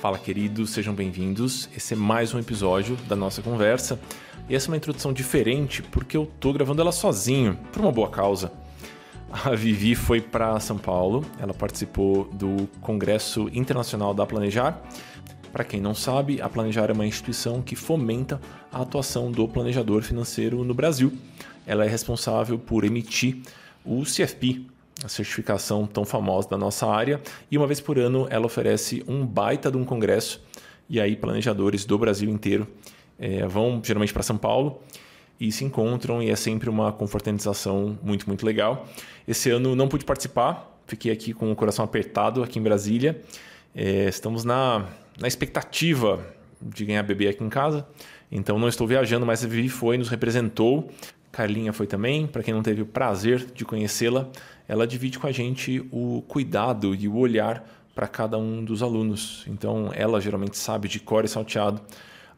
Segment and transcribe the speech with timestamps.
[0.00, 1.68] Fala, queridos, sejam bem-vindos.
[1.76, 4.00] Esse é mais um episódio da nossa conversa.
[4.48, 8.10] E essa é uma introdução diferente porque eu tô gravando ela sozinho, por uma boa
[8.10, 8.50] causa.
[9.30, 14.82] A Vivi foi para São Paulo, ela participou do Congresso Internacional da Planejar.
[15.52, 18.40] Para quem não sabe, a Planejar é uma instituição que fomenta
[18.72, 21.12] a atuação do planejador financeiro no Brasil.
[21.64, 23.40] Ela é responsável por emitir
[23.84, 24.71] o CFP,
[25.08, 29.70] certificação tão famosa da nossa área, e uma vez por ano ela oferece um baita
[29.70, 30.42] de um congresso,
[30.88, 32.66] e aí planejadores do Brasil inteiro
[33.18, 34.80] é, vão geralmente para São Paulo
[35.40, 38.86] e se encontram, e é sempre uma confraternização muito, muito legal.
[39.26, 43.20] Esse ano não pude participar, fiquei aqui com o coração apertado aqui em Brasília.
[43.74, 44.86] É, estamos na,
[45.18, 46.24] na expectativa
[46.60, 47.86] de ganhar bebê aqui em casa,
[48.30, 50.90] então não estou viajando, mas a Vivi foi, nos representou.
[51.32, 54.28] Carlinha foi também, para quem não teve o prazer de conhecê-la,
[54.68, 59.44] ela divide com a gente o cuidado e o olhar para cada um dos alunos.
[59.46, 61.80] Então, ela geralmente sabe de cor e salteado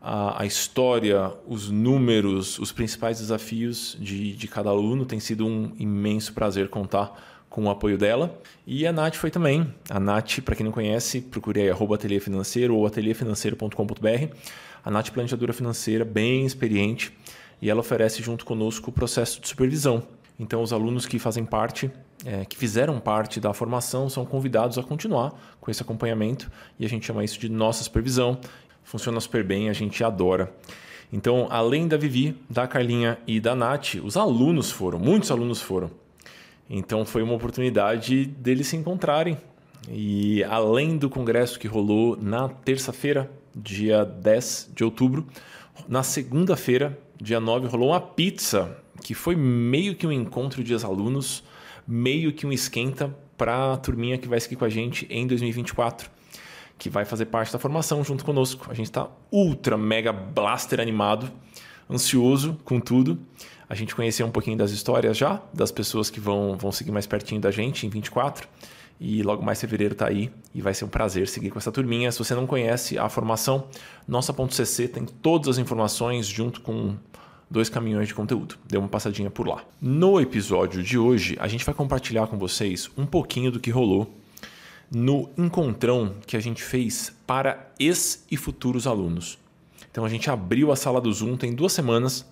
[0.00, 5.06] a, a história, os números, os principais desafios de, de cada aluno.
[5.06, 8.36] Tem sido um imenso prazer contar com o apoio dela.
[8.66, 9.72] E a Nath foi também.
[9.88, 14.34] A Nath, para quem não conhece, procure aí arroba ateliê financeiro ou ateliêfinanceiro.com.br.
[14.84, 17.16] A Nath planejadora financeira, bem experiente,
[17.62, 20.02] e ela oferece junto conosco o processo de supervisão.
[20.38, 21.90] Então, os alunos que fazem parte,
[22.24, 26.88] é, que fizeram parte da formação, são convidados a continuar com esse acompanhamento e a
[26.88, 28.38] gente chama isso de nossa supervisão.
[28.82, 30.52] Funciona super bem, a gente adora.
[31.12, 35.90] Então, além da Vivi, da Carlinha e da Nath, os alunos foram, muitos alunos foram.
[36.68, 39.38] Então, foi uma oportunidade deles se encontrarem.
[39.88, 45.26] E além do congresso que rolou na terça-feira, dia 10 de outubro,
[45.86, 51.44] na segunda-feira, dia 9, rolou uma pizza que foi meio que um encontro de ex-alunos,
[51.86, 56.10] meio que um esquenta para a turminha que vai seguir com a gente em 2024,
[56.78, 58.66] que vai fazer parte da formação junto conosco.
[58.70, 61.30] A gente está ultra mega blaster animado,
[61.90, 63.18] ansioso com tudo.
[63.68, 67.06] A gente conheceu um pouquinho das histórias já, das pessoas que vão, vão seguir mais
[67.06, 68.48] pertinho da gente em 24.
[69.00, 72.12] E logo mais fevereiro está aí e vai ser um prazer seguir com essa turminha.
[72.12, 73.66] Se você não conhece a formação,
[74.06, 76.96] nossa.cc tem todas as informações junto com
[77.54, 78.58] dois caminhões de conteúdo.
[78.66, 79.64] Dê uma passadinha por lá.
[79.80, 84.12] No episódio de hoje, a gente vai compartilhar com vocês um pouquinho do que rolou
[84.90, 89.38] no encontrão que a gente fez para ex e futuros alunos.
[89.88, 92.26] Então a gente abriu a sala do Zoom tem duas semanas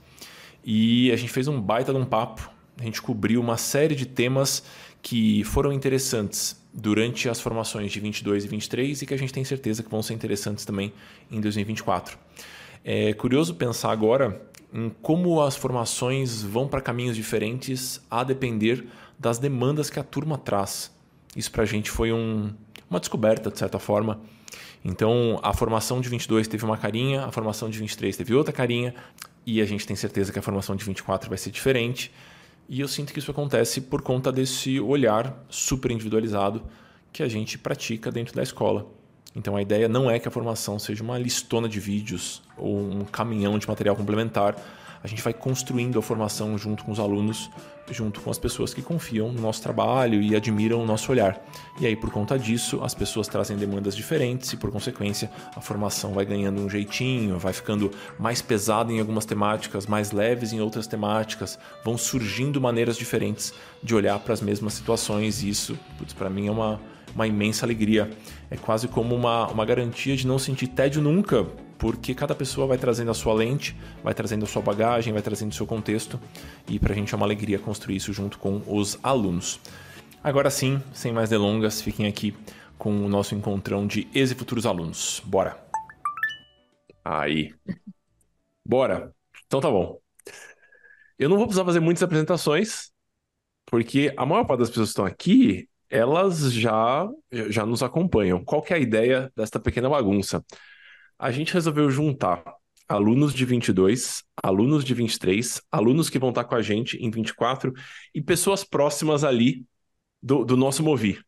[0.64, 2.50] e a gente fez um baita de um papo.
[2.76, 4.64] A gente cobriu uma série de temas
[5.00, 9.44] que foram interessantes durante as formações de 22 e 23 e que a gente tem
[9.44, 10.92] certeza que vão ser interessantes também
[11.30, 12.18] em 2024.
[12.84, 18.86] É curioso pensar agora em como as formações vão para caminhos diferentes a depender
[19.18, 20.90] das demandas que a turma traz.
[21.36, 22.52] Isso para a gente foi um,
[22.88, 24.20] uma descoberta, de certa forma.
[24.84, 28.94] Então, a formação de 22 teve uma carinha, a formação de 23 teve outra carinha,
[29.46, 32.12] e a gente tem certeza que a formação de 24 vai ser diferente.
[32.68, 36.62] E eu sinto que isso acontece por conta desse olhar super individualizado
[37.12, 38.86] que a gente pratica dentro da escola.
[39.34, 43.04] Então a ideia não é que a formação seja uma listona de vídeos ou um
[43.04, 44.56] caminhão de material complementar.
[45.02, 47.50] A gente vai construindo a formação junto com os alunos,
[47.90, 51.44] junto com as pessoas que confiam no nosso trabalho e admiram o nosso olhar.
[51.80, 56.12] E aí, por conta disso, as pessoas trazem demandas diferentes e, por consequência, a formação
[56.12, 60.86] vai ganhando um jeitinho, vai ficando mais pesada em algumas temáticas, mais leves em outras
[60.86, 65.42] temáticas, vão surgindo maneiras diferentes de olhar para as mesmas situações.
[65.42, 65.76] E isso,
[66.16, 66.80] para mim, é uma,
[67.14, 68.10] uma imensa alegria.
[68.50, 71.44] É quase como uma, uma garantia de não sentir tédio nunca,
[71.78, 75.50] porque cada pessoa vai trazendo a sua lente, vai trazendo a sua bagagem, vai trazendo
[75.50, 76.20] o seu contexto,
[76.68, 79.58] e para a gente é uma alegria construir isso junto com os alunos.
[80.22, 82.36] Agora sim, sem mais delongas, fiquem aqui
[82.78, 85.20] com o nosso encontrão de ex e futuros alunos.
[85.24, 85.60] Bora!
[87.04, 87.54] Aí.
[88.64, 89.12] Bora!
[89.46, 90.00] Então tá bom.
[91.18, 92.92] Eu não vou precisar fazer muitas apresentações,
[93.66, 97.06] porque a maior parte das pessoas que estão aqui elas já,
[97.50, 98.42] já nos acompanham.
[98.42, 100.42] Qual que é a ideia desta pequena bagunça?
[101.18, 102.42] A gente resolveu juntar
[102.88, 107.72] alunos de 22, alunos de 23, alunos que vão estar com a gente em 24
[108.14, 109.66] e pessoas próximas ali
[110.22, 111.20] do, do nosso Movi.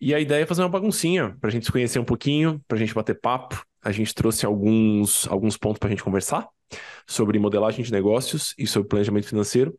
[0.00, 2.76] E a ideia é fazer uma baguncinha para a gente se conhecer um pouquinho, para
[2.76, 3.60] a gente bater papo.
[3.82, 6.48] A gente trouxe alguns, alguns pontos para a gente conversar
[7.06, 9.76] sobre modelagem de negócios e sobre planejamento financeiro.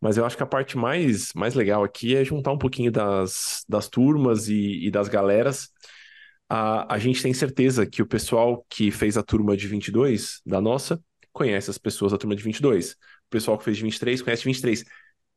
[0.00, 3.64] Mas eu acho que a parte mais, mais legal aqui é juntar um pouquinho das,
[3.68, 5.68] das turmas e, e das galeras.
[6.48, 10.60] A, a gente tem certeza que o pessoal que fez a turma de 22, da
[10.60, 11.02] nossa,
[11.32, 12.92] conhece as pessoas da turma de 22.
[12.92, 12.96] O
[13.30, 14.84] pessoal que fez de 23 conhece de 23.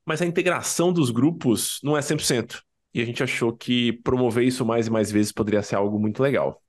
[0.06, 2.62] Mas a integração dos grupos não é 100%.
[2.94, 6.22] e a gente achou que promover isso mais e mais vezes poderia ser algo muito
[6.24, 6.62] legal.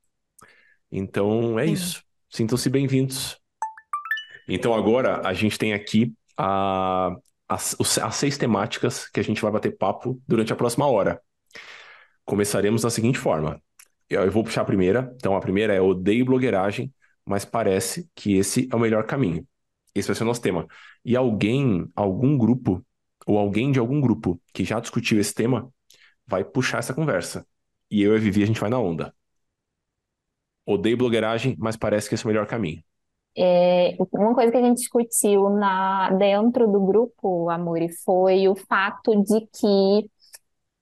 [0.90, 2.02] Então é isso.
[2.28, 3.38] Sintam-se bem-vindos.
[4.48, 7.16] Então agora a gente tem aqui a,
[7.50, 11.20] as, as seis temáticas que a gente vai bater papo durante a próxima hora.
[12.24, 13.60] Começaremos da seguinte forma.
[14.08, 15.12] Eu, eu vou puxar a primeira.
[15.16, 16.94] Então a primeira é odeio blogueiragem,
[17.26, 19.44] mas parece que esse é o melhor caminho.
[19.92, 20.68] Esse vai ser o nosso tema.
[21.04, 22.86] E alguém, algum grupo,
[23.26, 25.72] ou alguém de algum grupo que já discutiu esse tema,
[26.26, 27.44] vai puxar essa conversa.
[27.90, 29.12] E eu e a Vivi, a gente vai na onda.
[30.64, 32.82] Odeio blogueiragem, mas parece que esse é o melhor caminho.
[33.36, 39.22] É, uma coisa que a gente discutiu na, dentro do grupo, Amori, foi o fato
[39.22, 40.10] de que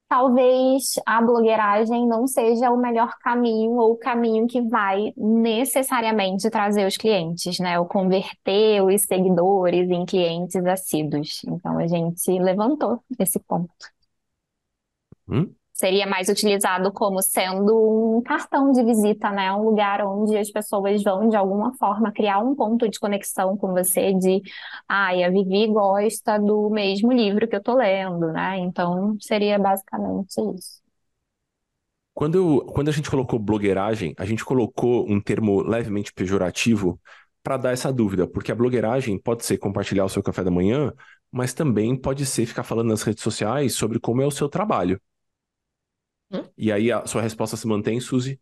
[0.09, 6.87] talvez a blogueiragem não seja o melhor caminho ou o caminho que vai necessariamente trazer
[6.87, 7.79] os clientes, né?
[7.79, 11.43] Ou converter os seguidores em clientes assíduos.
[11.47, 13.71] Então a gente levantou esse ponto.
[15.29, 15.58] Hum?
[15.79, 19.53] Seria mais utilizado como sendo um cartão de visita, né?
[19.53, 23.73] Um lugar onde as pessoas vão, de alguma forma, criar um ponto de conexão com
[23.73, 24.43] você de,
[24.89, 28.59] ai, ah, a Vivi gosta do mesmo livro que eu tô lendo, né?
[28.59, 30.83] Então, seria basicamente isso.
[32.13, 37.01] Quando, eu, quando a gente colocou blogueiragem, a gente colocou um termo levemente pejorativo
[37.41, 40.93] para dar essa dúvida, porque a blogueiragem pode ser compartilhar o seu café da manhã,
[41.31, 45.01] mas também pode ser ficar falando nas redes sociais sobre como é o seu trabalho.
[46.31, 46.45] Hum?
[46.57, 48.41] E aí a sua resposta se mantém, Suzy?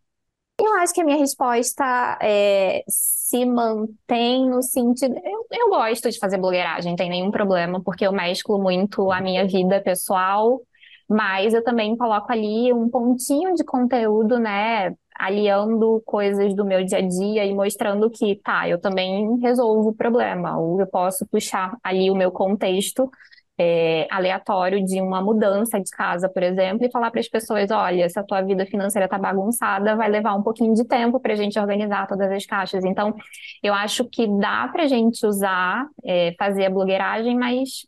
[0.58, 5.14] Eu acho que a minha resposta é, se mantém no sentido.
[5.22, 9.20] Eu, eu gosto de fazer blogueiragem, não tem nenhum problema, porque eu mesclo muito a
[9.20, 10.60] minha vida pessoal,
[11.08, 14.94] mas eu também coloco ali um pontinho de conteúdo, né?
[15.14, 19.94] Aliando coisas do meu dia a dia e mostrando que, tá, eu também resolvo o
[19.94, 23.10] problema, ou eu posso puxar ali o meu contexto
[23.58, 28.08] é, aleatório de uma mudança de casa, por exemplo, e falar para as pessoas: olha,
[28.08, 31.36] se a tua vida financeira está bagunçada, vai levar um pouquinho de tempo para a
[31.36, 32.84] gente organizar todas as caixas.
[32.84, 33.14] Então,
[33.62, 37.86] eu acho que dá para a gente usar, é, fazer a blogueiragem, mas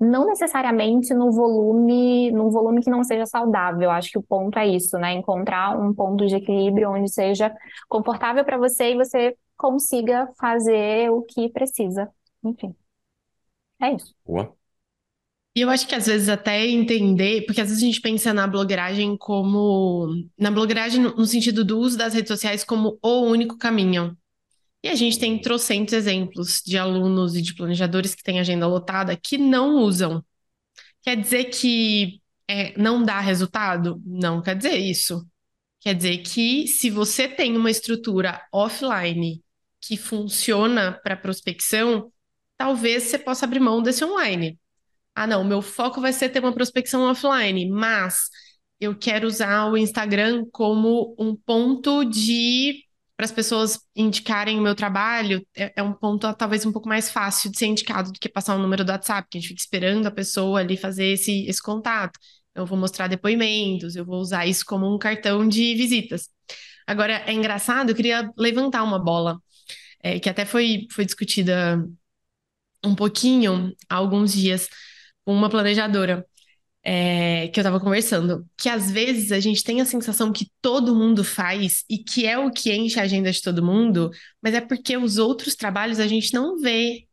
[0.00, 3.82] não necessariamente no volume, num volume que não seja saudável.
[3.82, 5.12] Eu acho que o ponto é isso, né?
[5.12, 7.54] Encontrar um ponto de equilíbrio onde seja
[7.88, 12.08] confortável para você e você consiga fazer o que precisa.
[12.42, 12.74] Enfim.
[13.80, 14.14] É isso.
[14.24, 14.59] Boa.
[15.54, 18.46] E eu acho que às vezes até entender, porque às vezes a gente pensa na
[18.46, 20.08] blogueiragem como.
[20.38, 24.16] Na blogueiragem no sentido do uso das redes sociais como o único caminho.
[24.82, 29.16] E a gente tem trocentos exemplos de alunos e de planejadores que têm agenda lotada
[29.16, 30.24] que não usam.
[31.02, 34.00] Quer dizer que é, não dá resultado?
[34.06, 35.26] Não quer dizer isso.
[35.80, 39.42] Quer dizer que se você tem uma estrutura offline
[39.80, 42.12] que funciona para prospecção,
[42.56, 44.58] talvez você possa abrir mão desse online
[45.14, 48.28] ah, não, meu foco vai ser ter uma prospecção offline, mas
[48.80, 52.84] eu quero usar o Instagram como um ponto de
[53.20, 57.10] para as pessoas indicarem o meu trabalho, é, é, um ponto talvez um pouco mais
[57.10, 59.48] fácil de ser indicado do que passar o um número do WhatsApp, que a gente
[59.50, 62.18] fica esperando a pessoa ali fazer esse, esse contato.
[62.54, 66.30] Eu vou mostrar depoimentos, eu vou usar isso como um cartão de visitas.
[66.86, 69.38] Agora, é engraçado, eu queria levantar uma bola,
[70.02, 71.86] é, que até foi, foi discutida
[72.82, 74.66] um pouquinho há alguns dias
[75.32, 76.26] uma planejadora
[76.82, 80.94] é, que eu estava conversando, que às vezes a gente tem a sensação que todo
[80.94, 84.10] mundo faz e que é o que enche a agenda de todo mundo,
[84.42, 87.06] mas é porque os outros trabalhos a gente não vê.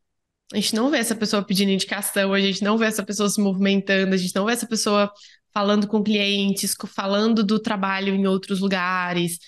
[0.53, 3.41] A gente não vê essa pessoa pedindo indicação, a gente não vê essa pessoa se
[3.41, 5.11] movimentando, a gente não vê essa pessoa
[5.53, 9.39] falando com clientes, falando do trabalho em outros lugares.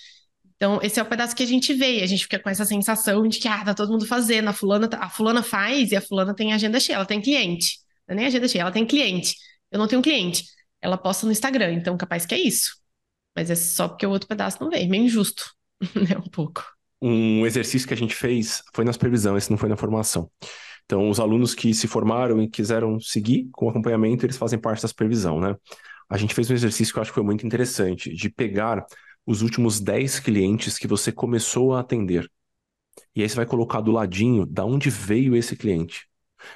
[0.56, 3.26] Então, esse é o pedaço que a gente vê, a gente fica com essa sensação
[3.26, 6.02] de que ah, tá todo mundo fazendo, a fulana, tá, a fulana faz e a
[6.02, 7.78] fulana tem agenda cheia, ela tem cliente.
[8.10, 9.36] É nem agenda cheia, ela tem cliente.
[9.70, 10.44] Eu não tenho cliente.
[10.82, 12.76] Ela posta no Instagram, então capaz que é isso.
[13.36, 14.90] Mas é só porque o outro pedaço não veio.
[14.90, 15.44] Meio injusto,
[15.94, 16.18] né?
[16.18, 16.64] Um pouco.
[17.00, 20.28] Um exercício que a gente fez foi na supervisão, esse não foi na formação.
[20.84, 24.88] Então, os alunos que se formaram e quiseram seguir com acompanhamento, eles fazem parte da
[24.88, 25.54] supervisão, né?
[26.08, 28.84] A gente fez um exercício que eu acho que foi muito interessante, de pegar
[29.24, 32.28] os últimos 10 clientes que você começou a atender.
[33.14, 36.09] E aí você vai colocar do ladinho da onde veio esse cliente.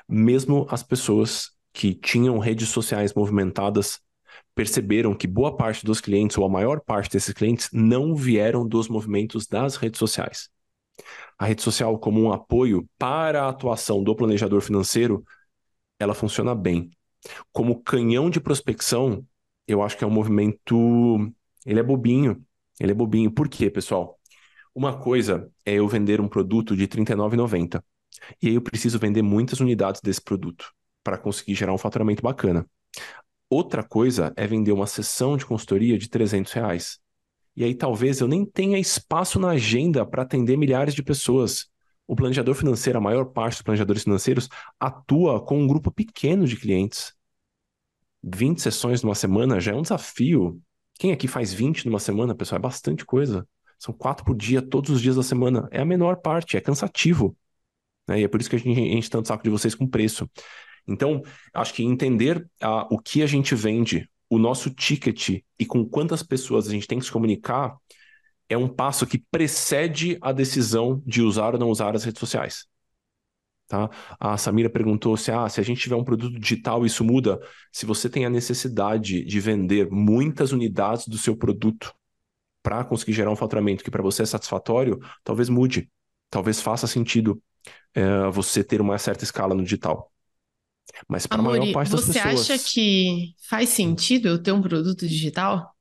[0.09, 4.01] Mesmo as pessoas que tinham redes sociais movimentadas
[4.55, 8.89] perceberam que boa parte dos clientes, ou a maior parte desses clientes, não vieram dos
[8.89, 10.49] movimentos das redes sociais.
[11.39, 15.25] A rede social, como um apoio para a atuação do planejador financeiro,
[15.99, 16.91] ela funciona bem.
[17.53, 19.27] Como canhão de prospecção,
[19.67, 21.33] eu acho que é um movimento.
[21.67, 22.45] Ele é bobinho.
[22.79, 23.31] Ele é bobinho.
[23.31, 24.19] Por quê, pessoal?
[24.75, 27.83] Uma coisa é eu vender um produto de R$ 39,90.
[28.43, 32.67] E aí eu preciso vender muitas unidades desse produto para conseguir gerar um faturamento bacana.
[33.49, 36.99] Outra coisa é vender uma sessão de consultoria de 300 reais.
[37.57, 41.67] E aí talvez eu nem tenha espaço na agenda para atender milhares de pessoas.
[42.07, 46.57] O planejador financeiro, a maior parte dos planejadores financeiros, atua com um grupo pequeno de
[46.57, 47.15] clientes.
[48.23, 50.61] 20 sessões numa semana já é um desafio.
[50.95, 52.59] Quem aqui faz 20 numa semana, pessoal?
[52.59, 53.47] É bastante coisa.
[53.79, 55.69] São quatro por dia, todos os dias da semana.
[55.71, 57.37] É a menor parte, é cansativo.
[58.07, 58.21] Né?
[58.21, 60.29] E é por isso que a gente enche tanto saco de vocês com preço.
[60.87, 65.85] Então, acho que entender uh, o que a gente vende, o nosso ticket e com
[65.85, 67.77] quantas pessoas a gente tem que se comunicar
[68.49, 72.67] é um passo que precede a decisão de usar ou não usar as redes sociais.
[73.67, 73.89] Tá?
[74.21, 77.41] A Samira perguntou se, ah, se a gente tiver um produto digital, isso muda.
[77.73, 81.95] Se você tem a necessidade de vender muitas unidades do seu produto
[82.63, 85.91] para conseguir gerar um faturamento que para você é satisfatório, talvez mude.
[86.31, 87.43] Talvez faça sentido
[87.95, 90.13] é, você ter uma certa escala no digital.
[91.09, 92.41] Mas para a maior parte das pessoas.
[92.41, 95.75] Você acha que faz sentido eu ter um produto digital?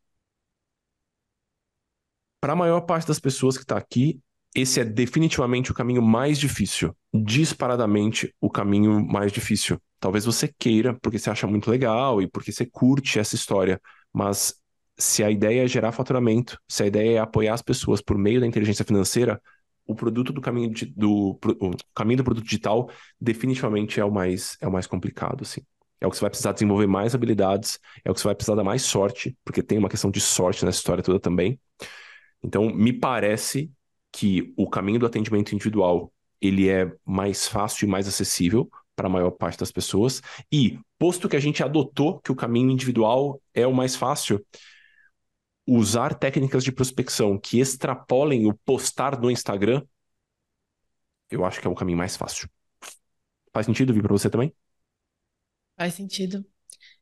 [2.39, 4.19] Para a maior parte das pessoas que está aqui,
[4.55, 6.95] esse é definitivamente o caminho mais difícil.
[7.13, 9.81] Disparadamente o caminho mais difícil.
[9.99, 14.55] Talvez você queira, porque você acha muito legal e porque você curte essa história, mas
[14.97, 18.39] se a ideia é gerar faturamento, se a ideia é apoiar as pessoas por meio
[18.39, 19.41] da inteligência financeira,
[19.85, 21.37] o produto do caminho de, do
[21.93, 25.61] caminho do produto digital definitivamente é o mais é o mais complicado assim.
[25.99, 28.55] É o que você vai precisar desenvolver mais habilidades, é o que você vai precisar
[28.55, 31.57] dar mais sorte, porque tem uma questão de sorte nessa história toda também.
[32.43, 33.71] Então, me parece
[34.11, 36.11] que o caminho do atendimento individual
[36.41, 40.21] ele é mais fácil e mais acessível para a maior parte das pessoas.
[40.51, 44.45] E, posto que a gente adotou que o caminho individual é o mais fácil,
[45.65, 49.81] usar técnicas de prospecção que extrapolem o postar no Instagram,
[51.29, 52.49] eu acho que é o caminho mais fácil.
[53.53, 54.53] Faz sentido vir para você também?
[55.77, 56.45] Faz sentido.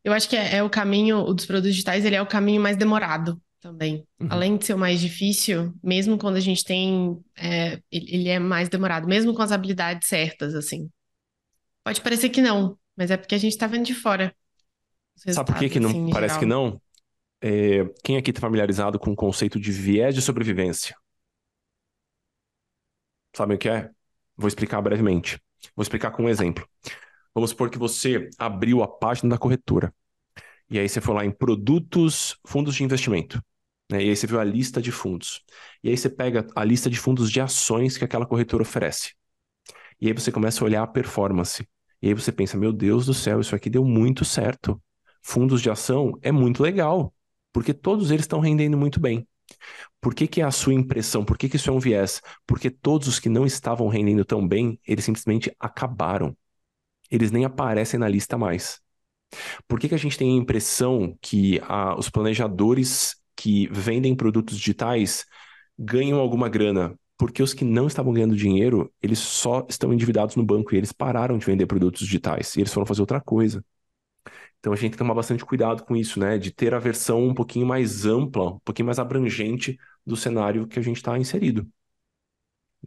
[0.03, 2.61] Eu acho que é, é, o caminho, o dos produtos digitais, ele é o caminho
[2.61, 4.05] mais demorado também.
[4.19, 4.27] Uhum.
[4.29, 8.69] Além de ser o mais difícil, mesmo quando a gente tem, é, ele é mais
[8.69, 10.89] demorado, mesmo com as habilidades certas, assim.
[11.83, 14.35] Pode parecer que não, mas é porque a gente está vendo de fora.
[15.15, 16.39] Sabe por que, que não assim, parece geral.
[16.39, 16.81] que não?
[17.41, 20.95] É, quem aqui está familiarizado com o conceito de viés de sobrevivência?
[23.35, 23.89] Sabem o que é?
[24.37, 25.41] Vou explicar brevemente.
[25.75, 26.67] Vou explicar com um exemplo.
[27.33, 29.93] Vamos supor que você abriu a página da corretora.
[30.69, 33.41] E aí você foi lá em produtos, fundos de investimento.
[33.91, 34.03] Né?
[34.03, 35.43] E aí você viu a lista de fundos.
[35.83, 39.13] E aí você pega a lista de fundos de ações que aquela corretora oferece.
[39.99, 41.67] E aí você começa a olhar a performance.
[42.01, 44.81] E aí você pensa, meu Deus do céu, isso aqui deu muito certo.
[45.23, 47.13] Fundos de ação é muito legal
[47.53, 49.27] porque todos eles estão rendendo muito bem.
[49.99, 51.23] Por que, que é a sua impressão?
[51.25, 52.21] Por que, que isso é um viés?
[52.47, 56.35] Porque todos os que não estavam rendendo tão bem, eles simplesmente acabaram.
[57.09, 58.81] Eles nem aparecem na lista mais.
[59.67, 64.57] Por que, que a gente tem a impressão que a, os planejadores que vendem produtos
[64.57, 65.25] digitais
[65.77, 66.97] ganham alguma grana?
[67.17, 70.91] Porque os que não estavam ganhando dinheiro, eles só estão endividados no banco e eles
[70.91, 73.63] pararam de vender produtos digitais e eles foram fazer outra coisa.
[74.61, 76.37] Então a gente tem que tomar bastante cuidado com isso, né?
[76.39, 80.79] De ter a versão um pouquinho mais ampla, um pouquinho mais abrangente do cenário que
[80.79, 81.67] a gente está inserido.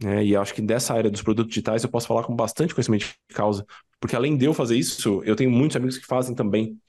[0.01, 0.25] Né?
[0.25, 3.35] E acho que dessa área dos produtos digitais eu posso falar com bastante conhecimento de
[3.35, 3.65] causa,
[3.99, 6.79] porque além de eu fazer isso, eu tenho muitos amigos que fazem também.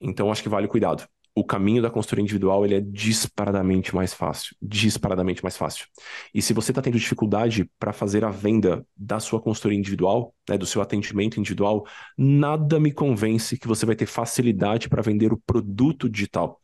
[0.00, 4.14] Então acho que vale o cuidado o caminho da consultoria individual ele é disparadamente mais
[4.14, 5.86] fácil, disparadamente mais fácil.
[6.32, 10.56] E se você está tendo dificuldade para fazer a venda da sua consultoria individual, né,
[10.56, 11.84] do seu atendimento individual,
[12.16, 16.60] nada me convence que você vai ter facilidade para vender o produto digital.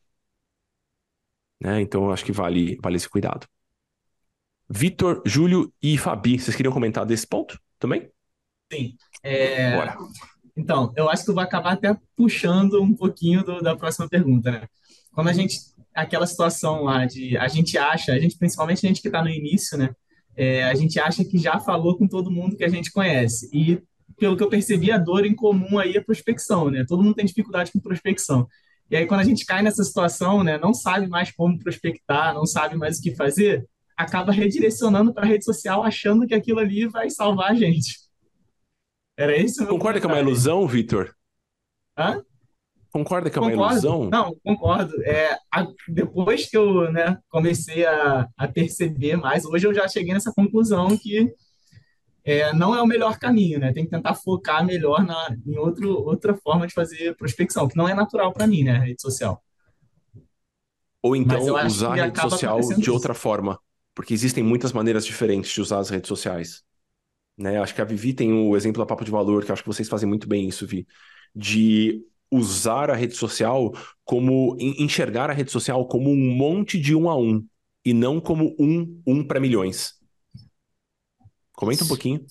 [1.60, 1.80] Né?
[1.80, 3.48] Então eu acho que vale, vale esse cuidado.
[4.68, 8.08] Vitor, Júlio e Fabi, vocês queriam comentar desse ponto também?
[8.72, 8.96] Sim.
[9.20, 9.76] É...
[9.76, 9.96] Bora.
[10.60, 14.50] Então, eu acho que eu vou acabar até puxando um pouquinho do, da próxima pergunta,
[14.50, 14.66] né?
[15.10, 15.58] Quando a gente,
[15.94, 19.30] aquela situação lá de, a gente acha, a gente, principalmente a gente que está no
[19.30, 19.90] início, né?
[20.36, 23.48] É, a gente acha que já falou com todo mundo que a gente conhece.
[23.54, 23.82] E,
[24.18, 26.84] pelo que eu percebi, a dor em comum aí é prospecção, né?
[26.86, 28.46] Todo mundo tem dificuldade com prospecção.
[28.90, 32.44] E aí, quando a gente cai nessa situação, né, não sabe mais como prospectar, não
[32.44, 33.64] sabe mais o que fazer,
[33.96, 37.99] acaba redirecionando para a rede social achando que aquilo ali vai salvar a gente.
[39.20, 39.66] Era isso?
[39.66, 41.14] Concorda que é uma ilusão, Vitor?
[41.94, 42.24] Hã?
[42.90, 43.72] Concorda que é uma concordo.
[43.74, 44.08] ilusão?
[44.08, 45.02] Não, concordo.
[45.04, 50.14] É, a, depois que eu né, comecei a, a, perceber mais, hoje eu já cheguei
[50.14, 51.30] nessa conclusão que
[52.24, 53.74] é, não é o melhor caminho, né?
[53.74, 57.86] Tem que tentar focar melhor na, em outro, outra forma de fazer prospecção, que não
[57.86, 58.78] é natural para mim, né?
[58.78, 59.44] Rede social.
[61.02, 62.92] Ou então usar a rede social de isso.
[62.92, 63.60] outra forma,
[63.94, 66.64] porque existem muitas maneiras diferentes de usar as redes sociais.
[67.40, 67.58] Né?
[67.58, 69.88] Acho que a Vivi tem o exemplo da Papo de Valor, que acho que vocês
[69.88, 70.86] fazem muito bem isso, Vi,
[71.34, 73.72] de usar a rede social
[74.04, 77.44] como enxergar a rede social como um monte de um a um
[77.84, 79.94] e não como um um para milhões.
[81.54, 82.24] Comenta um pouquinho.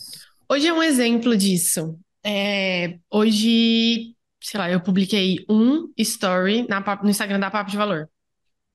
[0.47, 1.99] Hoje é um exemplo disso.
[2.23, 8.09] É, hoje, sei lá, eu publiquei um story na, no Instagram da Papo de Valor.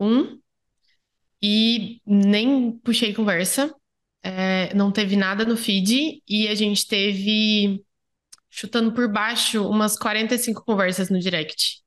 [0.00, 0.38] Um.
[1.40, 3.74] E nem puxei conversa.
[4.24, 6.22] É, não teve nada no feed.
[6.26, 7.84] E a gente teve,
[8.50, 11.82] chutando por baixo, umas 45 conversas no direct.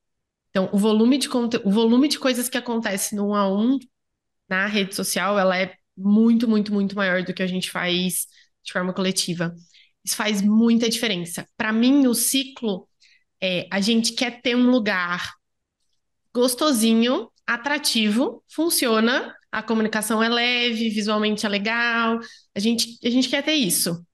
[0.52, 1.28] Então, o volume de,
[1.64, 3.80] o volume de coisas que acontece no um a um
[4.48, 8.28] na rede social, ela é muito, muito, muito maior do que a gente faz
[8.64, 9.54] de forma coletiva.
[10.06, 11.46] Isso faz muita diferença.
[11.58, 12.88] Para mim, o ciclo
[13.42, 15.34] é a gente quer ter um lugar
[16.34, 22.20] gostosinho, atrativo, funciona, a comunicação é leve, visualmente é legal,
[22.56, 24.06] a gente, a gente quer ter isso.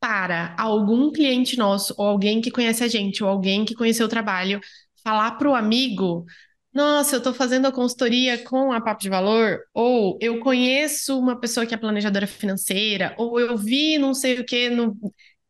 [0.00, 4.08] Para algum cliente nosso, ou alguém que conhece a gente, ou alguém que conheceu o
[4.08, 4.60] trabalho,
[5.02, 6.24] falar para o amigo:
[6.72, 11.40] nossa, eu estou fazendo a consultoria com a Papo de Valor, ou eu conheço uma
[11.40, 14.94] pessoa que é planejadora financeira, ou eu vi não sei o que no.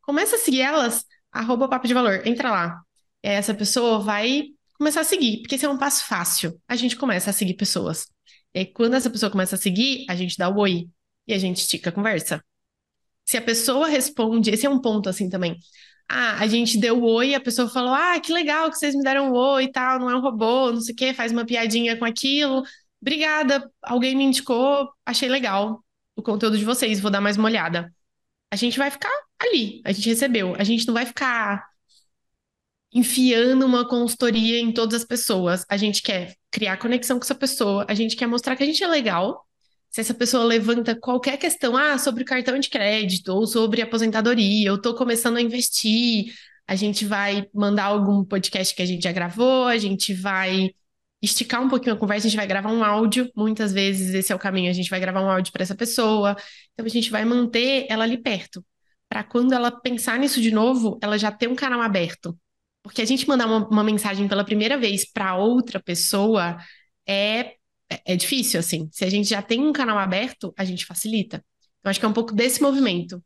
[0.03, 2.81] Começa a seguir elas, arroba Papo de Valor, entra lá.
[3.23, 6.61] Essa pessoa vai começar a seguir, porque esse é um passo fácil.
[6.69, 8.07] A gente começa a seguir pessoas.
[8.57, 10.89] Aí, quando essa pessoa começa a seguir, a gente dá o oi
[11.27, 12.43] e a gente estica a conversa.
[13.25, 15.59] Se a pessoa responde, esse é um ponto assim também.
[16.09, 19.33] Ah, a gente deu oi, a pessoa falou: Ah, que legal que vocês me deram
[19.33, 22.05] oi e tal, não é um robô, não sei o quê, faz uma piadinha com
[22.05, 22.63] aquilo.
[23.01, 25.85] Obrigada, alguém me indicou, achei legal
[26.15, 27.93] o conteúdo de vocês, vou dar mais uma olhada.
[28.51, 31.65] A gente vai ficar ali, a gente recebeu, a gente não vai ficar
[32.97, 35.67] enfiando uma consultoria em todas as pessoas.
[35.69, 38.83] A gente quer criar conexão com essa pessoa, a gente quer mostrar que a gente
[38.83, 39.45] é legal,
[39.91, 44.77] se essa pessoa levanta qualquer questão, ah, sobre cartão de crédito ou sobre aposentadoria, eu
[44.77, 46.33] estou começando a investir,
[46.67, 50.71] a gente vai mandar algum podcast que a gente já gravou, a gente vai
[51.23, 54.35] esticar um pouquinho a conversa, a gente vai gravar um áudio, muitas vezes esse é
[54.35, 56.35] o caminho, a gente vai gravar um áudio para essa pessoa,
[56.73, 58.65] então a gente vai manter ela ali perto,
[59.09, 62.35] para quando ela pensar nisso de novo, ela já ter um canal aberto.
[62.87, 66.57] Porque a gente mandar uma, uma mensagem pela primeira vez para outra pessoa
[67.07, 67.57] é
[67.89, 68.89] é, difícil, assim.
[68.93, 71.45] Se a gente já tem um canal aberto, a gente facilita.
[71.79, 73.23] Então, acho que é um pouco desse movimento.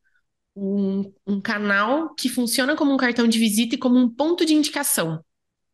[0.55, 4.55] Um, um canal que funciona como um cartão de visita e como um ponto de
[4.55, 5.25] indicação.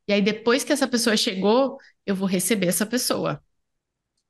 [0.09, 3.43] E aí, depois que essa pessoa chegou, eu vou receber essa pessoa.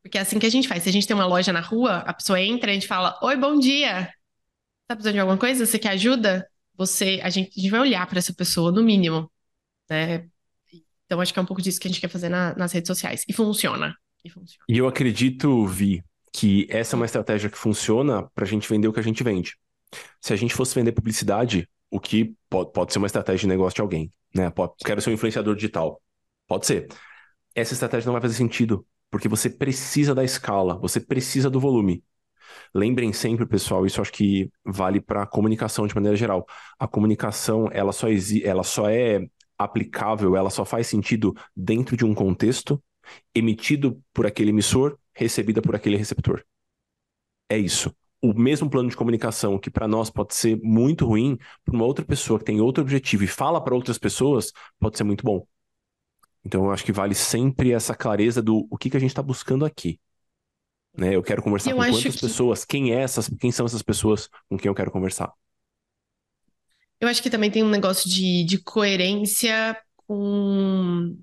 [0.02, 0.82] Porque é assim que a gente faz.
[0.82, 3.36] Se a gente tem uma loja na rua, a pessoa entra a gente fala: Oi,
[3.36, 4.10] bom dia.
[4.86, 5.66] Tá precisando de alguma coisa?
[5.66, 6.48] Você quer ajuda?
[6.76, 9.30] Você, a gente, a gente vai olhar para essa pessoa, no mínimo.
[9.88, 10.28] Né?
[11.04, 12.88] Então, acho que é um pouco disso que a gente quer fazer na, nas redes
[12.88, 13.24] sociais.
[13.28, 13.94] E funciona
[14.24, 14.64] e funciona.
[14.68, 18.88] E eu acredito, Vi, que essa é uma estratégia que funciona para a gente vender
[18.88, 19.56] o que a gente vende.
[20.20, 23.76] Se a gente fosse vender publicidade, o que pode, pode ser uma estratégia de negócio
[23.76, 24.52] de alguém, né?
[24.84, 26.02] Quero ser um influenciador digital.
[26.46, 26.88] Pode ser.
[27.54, 32.04] Essa estratégia não vai fazer sentido, porque você precisa da escala, você precisa do volume.
[32.74, 36.46] Lembrem sempre, pessoal, isso acho que vale para a comunicação de maneira geral.
[36.78, 38.08] A comunicação, ela só,
[38.44, 39.26] ela só é
[39.58, 42.82] aplicável, ela só faz sentido dentro de um contexto
[43.34, 46.44] emitido por aquele emissor, recebida por aquele receptor.
[47.48, 47.94] É isso.
[48.20, 52.04] O mesmo plano de comunicação que para nós pode ser muito ruim, para uma outra
[52.04, 55.46] pessoa que tem outro objetivo e fala para outras pessoas, pode ser muito bom.
[56.44, 59.22] Então eu acho que vale sempre essa clareza do o que, que a gente está
[59.22, 60.00] buscando aqui.
[60.96, 61.14] Né?
[61.14, 62.20] Eu quero conversar eu com quantas que...
[62.20, 65.32] pessoas, quem é essas, quem são essas pessoas com quem eu quero conversar.
[67.00, 71.16] Eu acho que também tem um negócio de, de coerência com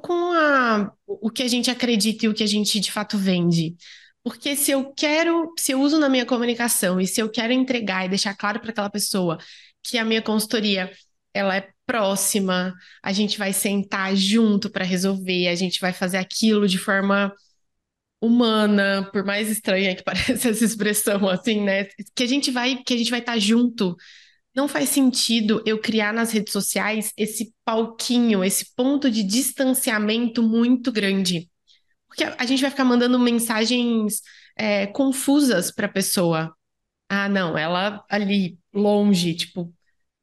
[0.00, 3.76] com a, o que a gente acredita e o que a gente de fato vende.
[4.22, 8.06] Porque se eu quero, se eu uso na minha comunicação e se eu quero entregar
[8.06, 9.38] e deixar claro para aquela pessoa
[9.82, 10.90] que a minha consultoria
[11.34, 16.68] ela é próxima, a gente vai sentar junto para resolver, a gente vai fazer aquilo
[16.68, 17.34] de forma
[18.20, 21.86] humana, por mais estranha que pareça essa expressão assim, né?
[22.14, 23.96] Que a gente vai, que a gente vai estar tá junto
[24.54, 30.92] não faz sentido eu criar nas redes sociais esse palquinho, esse ponto de distanciamento muito
[30.92, 31.50] grande.
[32.08, 34.20] Porque a gente vai ficar mandando mensagens
[34.56, 36.54] é, confusas para a pessoa.
[37.08, 39.72] Ah, não, ela ali longe, tipo,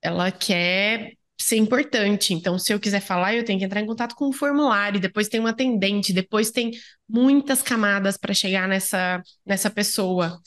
[0.01, 2.33] ela quer ser importante.
[2.33, 5.27] Então, se eu quiser falar, eu tenho que entrar em contato com um formulário, depois
[5.29, 6.71] tem um atendente, depois tem
[7.07, 10.39] muitas camadas para chegar nessa, nessa pessoa.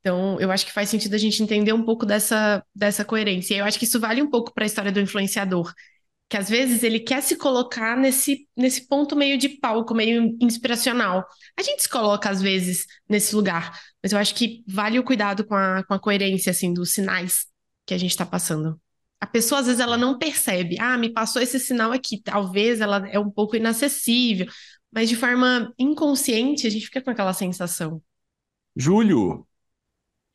[0.00, 3.54] Então, eu acho que faz sentido a gente entender um pouco dessa, dessa coerência.
[3.54, 5.72] Eu acho que isso vale um pouco para a história do influenciador,
[6.28, 11.26] que às vezes ele quer se colocar nesse, nesse ponto meio de palco, meio inspiracional.
[11.58, 15.44] A gente se coloca, às vezes, nesse lugar, mas eu acho que vale o cuidado
[15.44, 17.46] com a, com a coerência, assim, dos sinais
[17.86, 18.80] que a gente está passando.
[19.20, 23.06] a pessoa às vezes ela não percebe, ah, me passou esse sinal aqui, talvez ela
[23.10, 24.46] é um pouco inacessível,
[24.92, 28.02] mas de forma inconsciente a gente fica com aquela sensação.
[28.74, 29.46] Júlio,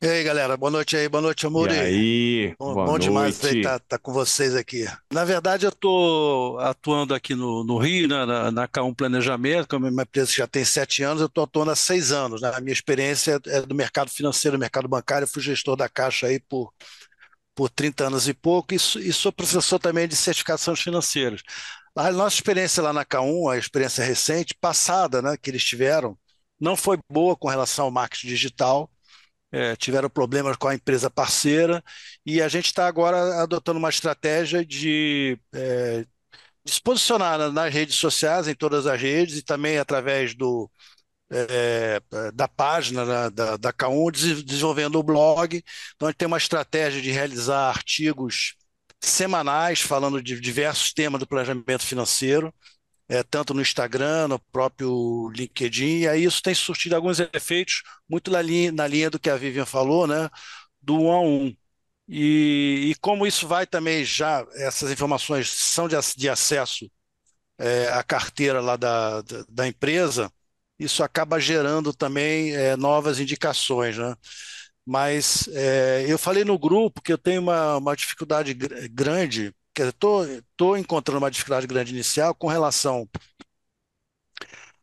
[0.02, 1.70] e aí, galera, boa noite aí, boa noite, amor.
[1.70, 4.84] E aí, bom, boa bom demais estar tá, tá com vocês aqui.
[5.10, 9.74] Na verdade, eu estou atuando aqui no, no Rio, né, na, na K1 Planejamento, que
[9.74, 12.42] é uma empresa que já tem sete anos, eu estou atuando há seis anos.
[12.42, 12.52] Né?
[12.54, 16.38] A minha experiência é do mercado financeiro, mercado bancário, eu fui gestor da Caixa aí
[16.40, 16.74] por,
[17.54, 21.40] por 30 anos e pouco, e, e sou professor também de certificações financeiras.
[21.94, 26.18] A nossa experiência lá na K1, a experiência recente, passada, né, que eles tiveram,
[26.60, 28.90] não foi boa com relação ao marketing digital,
[29.52, 31.82] é, tiveram problemas com a empresa parceira
[32.24, 36.04] e a gente está agora adotando uma estratégia de, é,
[36.64, 40.70] de se posicionar nas redes sociais, em todas as redes e também através do,
[41.30, 42.00] é,
[42.34, 45.62] da página né, da, da K1, desenvolvendo o blog.
[45.94, 48.54] Então, a gente tem uma estratégia de realizar artigos
[49.00, 52.52] semanais falando de diversos temas do planejamento financeiro
[53.08, 58.30] é, tanto no Instagram, no próprio LinkedIn, e aí isso tem surtido alguns efeitos muito
[58.30, 60.28] na linha, na linha do que a Vivian falou, né,
[60.80, 61.56] do um a um.
[62.08, 66.90] E, e como isso vai também já, essas informações são de, de acesso
[67.58, 70.30] é, à carteira lá da, da, da, empresa,
[70.78, 74.14] isso acaba gerando também é, novas indicações, né?
[74.84, 79.92] Mas é, eu falei no grupo que eu tenho uma, uma dificuldade gr grande Quer
[79.92, 83.06] dizer, estou encontrando uma dificuldade grande inicial com relação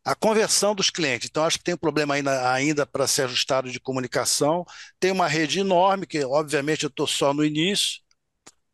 [0.05, 1.27] à conversão dos clientes.
[1.29, 4.63] Então, acho que tem um problema ainda, ainda para ser ajustado de comunicação.
[4.99, 8.01] Tem uma rede enorme, que obviamente eu estou só no início,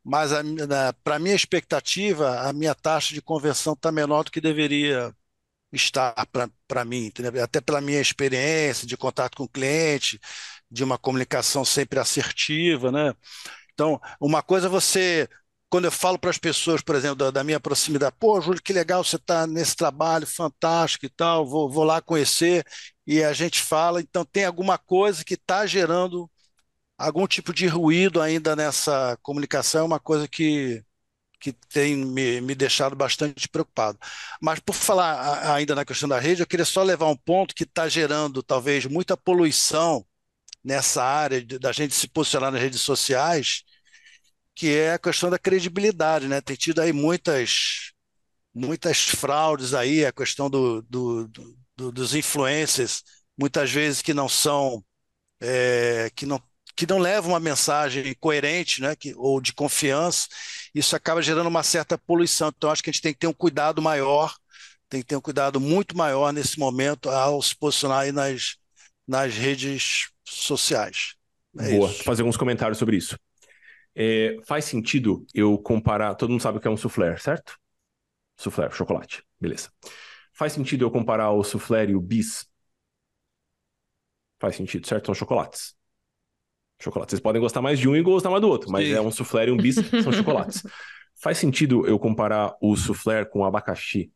[0.04, 0.32] mas
[1.04, 5.16] para minha expectativa, a minha taxa de conversão está menor do que deveria
[5.72, 6.14] estar
[6.68, 7.44] para mim, entendeu?
[7.44, 10.20] até pela minha experiência de contato com o cliente,
[10.70, 13.14] de uma comunicação sempre assertiva, né?
[13.74, 15.30] Então, uma coisa é você
[15.70, 18.74] quando eu falo para as pessoas, por exemplo, da, da, minha proximidade, pô, Júlio, que
[18.74, 22.66] legal você está nesse trabalho fantástico e tal, vou, vou lá conhecer,
[23.06, 26.30] e a gente fala, então tem alguma coisa que está gerando
[26.98, 30.84] algum tipo de ruído ainda nessa comunicação, é uma coisa que,
[31.40, 33.98] que tem me, me deixado bastante preocupado.
[34.42, 37.64] Mas por falar ainda na questão da rede, eu queria só levar um ponto que
[37.64, 40.06] está gerando talvez muita poluição
[40.64, 43.64] nessa área da gente se posicionar nas redes sociais,
[44.60, 46.42] que é a questão da credibilidade, né?
[46.42, 47.94] Tem tido aí muitas,
[48.54, 51.30] muitas fraudes aí, a questão do, do,
[51.78, 53.02] do, dos influencers,
[53.38, 54.84] muitas vezes que não são,
[55.40, 56.42] é, que não
[56.76, 60.28] que não levam uma mensagem coerente, né, que, ou de confiança,
[60.74, 62.50] isso acaba gerando uma certa poluição.
[62.56, 64.34] Então, acho que a gente tem que ter um cuidado maior,
[64.90, 68.56] tem que ter um cuidado muito maior nesse momento ao se posicionar aí nas,
[69.08, 71.16] nas redes sociais.
[71.58, 72.04] É Boa, isso.
[72.04, 73.18] fazer alguns comentários sobre isso.
[74.02, 76.16] É, faz sentido eu comparar.
[76.16, 77.60] Todo mundo sabe o que é um soufflé, certo?
[78.38, 79.26] Soufflé, chocolate.
[79.38, 79.70] Beleza.
[80.32, 82.48] Faz sentido eu comparar o soufflé e o bis?
[84.40, 85.08] Faz sentido, certo?
[85.08, 85.76] São chocolates.
[86.82, 87.12] Chocolates.
[87.12, 88.94] Vocês podem gostar mais de um e gostar mais do outro, mas Sim.
[88.94, 90.64] é um soufflé e um bis são chocolates.
[91.22, 94.14] Faz sentido eu comparar o soufflé com o abacaxi?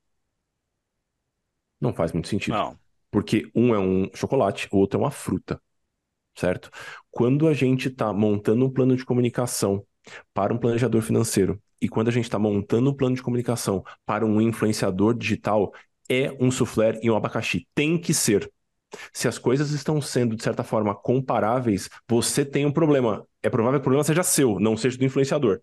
[1.81, 2.53] Não faz muito sentido.
[2.53, 2.79] Não.
[3.11, 5.61] Porque um é um chocolate, o outro é uma fruta
[6.35, 6.69] certo?
[7.11, 9.85] Quando a gente está montando um plano de comunicação
[10.33, 14.25] para um planejador financeiro e quando a gente está montando um plano de comunicação para
[14.25, 15.71] um influenciador digital,
[16.09, 17.67] é um soufflé e um abacaxi.
[17.73, 18.49] Tem que ser.
[19.11, 23.25] Se as coisas estão sendo, de certa forma, comparáveis, você tem um problema.
[23.41, 25.61] É provável que o problema seja seu, não seja do influenciador.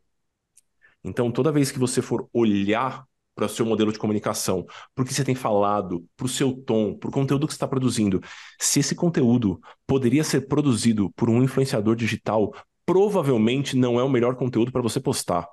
[1.02, 5.07] Então, toda vez que você for olhar para o seu modelo de comunicação, para o
[5.07, 8.21] que você tem falado, para o seu tom, para o conteúdo que você está produzindo.
[8.59, 14.37] Se esse conteúdo poderia ser produzido por um influenciador digital, provavelmente não é o melhor
[14.37, 15.49] conteúdo para você postar.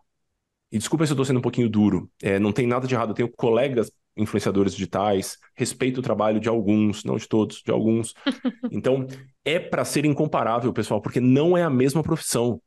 [0.71, 3.11] E desculpa se eu estou sendo um pouquinho duro, é, não tem nada de errado.
[3.11, 8.13] Eu tenho colegas influenciadores digitais, respeito o trabalho de alguns, não de todos, de alguns.
[8.69, 9.07] Então,
[9.45, 12.61] é para ser incomparável, pessoal, porque não é a mesma profissão.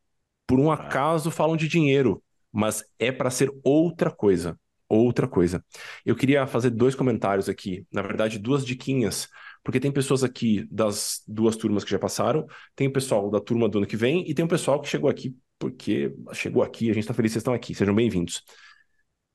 [0.47, 4.57] Por um acaso falam de dinheiro, mas é para ser outra coisa
[4.97, 5.63] outra coisa.
[6.05, 9.27] Eu queria fazer dois comentários aqui, na verdade, duas diquinhas,
[9.63, 13.69] porque tem pessoas aqui das duas turmas que já passaram, tem o pessoal da turma
[13.69, 16.93] do ano que vem e tem o pessoal que chegou aqui porque chegou aqui, a
[16.93, 18.41] gente está feliz que vocês estão aqui, sejam bem-vindos.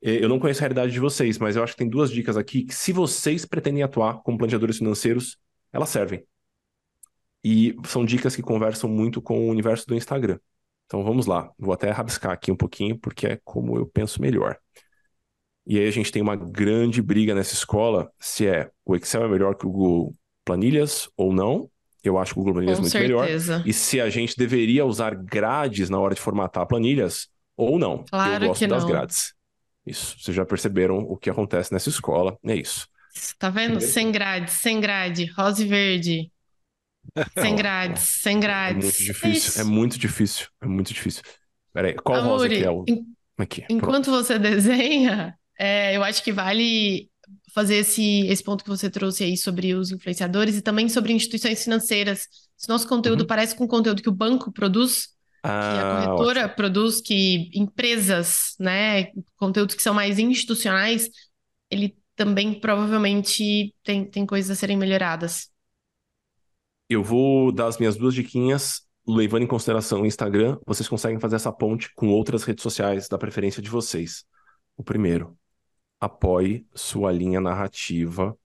[0.02, 2.36] É, eu não conheço a realidade de vocês, mas eu acho que tem duas dicas
[2.36, 5.38] aqui que, se vocês pretendem atuar como planejadores financeiros,
[5.72, 6.26] elas servem.
[7.44, 10.40] E são dicas que conversam muito com o universo do Instagram.
[10.86, 14.58] Então vamos lá, vou até rabiscar aqui um pouquinho, porque é como eu penso melhor.
[15.66, 19.28] E aí a gente tem uma grande briga nessa escola se é o Excel é
[19.28, 21.68] melhor que o Google Planilhas ou não.
[22.04, 23.52] Eu acho que o Google Planilhas é muito certeza.
[23.54, 23.68] melhor.
[23.68, 28.04] E se a gente deveria usar grades na hora de formatar planilhas Ou não.
[28.04, 28.90] Claro eu gosto das não.
[28.90, 29.34] grades.
[29.84, 30.16] Isso.
[30.20, 32.38] Vocês já perceberam o que acontece nessa escola.
[32.44, 32.86] É isso.
[33.38, 33.80] Tá vendo?
[33.80, 36.30] Sem grade, sem grade, rosa e verde.
[37.38, 38.84] Sem grades, sem É grades.
[38.84, 39.52] muito É difícil.
[39.60, 39.70] É isso.
[39.70, 40.46] muito difícil.
[40.60, 41.22] É muito difícil.
[41.72, 42.84] Peraí, qual rosa que é o.
[43.38, 43.72] Aqui, pronto.
[43.72, 47.10] enquanto você desenha, é, eu acho que vale
[47.54, 51.62] fazer esse, esse ponto que você trouxe aí sobre os influenciadores e também sobre instituições
[51.64, 52.28] financeiras.
[52.56, 53.26] Se nosso conteúdo Uhum.
[53.26, 55.08] parece com o conteúdo que o banco produz,
[55.58, 56.56] que a Ah, corretora ótimo.
[56.56, 61.08] produz, que empresas, né, conteúdos que são mais institucionais,
[61.70, 65.50] ele também provavelmente tem, tem coisas a serem melhoradas.
[66.88, 70.58] Eu vou dar as minhas duas diquinhas, levando em consideração o Instagram.
[70.66, 74.24] Vocês conseguem fazer essa ponte com outras redes sociais da preferência de vocês.
[74.76, 75.36] O primeiro,
[76.00, 78.36] apoie sua linha narrativa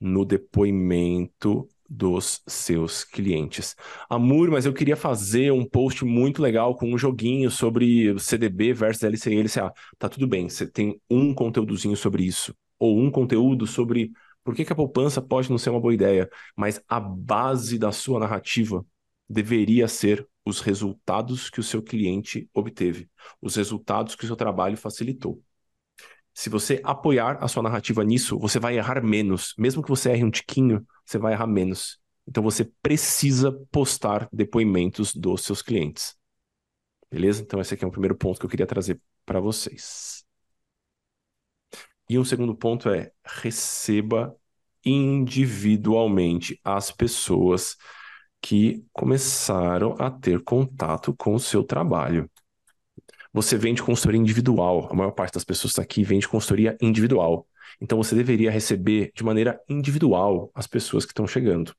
[0.00, 3.76] no depoimento dos seus clientes.
[4.08, 9.02] Amor, mas eu queria fazer um post muito legal com um joguinho sobre CDB versus
[9.02, 9.72] LCI e LCA.
[9.98, 14.10] Tá tudo bem, você tem um conteúdozinho sobre isso, ou um conteúdo sobre
[14.42, 17.92] por que que a poupança pode não ser uma boa ideia, mas a base da
[17.92, 18.84] sua narrativa
[19.28, 23.08] deveria ser os resultados que o seu cliente obteve,
[23.40, 25.42] os resultados que o seu trabalho facilitou.
[26.34, 29.54] Se você apoiar a sua narrativa nisso, você vai errar menos.
[29.58, 32.00] Mesmo que você erre um tiquinho, você vai errar menos.
[32.26, 36.16] Então você precisa postar depoimentos dos seus clientes.
[37.10, 37.42] Beleza?
[37.42, 40.24] Então esse aqui é o primeiro ponto que eu queria trazer para vocês.
[42.08, 44.34] E um segundo ponto é receba
[44.84, 47.76] individualmente as pessoas
[48.40, 52.28] que começaram a ter contato com o seu trabalho.
[53.32, 54.88] Você vende consultoria individual.
[54.90, 57.46] A maior parte das pessoas aqui vende consultoria individual.
[57.80, 61.74] Então você deveria receber de maneira individual as pessoas que estão chegando.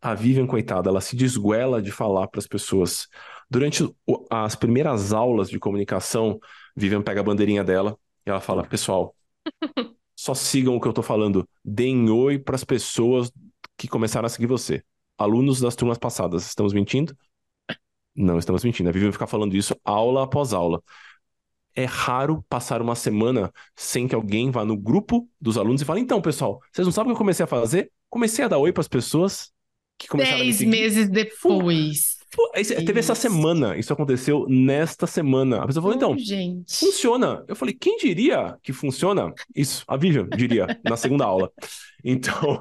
[0.00, 3.08] A Vivian, coitada, ela se desguela de falar para as pessoas.
[3.50, 3.84] Durante
[4.30, 6.38] as primeiras aulas de comunicação,
[6.76, 9.14] Vivian pega a bandeirinha dela e ela fala: Pessoal,
[10.14, 11.48] só sigam o que eu tô falando.
[11.64, 13.30] Deem oi para as pessoas
[13.76, 14.82] que começaram a seguir você.
[15.18, 17.16] Alunos das turmas passadas, estamos mentindo?
[18.16, 18.88] Não estamos mentindo.
[18.88, 20.82] A Vivian fica falando isso aula após aula.
[21.74, 26.00] É raro passar uma semana sem que alguém vá no grupo dos alunos e fale:
[26.00, 27.90] Então, pessoal, vocês não sabem o que eu comecei a fazer?
[28.08, 29.50] Comecei a dar oi para as pessoas
[29.98, 32.16] que começaram a me Dez meses depois.
[32.34, 33.22] Pô, esse- teve essa Isso.
[33.22, 35.62] semana, isso aconteceu nesta semana.
[35.62, 36.74] A pessoa falou: Então, gente.
[36.76, 37.44] Funciona.
[37.46, 39.32] Eu falei, quem diria que funciona?
[39.54, 41.52] Isso, a Vivian diria na segunda aula.
[42.08, 42.60] Então,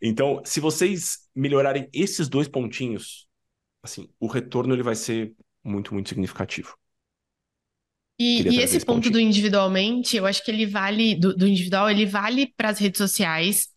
[0.00, 3.23] então, se vocês melhorarem esses dois pontinhos,
[3.84, 6.74] assim, o retorno ele vai ser muito, muito significativo.
[8.18, 12.06] E, e esse ponto do individualmente, eu acho que ele vale, do, do individual, ele
[12.06, 13.68] vale para as redes sociais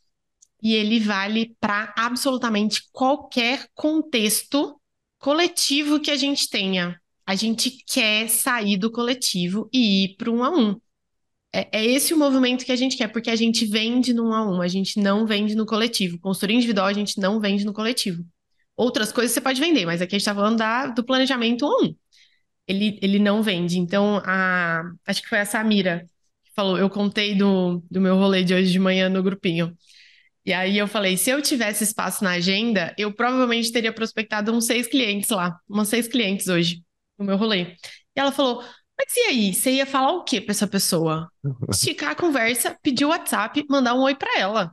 [0.62, 4.80] e ele vale para absolutamente qualquer contexto
[5.20, 7.00] coletivo que a gente tenha.
[7.26, 10.80] A gente quer sair do coletivo e ir para um a um.
[11.52, 14.34] É, é esse o movimento que a gente quer, porque a gente vende no um
[14.34, 16.20] a um, a gente não vende no coletivo.
[16.20, 18.24] Consultoria individual, a gente não vende no coletivo.
[18.78, 21.70] Outras coisas você pode vender, mas aqui a gente está falando da, do planejamento um
[21.70, 21.96] a um
[22.68, 23.80] ele, ele não vende.
[23.80, 26.06] Então, a, acho que foi a Samira
[26.44, 29.76] que falou, eu contei do, do meu rolê de hoje de manhã no grupinho.
[30.46, 34.66] E aí eu falei, se eu tivesse espaço na agenda, eu provavelmente teria prospectado uns
[34.66, 36.84] seis clientes lá, uns seis clientes hoje,
[37.18, 37.76] no meu rolê.
[38.16, 38.64] E ela falou,
[38.98, 41.30] mas e aí, você ia falar o quê para essa pessoa?
[41.70, 44.72] Esticar a conversa, pedir o WhatsApp, mandar um oi para ela.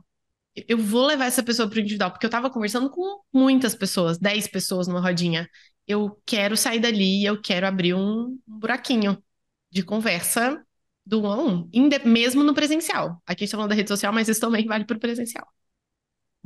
[0.55, 4.17] Eu vou levar essa pessoa para o individual, porque eu estava conversando com muitas pessoas,
[4.17, 5.49] 10 pessoas numa rodinha
[5.87, 9.21] eu quero sair dali e eu quero abrir um buraquinho
[9.69, 10.65] de conversa
[11.05, 11.69] do um a um,
[12.05, 13.21] mesmo no presencial.
[13.25, 15.47] Aqui a gente está falando da rede social, mas isso também vale para o presencial.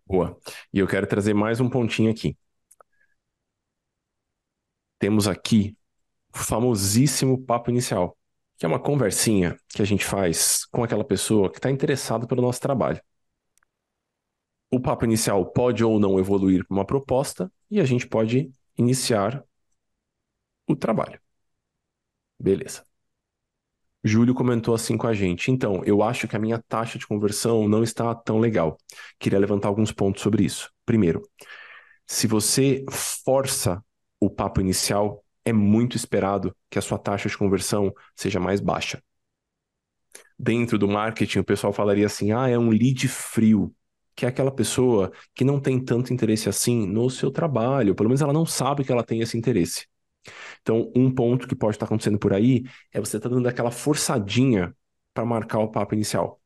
[0.05, 0.37] Boa.
[0.73, 2.37] E eu quero trazer mais um pontinho aqui.
[4.97, 5.77] Temos aqui
[6.33, 8.17] o famosíssimo papo inicial,
[8.57, 12.41] que é uma conversinha que a gente faz com aquela pessoa que está interessada pelo
[12.41, 13.01] nosso trabalho.
[14.71, 19.43] O papo inicial pode ou não evoluir para uma proposta e a gente pode iniciar
[20.67, 21.19] o trabalho.
[22.39, 22.85] Beleza.
[24.03, 25.51] Júlio comentou assim com a gente.
[25.51, 28.77] Então, eu acho que a minha taxa de conversão não está tão legal.
[29.19, 30.71] Queria levantar alguns pontos sobre isso.
[30.85, 31.21] Primeiro,
[32.07, 33.83] se você força
[34.19, 39.01] o papo inicial, é muito esperado que a sua taxa de conversão seja mais baixa.
[40.37, 43.75] Dentro do marketing, o pessoal falaria assim: ah, é um lead frio
[44.19, 48.21] que é aquela pessoa que não tem tanto interesse assim no seu trabalho, pelo menos
[48.21, 49.87] ela não sabe que ela tem esse interesse.
[50.61, 54.75] Então, um ponto que pode estar acontecendo por aí é você estar dando aquela forçadinha
[55.13, 56.41] para marcar o papo inicial.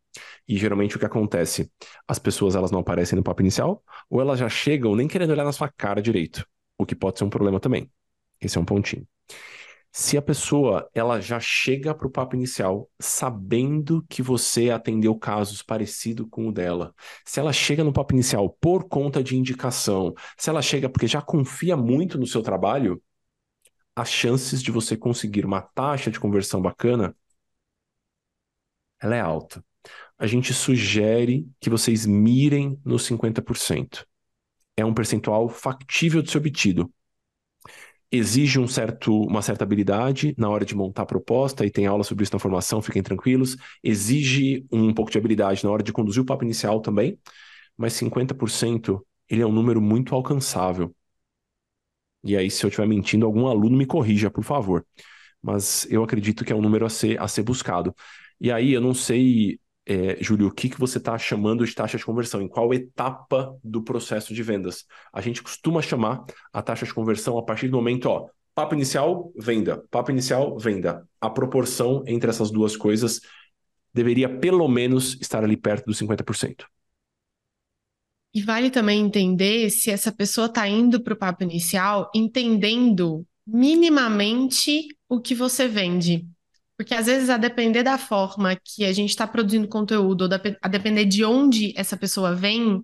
[0.48, 1.72] E geralmente o que acontece?
[2.08, 5.44] As pessoas elas não aparecem no papo inicial, ou elas já chegam nem querendo olhar
[5.44, 6.46] na sua cara direito,
[6.78, 7.90] o que pode ser um problema também.
[8.40, 9.08] Esse é um pontinho.
[9.95, 15.62] Se a pessoa ela já chega para o papo inicial sabendo que você atendeu casos
[15.62, 20.49] parecidos com o dela, se ela chega no papo inicial por conta de indicação, se
[20.49, 23.01] ela chega porque já confia muito no seu trabalho,
[23.95, 27.15] as chances de você conseguir uma taxa de conversão bacana,
[28.99, 29.63] ela é alta.
[30.17, 34.08] A gente sugere que vocês mirem nos 50%.
[34.75, 36.91] É um percentual factível de ser obtido
[38.13, 42.04] exige um certo, uma certa habilidade na hora de montar a proposta, e tem aula
[42.04, 43.58] sobre isso na formação, fiquem tranquilos.
[43.84, 47.17] Exige um pouco de habilidade na hora de conduzir o papo inicial também,
[47.78, 50.95] mas 50% ele é um número muito alcançável.
[52.23, 54.86] E aí, se eu estiver mentindo, algum aluno me corrija, por favor.
[55.41, 57.95] Mas eu acredito que é um número a ser, a ser buscado.
[58.39, 61.98] E aí, eu não sei é, Júlio, o que, que você está chamando de taxa
[61.98, 62.41] de conversão?
[62.41, 64.86] Em qual etapa do processo de vendas?
[65.12, 69.32] A gente costuma chamar a taxa de conversão a partir do momento, ó, papo inicial,
[69.38, 71.08] venda, papo inicial, venda.
[71.19, 73.19] A proporção entre essas duas coisas
[73.93, 76.65] deveria pelo menos estar ali perto dos 50%.
[78.34, 84.88] E vale também entender se essa pessoa está indo para o papo inicial entendendo minimamente
[85.08, 86.26] o que você vende.
[86.84, 90.30] Porque às vezes, a depender da forma que a gente está produzindo conteúdo, ou
[90.62, 92.84] a depender de onde essa pessoa vem,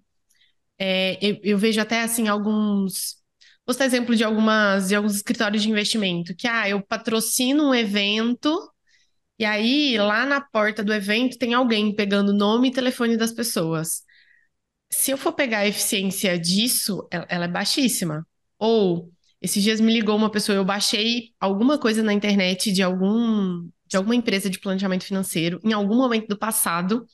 [0.78, 3.18] é, eu, eu, vejo até assim alguns.
[3.68, 7.76] Vou dar exemplo de algumas de alguns escritórios de investimento, que ah, eu patrocino um
[7.76, 8.58] evento,
[9.40, 14.04] e aí lá na porta do evento tem alguém pegando nome e telefone das pessoas.
[14.92, 18.28] Se eu for pegar a eficiência disso, ela, ela é baixíssima.
[18.58, 23.70] Ou esses dias me ligou uma pessoa, eu baixei alguma coisa na internet de algum
[23.90, 27.06] de alguma empresa de planejamento financeiro em algum momento do passado.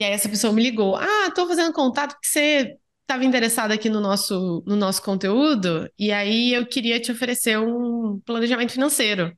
[0.00, 3.90] E aí essa pessoa me ligou: Ah, estou fazendo contato porque você estava interessado aqui
[3.90, 9.36] no nosso, no nosso conteúdo, e aí eu queria te oferecer um planejamento financeiro.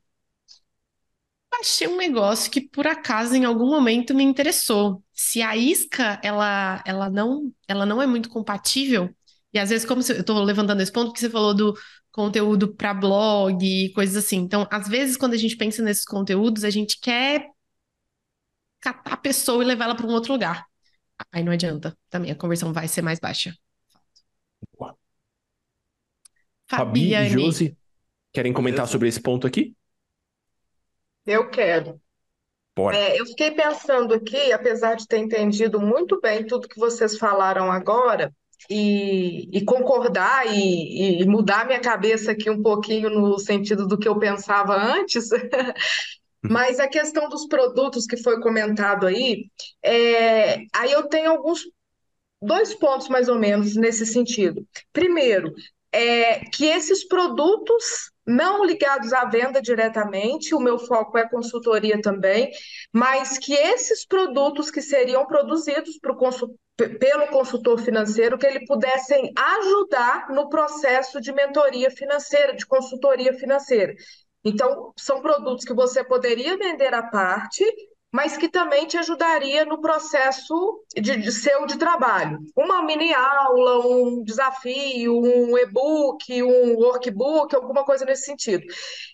[1.59, 5.03] Achei um negócio que por acaso em algum momento me interessou.
[5.13, 9.09] Se a isca ela, ela não ela não é muito compatível,
[9.53, 11.73] e às vezes como eu estou levantando esse ponto que você falou do
[12.13, 14.37] conteúdo para blog e coisas assim.
[14.37, 17.49] Então, às vezes, quando a gente pensa nesses conteúdos, a gente quer
[18.79, 20.65] catar a pessoa e levar ela para um outro lugar.
[21.31, 23.53] Aí não adianta, também a conversão vai ser mais baixa.
[24.77, 24.95] Boa.
[26.67, 27.77] Fabi e Josi,
[28.31, 29.75] querem comentar sobre esse ponto aqui?
[31.25, 31.99] Eu quero.
[32.75, 32.97] Bora.
[32.97, 37.71] É, eu fiquei pensando aqui, apesar de ter entendido muito bem tudo que vocês falaram
[37.71, 38.33] agora,
[38.69, 44.07] e, e concordar e, e, mudar minha cabeça aqui um pouquinho no sentido do que
[44.07, 45.29] eu pensava antes.
[46.41, 49.45] Mas a questão dos produtos que foi comentado aí,
[49.81, 51.61] é, aí eu tenho alguns
[52.41, 54.67] dois pontos mais ou menos nesse sentido.
[54.91, 55.53] Primeiro,
[55.91, 62.51] é que esses produtos não ligados à venda diretamente, o meu foco é consultoria também,
[62.91, 66.57] mas que esses produtos que seriam produzidos consul...
[66.75, 73.93] pelo consultor financeiro, que ele pudessem ajudar no processo de mentoria financeira, de consultoria financeira.
[74.43, 77.63] Então, são produtos que você poderia vender à parte,
[78.11, 82.39] mas que também te ajudaria no processo de, de seu de trabalho.
[82.55, 88.65] Uma mini aula, um desafio, um e-book, um workbook, alguma coisa nesse sentido.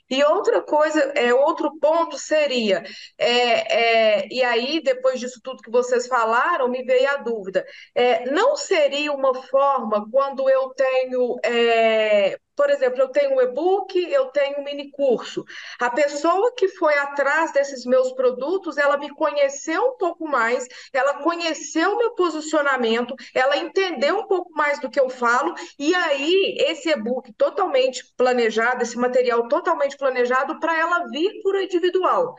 [0.09, 2.83] E outra coisa, é, outro ponto seria,
[3.17, 7.65] é, é, e aí, depois disso tudo que vocês falaram, me veio a dúvida.
[7.93, 13.97] É, não seria uma forma, quando eu tenho, é, por exemplo, eu tenho um e-book,
[14.11, 15.45] eu tenho um mini curso.
[15.79, 21.23] A pessoa que foi atrás desses meus produtos, ela me conheceu um pouco mais, ela
[21.23, 26.89] conheceu meu posicionamento, ela entendeu um pouco mais do que eu falo, e aí esse
[26.89, 32.35] e-book totalmente planejado, esse material totalmente planejado para ela vir por individual.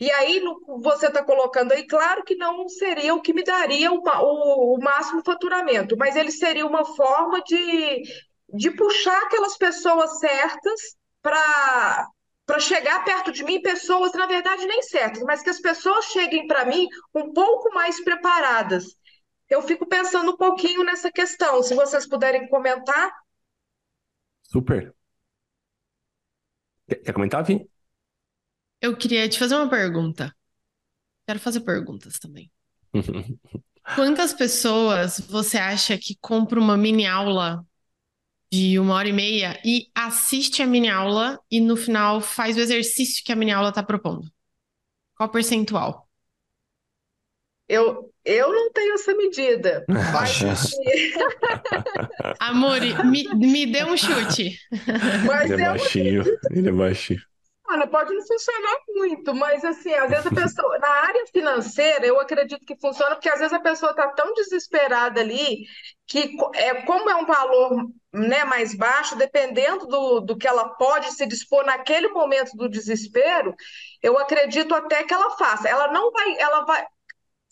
[0.00, 0.40] E aí,
[0.80, 4.78] você está colocando aí, claro que não seria o que me daria o, o, o
[4.80, 8.02] máximo faturamento, mas ele seria uma forma de,
[8.48, 12.08] de puxar aquelas pessoas certas para
[12.46, 16.46] para chegar perto de mim pessoas, na verdade, nem certas, mas que as pessoas cheguem
[16.46, 18.86] para mim um pouco mais preparadas.
[19.50, 21.62] Eu fico pensando um pouquinho nessa questão.
[21.62, 23.12] Se vocês puderem comentar.
[24.44, 24.94] Super.
[26.88, 27.68] Quer comentar, Vi?
[28.80, 30.34] Eu queria te fazer uma pergunta.
[31.26, 32.50] Quero fazer perguntas também.
[33.94, 37.62] Quantas pessoas você acha que compra uma mini aula
[38.50, 42.60] de uma hora e meia e assiste a mini aula e no final faz o
[42.60, 44.26] exercício que a mini aula está propondo?
[45.16, 46.08] Qual percentual?
[47.68, 49.84] Eu, eu não tenho essa medida.
[49.88, 50.40] Mas...
[52.40, 54.58] Amor, me, me dê um chute.
[55.26, 56.24] Mas ele é baixinho.
[56.50, 57.20] Ele é baixinho.
[57.68, 62.18] funciona, pode não funcionar muito, mas assim, às vezes a pessoa, na área financeira, eu
[62.18, 65.66] acredito que funciona, porque às vezes a pessoa está tão desesperada ali
[66.06, 67.84] que é, como é um valor
[68.18, 73.54] né, mais baixo, dependendo do, do que ela pode se dispor naquele momento do desespero,
[74.02, 75.68] eu acredito até que ela faça.
[75.68, 76.84] Ela não vai, ela vai.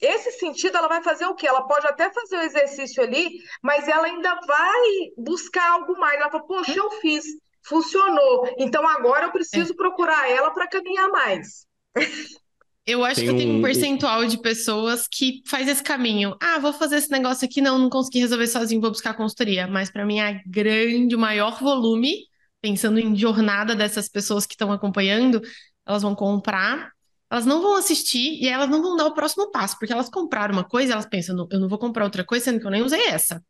[0.00, 1.46] Esse sentido, ela vai fazer o quê?
[1.48, 3.30] Ela pode até fazer o exercício ali,
[3.62, 4.82] mas ela ainda vai
[5.16, 6.20] buscar algo mais.
[6.20, 7.24] Ela fala, poxa, eu fiz
[7.66, 8.54] funcionou.
[8.58, 9.76] Então agora eu preciso é.
[9.76, 11.66] procurar ela para caminhar mais.
[12.86, 16.36] Eu acho tem que tem um percentual de pessoas que faz esse caminho.
[16.40, 19.66] Ah, vou fazer esse negócio aqui, não, não consegui resolver sozinho, vou buscar consultoria.
[19.66, 22.14] Mas para mim, a grande, o maior volume,
[22.62, 25.42] pensando em jornada dessas pessoas que estão acompanhando,
[25.84, 26.92] elas vão comprar,
[27.28, 30.54] elas não vão assistir e elas não vão dar o próximo passo, porque elas compraram
[30.54, 33.06] uma coisa, elas pensam, eu não vou comprar outra coisa, sendo que eu nem usei
[33.08, 33.44] essa.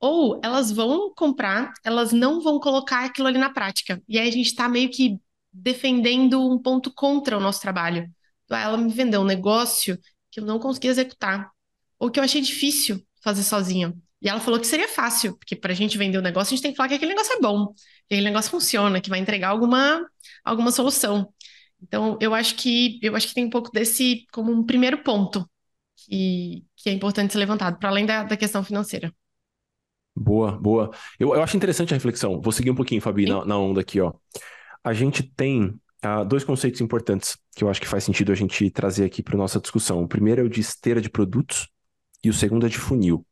[0.00, 4.02] Ou elas vão comprar, elas não vão colocar aquilo ali na prática.
[4.06, 5.18] E aí a gente está meio que
[5.52, 8.08] defendendo um ponto contra o nosso trabalho.
[8.50, 9.98] Ela me vendeu um negócio
[10.30, 11.50] que eu não consegui executar,
[11.98, 14.00] ou que eu achei difícil fazer sozinho.
[14.20, 16.56] E ela falou que seria fácil, porque para a gente vender o um negócio, a
[16.56, 19.20] gente tem que falar que aquele negócio é bom, que aquele negócio funciona, que vai
[19.20, 20.04] entregar alguma,
[20.44, 21.32] alguma solução.
[21.80, 25.48] Então, eu acho que eu acho que tem um pouco desse como um primeiro ponto
[25.96, 29.12] que, que é importante ser levantado, para além da, da questão financeira.
[30.14, 30.90] Boa, boa.
[31.18, 32.40] Eu, eu acho interessante a reflexão.
[32.40, 34.12] Vou seguir um pouquinho, Fabi, na, na, onda aqui, ó.
[34.82, 38.70] A gente tem uh, dois conceitos importantes que eu acho que faz sentido a gente
[38.70, 40.02] trazer aqui para nossa discussão.
[40.02, 41.68] O primeiro é o de esteira de produtos
[42.22, 43.24] e o segundo é de funil.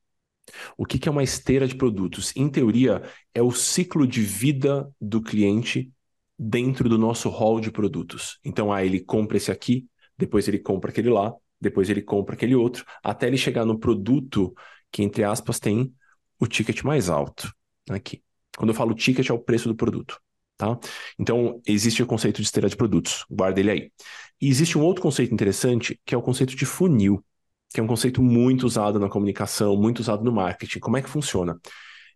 [0.77, 2.33] O que, que é uma esteira de produtos?
[2.37, 3.03] Em teoria,
[3.35, 5.91] é o ciclo de vida do cliente
[6.39, 8.39] dentro do nosso hall de produtos.
[8.45, 9.87] Então, ah, ele compra esse aqui,
[10.17, 14.55] depois ele compra aquele lá, depois ele compra aquele outro, até ele chegar no produto
[14.91, 15.93] que, entre aspas, tem
[16.39, 17.53] o ticket mais alto
[17.91, 18.23] aqui.
[18.57, 20.21] Quando eu falo ticket, é o preço do produto.
[20.57, 20.79] Tá?
[21.19, 23.93] Então, existe o conceito de esteira de produtos, guarda ele aí.
[24.41, 27.25] E existe um outro conceito interessante, que é o conceito de funil,
[27.73, 30.79] que é um conceito muito usado na comunicação, muito usado no marketing.
[30.79, 31.59] Como é que funciona?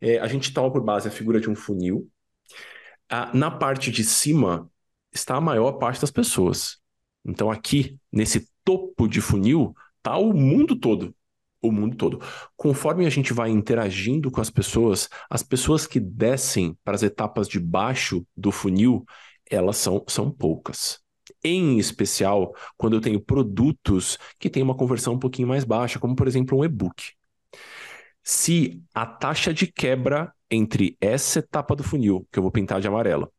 [0.00, 2.10] É, a gente toma por base a figura de um funil.
[3.08, 4.70] Ah, na parte de cima
[5.12, 6.78] está a maior parte das pessoas.
[7.24, 11.14] Então, aqui, nesse topo de funil, está o mundo todo
[11.62, 12.20] o mundo todo.
[12.56, 17.48] Conforme a gente vai interagindo com as pessoas, as pessoas que descem para as etapas
[17.48, 19.04] de baixo do funil,
[19.50, 21.00] elas são, são poucas.
[21.42, 26.14] Em especial, quando eu tenho produtos que têm uma conversão um pouquinho mais baixa, como
[26.16, 27.12] por exemplo um e-book.
[28.22, 32.88] Se a taxa de quebra entre essa etapa do funil, que eu vou pintar de
[32.88, 33.30] amarela,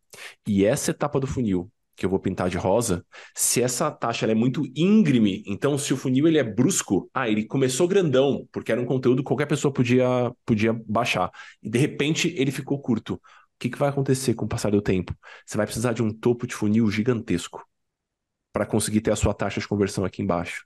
[0.47, 4.33] e essa etapa do funil, que eu vou pintar de rosa, se essa taxa é
[4.33, 8.81] muito íngreme, então se o funil ele é brusco, ah, ele começou grandão, porque era
[8.81, 11.31] um conteúdo que qualquer pessoa podia, podia baixar,
[11.61, 13.15] e de repente ele ficou curto.
[13.15, 13.19] O
[13.59, 15.15] que, que vai acontecer com o passar do tempo?
[15.45, 17.63] Você vai precisar de um topo de funil gigantesco
[18.51, 20.65] para conseguir ter a sua taxa de conversão aqui embaixo.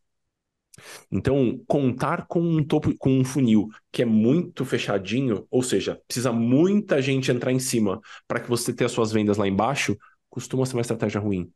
[1.11, 6.31] Então, contar com um topo, com um funil que é muito fechadinho, ou seja, precisa
[6.31, 9.97] muita gente entrar em cima para que você tenha as suas vendas lá embaixo,
[10.35, 11.49] costuma ser uma estratégia ruim.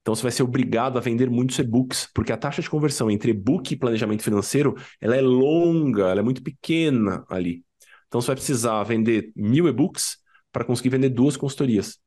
[0.00, 3.32] Então você vai ser obrigado a vender muitos e-books, porque a taxa de conversão entre
[3.32, 7.64] e-book e planejamento financeiro, ela é longa, ela é muito pequena ali.
[8.06, 10.18] Então você vai precisar vender mil e-books
[10.52, 11.98] para conseguir vender duas consultorias.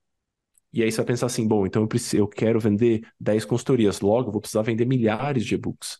[0.72, 4.00] E aí você vai pensar assim, bom, então eu, preciso, eu quero vender 10 consultorias,
[4.00, 5.97] logo eu vou precisar vender milhares de e-books.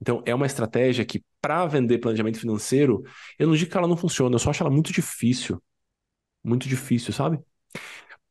[0.00, 3.02] Então é uma estratégia que para vender planejamento financeiro,
[3.38, 5.62] eu não digo que ela não funciona, eu só acho ela muito difícil.
[6.42, 7.38] Muito difícil, sabe?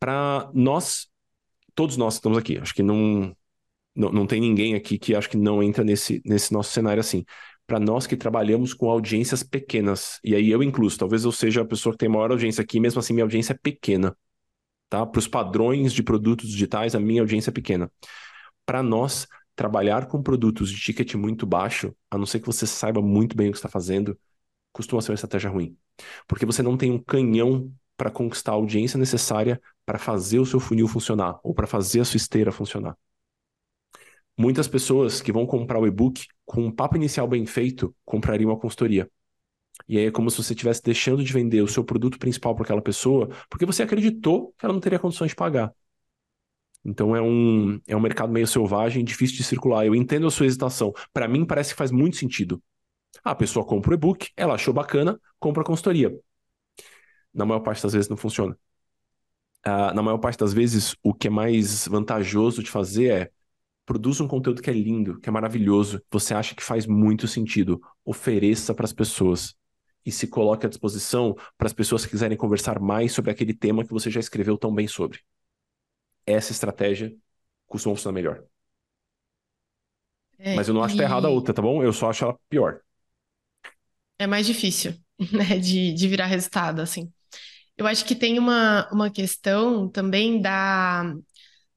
[0.02, 1.08] Para nós,
[1.76, 3.38] todos nós que estamos aqui, acho que não,
[3.96, 7.24] não, não tem ninguém aqui que acho que não entra nesse, nesse nosso cenário assim.
[7.68, 11.66] Para nós que trabalhamos com audiências pequenas, e aí eu incluso, talvez eu seja a
[11.66, 14.18] pessoa que tem maior audiência aqui, mesmo assim minha audiência é pequena,
[14.90, 15.06] tá?
[15.06, 17.92] Para os padrões de produtos digitais, a minha audiência é pequena.
[18.66, 23.04] Para nós, trabalhar com produtos de ticket muito baixo, a não ser que você saiba
[23.04, 24.18] muito bem o que está fazendo,
[24.74, 25.78] costuma ser uma estratégia ruim.
[26.28, 30.60] Porque você não tem um canhão para conquistar a audiência necessária para fazer o seu
[30.60, 32.98] funil funcionar ou para fazer a sua esteira funcionar.
[34.38, 38.60] Muitas pessoas que vão comprar o e-book com um papo inicial bem feito comprariam uma
[38.60, 39.10] consultoria.
[39.88, 42.64] E aí é como se você estivesse deixando de vender o seu produto principal para
[42.64, 45.74] aquela pessoa porque você acreditou que ela não teria condições de pagar.
[46.84, 49.86] Então é um, é um mercado meio selvagem, difícil de circular.
[49.86, 50.94] Eu entendo a sua hesitação.
[51.14, 52.62] Para mim parece que faz muito sentido.
[53.24, 56.12] A pessoa compra o e-book, ela achou bacana, compra a consultoria
[57.34, 58.58] na maior parte das vezes não funciona.
[59.66, 63.32] Uh, na maior parte das vezes, o que é mais vantajoso de fazer é
[63.86, 67.82] produz um conteúdo que é lindo, que é maravilhoso, você acha que faz muito sentido,
[68.06, 69.56] ofereça para as pessoas
[70.06, 73.86] e se coloque à disposição para as pessoas que quiserem conversar mais sobre aquele tema
[73.86, 75.20] que você já escreveu tão bem sobre.
[76.26, 77.16] essa estratégia
[77.68, 78.44] costuma funcionar melhor.
[80.40, 81.84] É, Mas eu não acho que tá errada a e outra, tá bom?
[81.84, 82.82] Eu só acho ela pior.
[84.20, 84.94] é mais difícil,
[85.32, 87.12] né, de, de virar resultado, assim.
[87.82, 91.16] Eu acho que tem uma, uma questão também da,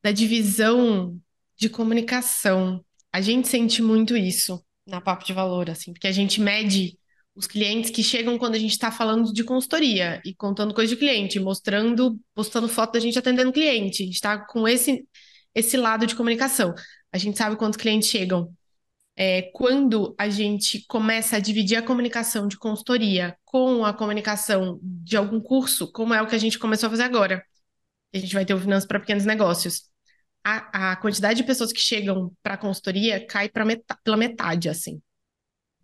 [0.03, 1.19] da divisão
[1.57, 2.85] de comunicação.
[3.11, 6.99] A gente sente muito isso na Papo de Valor, assim, porque a gente mede
[7.35, 11.01] os clientes que chegam quando a gente está falando de consultoria e contando coisa de
[11.01, 14.03] cliente, mostrando, postando foto da gente atendendo cliente.
[14.03, 15.09] A gente está com esse,
[15.55, 16.75] esse lado de comunicação.
[17.11, 18.55] A gente sabe quantos clientes chegam.
[19.17, 25.17] É, quando a gente começa a dividir a comunicação de consultoria com a comunicação de
[25.17, 27.45] algum curso, como é o que a gente começou a fazer agora,
[28.15, 29.83] a gente vai ter o Finanças para Pequenos Negócios.
[30.45, 34.69] A, a quantidade de pessoas que chegam para a consultoria cai pra meta- pela metade,
[34.69, 35.01] assim.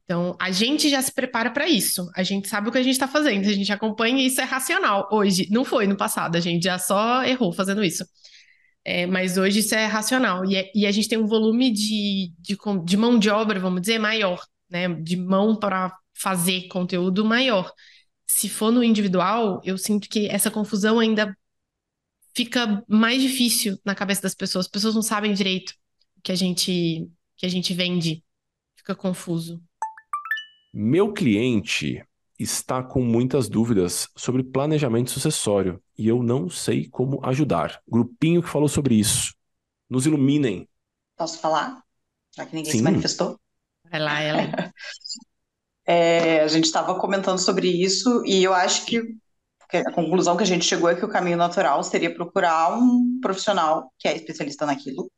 [0.04, 2.10] Então, a gente já se prepara para isso.
[2.16, 4.44] A gente sabe o que a gente está fazendo, a gente acompanha e isso é
[4.44, 5.46] racional hoje.
[5.50, 8.04] Não foi no passado, a gente já só errou fazendo isso.
[8.84, 10.44] É, mas hoje isso é racional.
[10.44, 13.80] E, é- e a gente tem um volume de, de, de mão de obra, vamos
[13.82, 14.88] dizer, maior, né?
[14.88, 17.72] De mão para fazer conteúdo maior.
[18.26, 21.36] Se for no individual, eu sinto que essa confusão ainda
[22.34, 24.66] fica mais difícil na cabeça das pessoas.
[24.66, 25.70] As pessoas não sabem direito
[26.16, 28.24] o que a gente, que a gente vende.
[28.76, 29.60] Fica confuso.
[30.72, 32.02] Meu cliente
[32.38, 37.82] está com muitas dúvidas sobre planejamento sucessório e eu não sei como ajudar.
[37.86, 39.34] Grupinho que falou sobre isso.
[39.88, 40.66] Nos iluminem.
[41.16, 41.82] Posso falar?
[42.34, 42.84] Já que ninguém se Sim.
[42.84, 43.38] manifestou.
[43.90, 44.50] Vai lá, Ellen.
[45.86, 49.02] É, a gente estava comentando sobre isso e eu acho que
[49.70, 53.18] que a conclusão que a gente chegou é que o caminho natural seria procurar um
[53.20, 55.10] profissional que é especialista naquilo.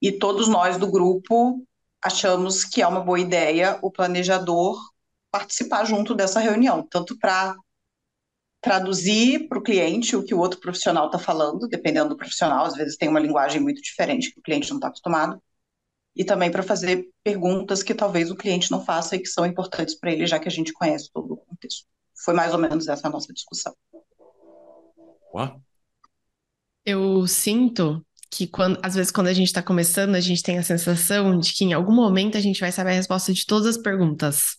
[0.00, 1.66] E todos nós do grupo
[2.02, 4.78] achamos que é uma boa ideia o planejador
[5.30, 7.56] participar junto dessa reunião, tanto para
[8.64, 12.74] traduzir para o cliente o que o outro profissional está falando, dependendo do profissional, às
[12.74, 15.38] vezes tem uma linguagem muito diferente que o cliente não está acostumado,
[16.16, 19.94] e também para fazer perguntas que talvez o cliente não faça e que são importantes
[19.94, 21.84] para ele, já que a gente conhece todo o contexto.
[22.24, 23.74] Foi mais ou menos essa a nossa discussão.
[25.34, 25.60] Uau.
[26.86, 30.62] Eu sinto que quando, às vezes quando a gente está começando, a gente tem a
[30.62, 33.82] sensação de que em algum momento a gente vai saber a resposta de todas as
[33.82, 34.56] perguntas.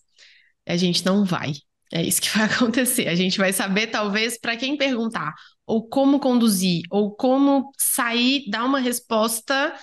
[0.64, 1.54] A gente não vai.
[1.92, 3.08] É isso que vai acontecer.
[3.08, 5.34] A gente vai saber, talvez, para quem perguntar,
[5.66, 9.74] ou como conduzir, ou como sair, dar uma resposta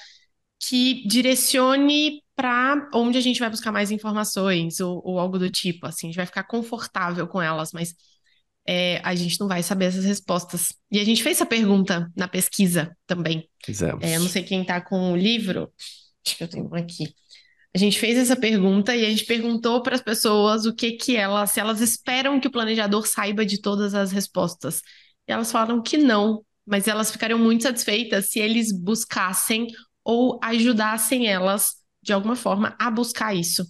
[0.69, 5.87] que direcione para onde a gente vai buscar mais informações, ou, ou algo do tipo.
[5.87, 7.95] Assim, a gente vai ficar confortável com elas, mas
[8.67, 10.73] é, a gente não vai saber essas respostas.
[10.91, 13.49] E a gente fez essa pergunta na pesquisa também.
[13.65, 14.05] Fizemos.
[14.05, 15.73] É, eu não sei quem está com o livro,
[16.25, 17.15] acho que eu tenho um aqui.
[17.75, 21.17] A gente fez essa pergunta e a gente perguntou para as pessoas o que que
[21.17, 24.83] elas, se elas esperam que o planejador saiba de todas as respostas.
[25.27, 29.69] E elas falaram que não, mas elas ficariam muito satisfeitas se eles buscassem
[30.05, 33.65] ou ajudassem elas de alguma forma a buscar isso.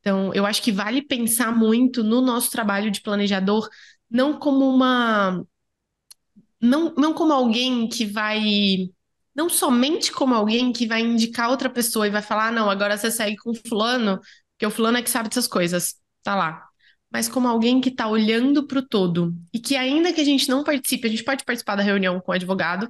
[0.00, 3.68] Então, eu acho que vale pensar muito no nosso trabalho de planejador,
[4.10, 5.44] não como uma.
[6.60, 8.90] Não, não como alguém que vai.
[9.34, 12.96] Não somente como alguém que vai indicar outra pessoa e vai falar, ah, não, agora
[12.96, 14.18] você segue com fulano,
[14.52, 15.94] porque o fulano é que sabe dessas coisas.
[16.22, 16.62] Tá lá.
[17.10, 19.34] Mas como alguém que está olhando para o todo.
[19.52, 22.32] E que ainda que a gente não participe, a gente pode participar da reunião com
[22.32, 22.88] o advogado,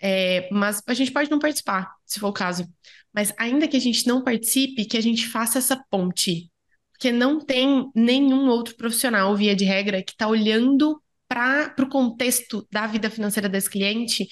[0.00, 2.66] é, mas a gente pode não participar, se for o caso.
[3.14, 6.50] Mas ainda que a gente não participe, que a gente faça essa ponte.
[6.92, 12.66] Porque não tem nenhum outro profissional, via de regra, que está olhando para o contexto
[12.70, 14.28] da vida financeira desse cliente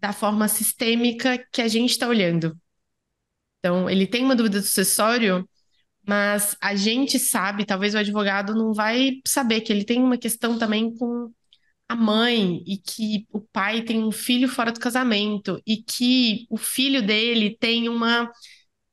[0.00, 2.56] da forma sistêmica que a gente está olhando.
[3.58, 5.48] Então, ele tem uma dúvida sucessório,
[6.06, 10.58] mas a gente sabe, talvez o advogado não vai saber que ele tem uma questão
[10.58, 11.32] também com
[11.88, 16.56] a mãe e que o pai tem um filho fora do casamento e que o
[16.56, 18.30] filho dele tem uma,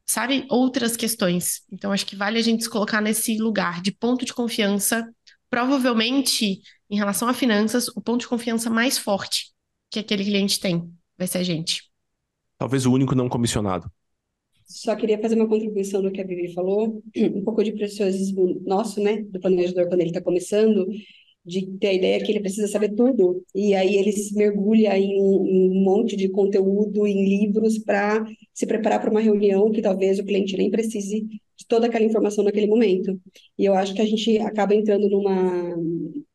[0.06, 1.62] sabe, outras questões.
[1.72, 5.08] Então, acho que vale a gente se colocar nesse lugar de ponto de confiança.
[5.50, 9.55] Provavelmente, em relação a finanças, o ponto de confiança mais forte
[9.90, 11.90] que aquele cliente tem vai ser a gente.
[12.58, 13.92] Talvez o único não comissionado.
[14.66, 19.00] Só queria fazer uma contribuição no que a Vivi falou, um pouco de preciosismo nosso,
[19.00, 20.88] né, do planejador quando ele está começando,
[21.46, 25.22] de ter a ideia que ele precisa saber tudo, e aí ele se mergulha em
[25.22, 29.82] um, em um monte de conteúdo, em livros, para se preparar para uma reunião que
[29.82, 31.22] talvez o cliente nem precise
[31.56, 33.20] de toda aquela informação naquele momento.
[33.58, 35.76] E eu acho que a gente acaba entrando numa,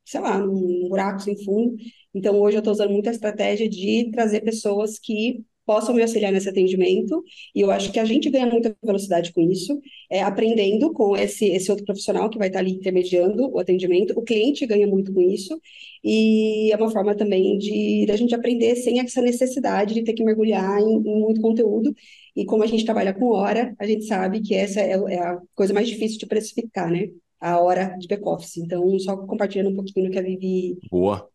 [0.04, 1.76] sei lá, num buraco sem fundo.
[2.14, 6.48] Então, hoje eu estou usando muita estratégia de trazer pessoas que possam me auxiliar nesse
[6.48, 7.22] atendimento,
[7.54, 9.80] e eu acho que a gente ganha muita velocidade com isso,
[10.10, 14.22] é, aprendendo com esse, esse outro profissional que vai estar ali intermediando o atendimento, o
[14.22, 15.60] cliente ganha muito com isso,
[16.02, 20.12] e é uma forma também de, de a gente aprender sem essa necessidade de ter
[20.12, 21.94] que mergulhar em, em muito conteúdo,
[22.34, 25.38] e como a gente trabalha com hora, a gente sabe que essa é, é a
[25.54, 27.10] coisa mais difícil de precificar, né?
[27.38, 28.56] A hora de back-office.
[28.56, 30.78] Então, só compartilhando um pouquinho do que a Vivi...
[30.90, 31.28] Boa.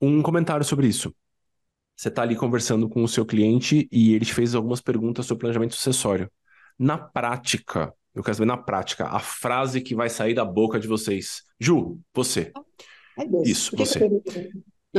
[0.00, 1.14] Um comentário sobre isso.
[1.96, 5.40] Você está ali conversando com o seu cliente e ele te fez algumas perguntas sobre
[5.40, 6.30] planejamento sucessório.
[6.78, 10.88] Na prática, eu quero saber na prática, a frase que vai sair da boca de
[10.88, 11.42] vocês.
[11.58, 12.52] Ju, você.
[13.18, 14.00] Ai, Deus, Isso, você.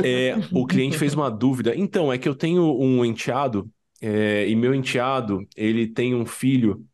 [0.02, 1.74] É, o cliente fez uma dúvida.
[1.76, 6.84] Então, é que eu tenho um enteado, é, e meu enteado, ele tem um filho,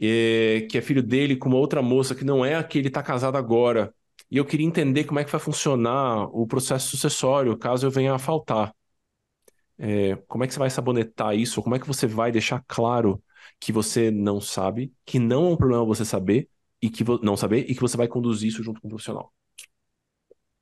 [0.00, 2.88] é, que é filho dele com uma outra moça que não é a que ele
[2.88, 3.92] está casado agora.
[4.30, 8.14] E eu queria entender como é que vai funcionar o processo sucessório, caso eu venha
[8.14, 8.74] a faltar.
[9.78, 11.62] É, como é que você vai sabonetar isso?
[11.62, 13.22] Como é que você vai deixar claro
[13.60, 16.48] que você não sabe, que não é um problema você saber
[16.80, 19.32] e que não saber e que você vai conduzir isso junto com o profissional?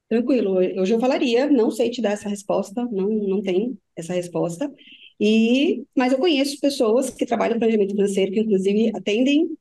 [0.09, 4.71] Tranquilo, hoje eu falaria, não sei te dar essa resposta, não, não tenho essa resposta.
[5.19, 9.57] E, mas eu conheço pessoas que trabalham planejamento financeiro, que inclusive atendem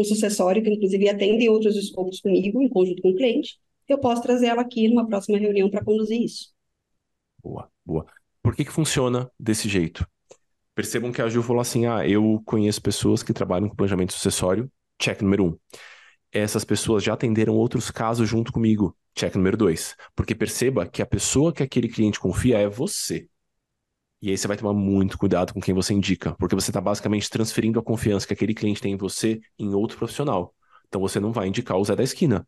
[0.00, 3.58] um sucessório, que inclusive atendem outros escopos comigo, em conjunto com o cliente.
[3.88, 6.52] Eu posso trazer ela aqui numa próxima reunião para conduzir isso.
[7.42, 8.06] Boa, boa.
[8.42, 10.06] Por que que funciona desse jeito?
[10.74, 14.70] Percebam que a Ju falou assim: ah, eu conheço pessoas que trabalham com planejamento sucessório.
[15.00, 15.58] Check número um.
[16.32, 18.96] Essas pessoas já atenderam outros casos junto comigo.
[19.14, 19.96] Check número dois.
[20.14, 23.28] Porque perceba que a pessoa que aquele cliente confia é você.
[24.26, 27.30] E aí você vai tomar muito cuidado com quem você indica, porque você está basicamente
[27.30, 30.52] transferindo a confiança que aquele cliente tem em você em outro profissional.
[30.88, 32.44] Então você não vai indicar o Zé da esquina.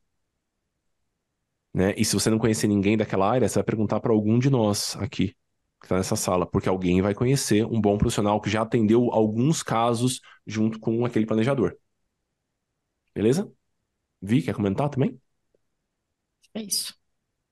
[1.72, 1.94] Né?
[1.96, 4.96] E se você não conhecer ninguém daquela área, você vai perguntar para algum de nós
[4.96, 5.28] aqui
[5.80, 9.62] que está nessa sala, porque alguém vai conhecer um bom profissional que já atendeu alguns
[9.62, 11.76] casos junto com aquele planejador.
[13.14, 13.50] Beleza?
[14.22, 15.20] Vi, quer comentar também?
[16.54, 16.97] É isso.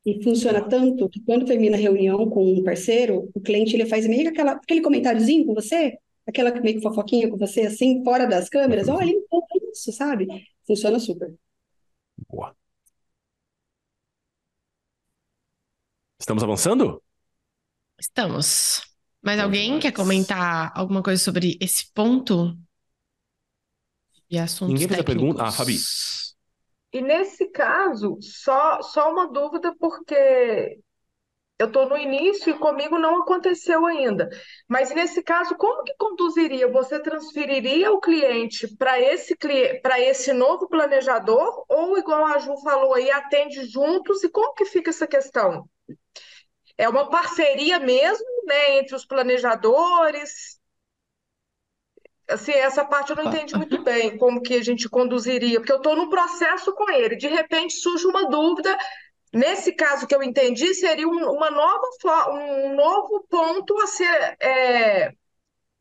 [0.06, 4.06] E funciona tanto que quando termina a reunião com um parceiro, o cliente ele faz
[4.06, 8.24] meio que aquela, aquele comentáriozinho com você, aquela meio que fofoquinha com você, assim, fora
[8.24, 8.88] das câmeras.
[8.88, 10.28] Olha, então é isso, sabe?
[10.64, 11.34] Funciona super.
[12.28, 12.54] Boa.
[16.20, 17.02] Estamos avançando?
[17.98, 18.82] Estamos.
[19.20, 22.56] Mais Bom alguém quer comentar alguma coisa sobre esse ponto?
[24.30, 25.42] E assuntos Ninguém fez a pergunta?
[25.42, 25.76] Ah, Fabi.
[26.96, 30.78] E nesse caso, só, só uma dúvida, porque
[31.58, 34.30] eu estou no início e comigo não aconteceu ainda.
[34.66, 36.72] Mas nesse caso, como que conduziria?
[36.72, 39.36] Você transferiria o cliente para esse,
[39.82, 41.66] para esse novo planejador?
[41.68, 44.24] Ou, igual a Ju falou aí, atende juntos?
[44.24, 45.68] E como que fica essa questão?
[46.78, 50.55] É uma parceria mesmo, né, entre os planejadores?
[52.28, 55.76] Assim, essa parte eu não entendi muito bem, como que a gente conduziria, porque eu
[55.76, 58.76] estou no processo com ele, de repente surge uma dúvida.
[59.32, 61.86] Nesse caso que eu entendi, seria um, uma nova,
[62.32, 65.12] um novo ponto a ser é,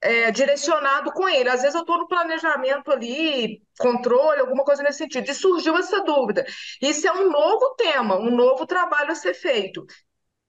[0.01, 1.49] é, direcionado com ele.
[1.49, 6.01] Às vezes eu estou no planejamento ali, controle, alguma coisa nesse sentido, e surgiu essa
[6.03, 6.45] dúvida.
[6.81, 9.85] Isso é um novo tema, um novo trabalho a ser feito.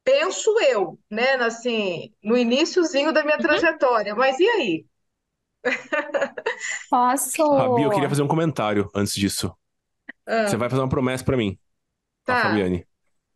[0.05, 3.43] Penso eu, né, assim, no iniciozinho da minha Uhum.
[3.43, 4.15] trajetória.
[4.15, 4.87] Mas e aí?
[6.91, 7.37] Posso.
[7.37, 9.53] Fabi, eu queria fazer um comentário antes disso.
[10.27, 11.59] Ah, Você vai fazer uma promessa para mim,
[12.27, 12.43] a tá.
[12.43, 12.87] Fabiane,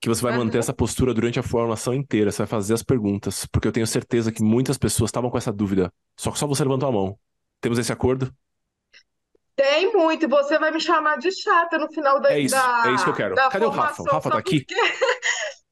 [0.01, 2.31] que você vai manter essa postura durante a formação inteira.
[2.33, 5.53] Você vai fazer as perguntas, porque eu tenho certeza que muitas pessoas estavam com essa
[5.53, 5.93] dúvida.
[6.19, 7.19] Só que só você levantou a mão.
[7.61, 8.33] Temos esse acordo?
[9.55, 13.05] Tem muito, você vai me chamar de chata no final da, É isso, é isso
[13.05, 13.35] que eu da, quero.
[13.35, 14.03] da Cadê o Rafa?
[14.03, 14.65] O Rafa tá aqui?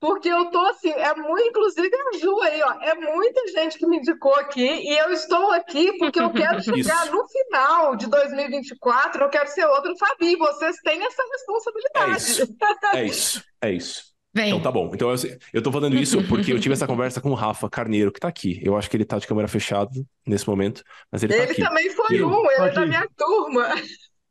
[0.00, 3.84] Porque eu tô assim, é muito, inclusive a Ju aí, ó, é muita gente que
[3.86, 7.12] me indicou aqui, e eu estou aqui porque eu quero chegar Isso.
[7.12, 12.22] no final de 2024, eu quero ser outro Fabi, vocês têm essa É responsabilidade.
[12.22, 12.56] isso.
[12.94, 13.42] É isso.
[13.60, 14.02] É isso.
[14.32, 14.48] Vem.
[14.50, 14.90] Então tá bom.
[14.94, 15.16] Então eu,
[15.54, 18.28] eu tô falando isso porque eu tive essa conversa com o Rafa Carneiro, que tá
[18.28, 18.60] aqui.
[18.62, 19.90] Eu acho que ele tá de câmera fechada
[20.24, 21.62] nesse momento, mas ele tá Ele aqui.
[21.62, 23.74] também foi E- um, ele é da minha turma.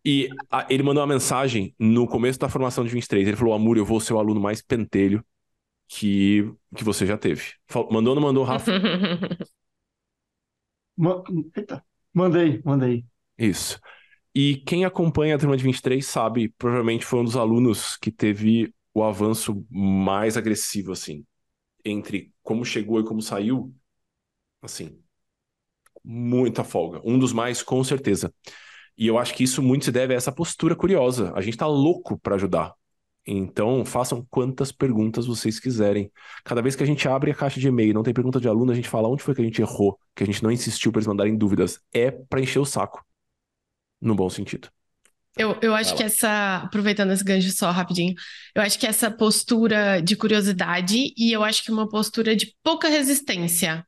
[0.06, 3.28] E a- ele mandou uma mensagem no começo da formação de 23.
[3.28, 5.22] Ele falou: Amor, eu vou ser o aluno mais pentelho
[5.88, 6.44] que,
[6.76, 7.54] que você já teve.
[7.92, 8.72] Mandou ou não mandou, Rafa?
[10.98, 11.24] Ma-
[11.56, 11.84] Eita.
[12.14, 13.06] Mandei, mandei.
[13.38, 13.80] Isso.
[14.36, 18.74] E quem acompanha a turma de 23 sabe, provavelmente foi um dos alunos que teve
[18.94, 21.26] o avanço mais agressivo, assim,
[21.86, 23.76] entre como chegou e como saiu,
[24.62, 25.02] assim,
[26.04, 27.02] muita folga.
[27.04, 28.34] Um dos mais, com certeza.
[28.98, 31.32] E eu acho que isso muito se deve a essa postura curiosa.
[31.36, 32.74] A gente tá louco para ajudar.
[33.28, 36.10] Então, façam quantas perguntas vocês quiserem.
[36.46, 38.72] Cada vez que a gente abre a caixa de e-mail, não tem pergunta de aluno,
[38.72, 41.00] a gente fala onde foi que a gente errou, que a gente não insistiu para
[41.00, 41.82] eles mandarem dúvidas.
[41.94, 43.06] É para encher o saco.
[44.00, 44.70] No bom sentido.
[45.38, 48.16] Eu, eu acho que essa, aproveitando esse gancho só rapidinho,
[48.56, 52.88] eu acho que essa postura de curiosidade e eu acho que uma postura de pouca
[52.88, 53.86] resistência.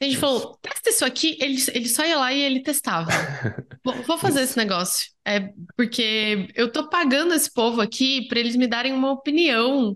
[0.00, 3.10] A gente falou, testa isso aqui, ele, ele só ia lá e ele testava.
[3.84, 5.10] vou, vou fazer esse negócio.
[5.24, 9.94] É porque eu tô pagando esse povo aqui para eles me darem uma opinião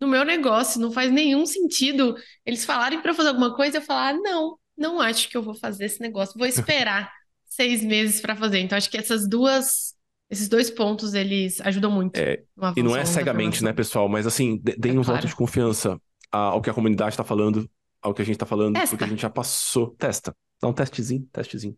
[0.00, 0.80] no meu negócio.
[0.80, 4.58] Não faz nenhum sentido eles falarem para fazer alguma coisa e eu falar, ah, não,
[4.76, 6.36] não acho que eu vou fazer esse negócio.
[6.36, 7.12] Vou esperar
[7.46, 8.58] seis meses para fazer.
[8.58, 9.94] Então, acho que essas duas
[10.30, 12.16] esses dois pontos, eles ajudam muito.
[12.16, 12.42] É,
[12.76, 14.08] e não é cegamente, né, pessoal?
[14.08, 15.20] Mas assim, deem é, um claro.
[15.20, 16.00] voto de confiança
[16.32, 17.70] ao que a comunidade está falando,
[18.04, 18.90] ao que a gente está falando, Testa.
[18.90, 19.90] porque a gente já passou.
[19.96, 20.36] Testa.
[20.60, 21.76] Dá um testezinho, testezinho.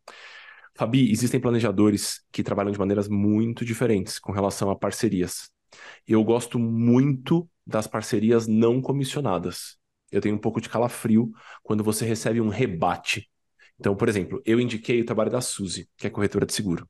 [0.74, 5.51] Fabi, existem planejadores que trabalham de maneiras muito diferentes com relação a parcerias.
[6.07, 9.79] Eu gosto muito das parcerias não comissionadas.
[10.12, 13.29] Eu tenho um pouco de calafrio quando você recebe um rebate
[13.79, 16.89] então, por exemplo, eu indiquei o trabalho da Suzy, que é corretora de seguro.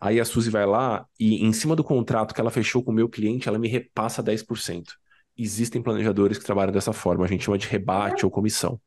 [0.00, 2.94] Aí a Suzy vai lá e, em cima do contrato que ela fechou com o
[2.94, 4.92] meu cliente, ela me repassa 10%.
[5.36, 8.80] Existem planejadores que trabalham dessa forma, a gente chama de rebate ou comissão.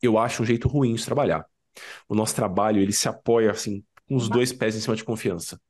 [0.00, 1.44] Eu acho um jeito ruim de trabalhar.
[2.08, 5.60] O nosso trabalho, ele se apoia assim, com os dois pés em cima de confiança.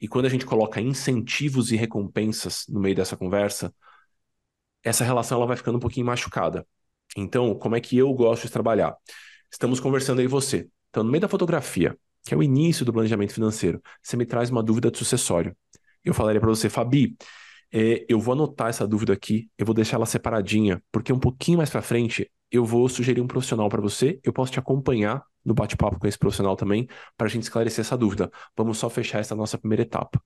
[0.00, 3.74] E quando a gente coloca incentivos e recompensas no meio dessa conversa,
[4.82, 6.66] essa relação ela vai ficando um pouquinho machucada.
[7.16, 8.94] Então, como é que eu gosto de trabalhar?
[9.50, 10.68] Estamos conversando aí você.
[10.90, 14.50] Então, no meio da fotografia, que é o início do planejamento financeiro, você me traz
[14.50, 15.56] uma dúvida de sucessório.
[16.04, 17.16] Eu falaria para você, Fabi,
[17.72, 21.58] é, eu vou anotar essa dúvida aqui, eu vou deixar ela separadinha, porque um pouquinho
[21.58, 25.54] mais para frente eu vou sugerir um profissional para você, eu posso te acompanhar no
[25.54, 28.30] bate-papo com esse profissional também, para a gente esclarecer essa dúvida.
[28.56, 30.20] Vamos só fechar essa nossa primeira etapa.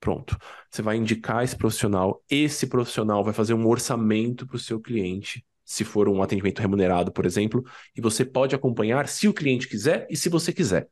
[0.00, 0.36] Pronto.
[0.70, 5.44] Você vai indicar esse profissional, esse profissional vai fazer um orçamento para o seu cliente
[5.68, 7.62] se for um atendimento remunerado, por exemplo,
[7.94, 10.88] e você pode acompanhar se o cliente quiser e se você quiser.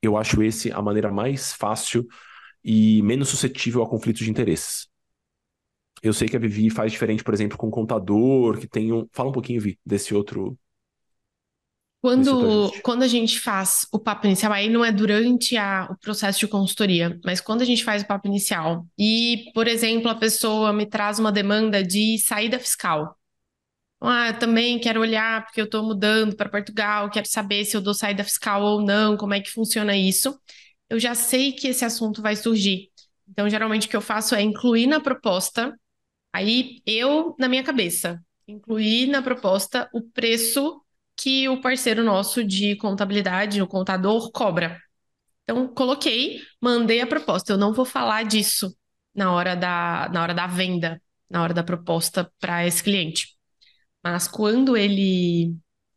[0.00, 2.06] Eu acho esse a maneira mais fácil
[2.66, 4.88] e menos suscetível a conflitos de interesses.
[6.02, 9.08] Eu sei que a Vivi faz diferente, por exemplo, com o contador, que tem um.
[9.12, 10.58] Fala um pouquinho, Vi, desse outro.
[12.02, 16.40] Quando, quando a gente faz o papo inicial, aí não é durante a, o processo
[16.40, 20.72] de consultoria, mas quando a gente faz o papo inicial e, por exemplo, a pessoa
[20.72, 23.16] me traz uma demanda de saída fiscal,
[24.00, 27.80] ah, eu também quero olhar porque eu estou mudando para Portugal, quero saber se eu
[27.80, 30.38] dou saída fiscal ou não, como é que funciona isso.
[30.88, 32.90] Eu já sei que esse assunto vai surgir.
[33.28, 35.74] Então, geralmente, o que eu faço é incluir na proposta,
[36.32, 40.80] aí eu, na minha cabeça, incluir na proposta o preço
[41.16, 44.80] que o parceiro nosso de contabilidade, o contador, cobra.
[45.44, 47.52] Então, coloquei, mandei a proposta.
[47.52, 48.76] Eu não vou falar disso
[49.14, 53.36] na hora da, na hora da venda, na hora da proposta para esse cliente.
[54.02, 55.56] Mas quando ele.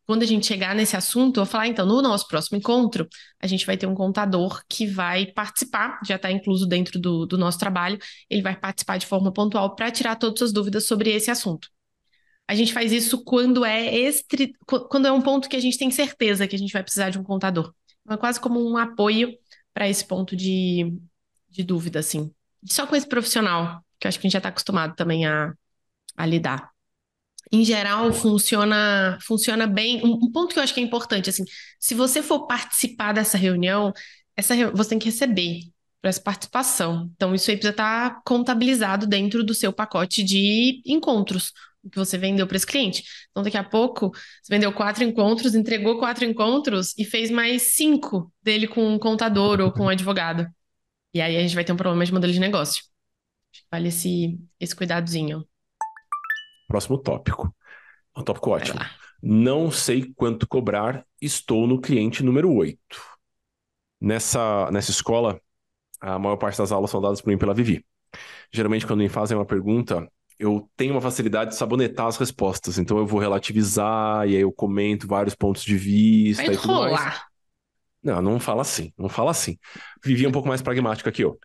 [0.10, 3.08] Quando a gente chegar nesse assunto, eu vou falar, então, no nosso próximo encontro,
[3.40, 7.38] a gente vai ter um contador que vai participar, já está incluso dentro do, do
[7.38, 11.30] nosso trabalho, ele vai participar de forma pontual para tirar todas as dúvidas sobre esse
[11.30, 11.70] assunto.
[12.48, 14.54] A gente faz isso quando é estri...
[14.66, 17.20] quando é um ponto que a gente tem certeza que a gente vai precisar de
[17.20, 17.72] um contador.
[18.02, 19.38] Então, é quase como um apoio
[19.76, 20.92] para esse ponto de,
[21.48, 22.34] de dúvida, assim.
[22.66, 25.54] Só com esse profissional, que eu acho que a gente já está acostumado também a,
[26.18, 26.69] a lidar
[27.52, 30.04] em geral, funciona, funciona bem.
[30.04, 31.44] Um, um, ponto que eu acho que é importante, assim,
[31.80, 33.92] se você for participar dessa reunião,
[34.36, 35.62] essa você tem que receber
[36.02, 37.10] por essa participação.
[37.16, 41.52] Então, isso aí precisa estar contabilizado dentro do seu pacote de encontros,
[41.92, 43.04] que você vendeu para esse cliente.
[43.32, 48.32] Então, daqui a pouco, você vendeu quatro encontros, entregou quatro encontros e fez mais cinco
[48.44, 50.48] dele com um contador ou com um advogado.
[51.14, 52.84] E aí a gente vai ter um problema de modelo de negócio.
[53.72, 55.49] Vale esse, esse cuidadozinho.
[56.70, 57.54] Próximo tópico.
[58.16, 58.80] Um tópico ótimo.
[59.22, 62.80] Não sei quanto cobrar, estou no cliente número 8.
[64.00, 65.42] Nessa, nessa escola,
[66.00, 67.86] a maior parte das aulas são dadas por mim pela Vivi.
[68.54, 70.08] Geralmente, quando me fazem uma pergunta,
[70.38, 72.78] eu tenho uma facilidade de sabonetar as respostas.
[72.78, 76.74] Então, eu vou relativizar e aí eu comento vários pontos de vista Vai e tudo
[76.74, 76.92] rolar.
[76.92, 77.29] mais.
[78.02, 79.58] Não, não fala assim, não fala assim.
[80.04, 81.38] Vivia um pouco mais pragmática que eu.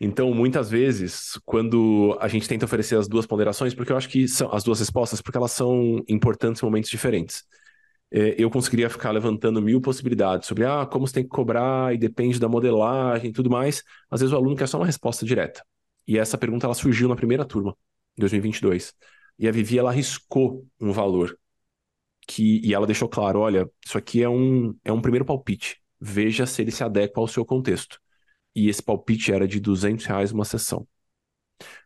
[0.00, 4.26] Então, muitas vezes, quando a gente tenta oferecer as duas ponderações, porque eu acho que
[4.26, 7.44] são as duas respostas, porque elas são importantes em momentos diferentes.
[8.10, 11.98] É, eu conseguiria ficar levantando mil possibilidades sobre ah, como você tem que cobrar e
[11.98, 13.82] depende da modelagem e tudo mais.
[14.10, 15.64] Às vezes o aluno quer só uma resposta direta.
[16.08, 17.76] E essa pergunta ela surgiu na primeira turma,
[18.18, 18.94] em 2022.
[19.38, 21.38] E a Vivi ela arriscou um valor
[22.26, 26.46] que e ela deixou claro, olha, isso aqui é um é um primeiro palpite veja
[26.46, 28.00] se ele se adequa ao seu contexto.
[28.54, 30.86] E esse palpite era de 200 reais uma sessão.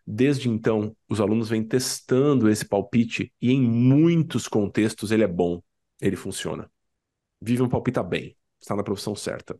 [0.07, 5.62] Desde então, os alunos vêm testando esse palpite e em muitos contextos ele é bom,
[6.01, 6.71] ele funciona.
[7.41, 9.59] Vive um palpita bem, está na profissão certa.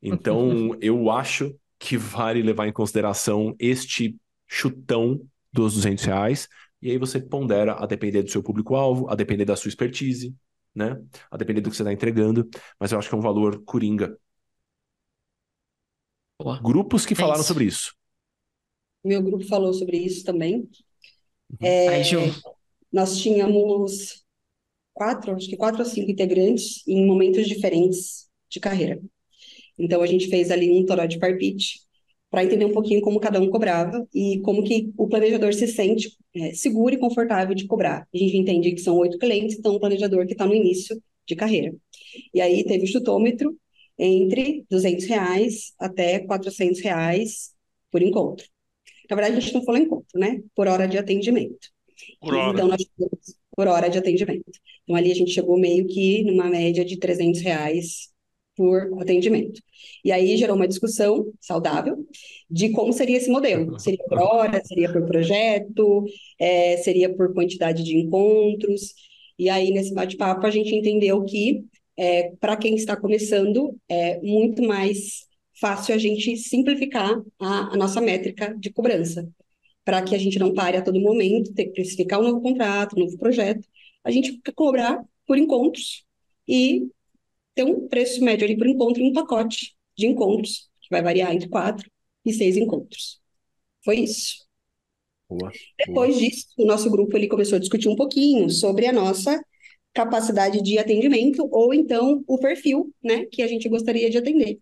[0.00, 5.20] Então, eu acho que vale levar em consideração este chutão
[5.52, 6.48] dos 200 reais,
[6.80, 10.34] e aí você pondera a depender do seu público-alvo, a depender da sua expertise,
[10.78, 10.96] né?
[11.30, 12.48] A depender do que você está entregando,
[12.80, 14.18] mas eu acho que é um valor coringa.
[16.38, 16.60] Boa.
[16.60, 17.44] Grupos que É falaram isso.
[17.44, 17.92] sobre isso.
[19.04, 20.68] Meu grupo falou sobre isso também.
[21.84, 22.20] Vai, Ju.
[22.92, 24.24] Nós tínhamos
[24.94, 29.00] quatro, acho que quatro ou cinco integrantes em momentos diferentes de carreira.
[29.78, 31.80] Então a gente fez ali um toró de palpite
[32.30, 36.10] para entender um pouquinho como cada um cobrava e como que o planejador se sente
[36.34, 38.06] é, seguro e confortável de cobrar.
[38.12, 41.34] A gente entende que são oito clientes, então um planejador que está no início de
[41.34, 41.74] carreira.
[42.34, 43.56] E aí teve o chutômetro
[43.98, 47.52] entre 200 reais até 400 reais
[47.90, 48.46] por encontro.
[49.10, 50.42] Na verdade, a gente não falou encontro, né?
[50.54, 51.68] Por hora de atendimento.
[52.20, 52.52] Por hora.
[52.52, 52.84] Então, nós
[53.56, 54.44] por hora de atendimento.
[54.84, 58.10] Então, ali a gente chegou meio que numa média de 300 reais
[58.58, 59.62] por atendimento.
[60.04, 61.96] E aí gerou uma discussão saudável
[62.50, 63.78] de como seria esse modelo.
[63.78, 66.04] Seria por hora, seria por projeto,
[66.38, 68.94] é, seria por quantidade de encontros.
[69.38, 71.64] E aí, nesse bate-papo, a gente entendeu que,
[71.96, 75.26] é, para quem está começando, é muito mais
[75.60, 79.28] fácil a gente simplificar a, a nossa métrica de cobrança
[79.84, 82.96] para que a gente não pare a todo momento, ter que precificar um novo contrato,
[82.96, 83.66] um novo projeto.
[84.04, 86.04] A gente cobrar por encontros
[86.46, 86.88] e
[87.58, 91.34] ter um preço médio ali por encontro em um pacote de encontros, que vai variar
[91.34, 91.90] entre quatro
[92.24, 93.20] e seis encontros.
[93.84, 94.46] Foi isso.
[95.28, 95.50] Boa.
[95.76, 99.42] Depois disso, o nosso grupo ele começou a discutir um pouquinho sobre a nossa
[99.92, 104.60] capacidade de atendimento ou então o perfil, né, que a gente gostaria de atender.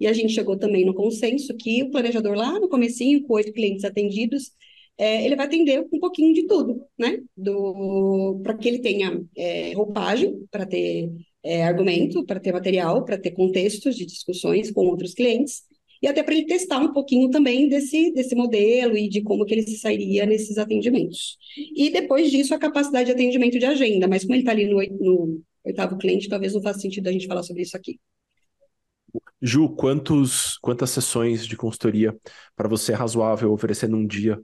[0.00, 3.52] E a gente chegou também no consenso que o planejador lá no comecinho, com oito
[3.52, 4.52] clientes atendidos,
[4.96, 7.22] é, ele vai atender um pouquinho de tudo, né?
[7.36, 11.10] Do, para que ele tenha é, roupagem, para ter
[11.42, 15.62] é, argumento, para ter material, para ter contextos de discussões com outros clientes,
[16.00, 19.54] e até para ele testar um pouquinho também desse, desse modelo e de como que
[19.54, 21.36] ele se sairia nesses atendimentos.
[21.76, 24.80] E depois disso, a capacidade de atendimento de agenda, mas como ele está ali no,
[25.00, 27.98] no oitavo cliente, talvez não faça sentido a gente falar sobre isso aqui.
[29.40, 32.16] Ju, quantos, quantas sessões de consultoria
[32.54, 34.40] para você é razoável oferecer num dia?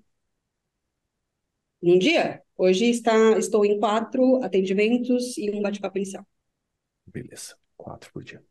[1.83, 6.25] Num dia, hoje está, estou em quatro atendimentos e um bate-papo inicial.
[7.15, 8.43] Beleza, quatro por dia.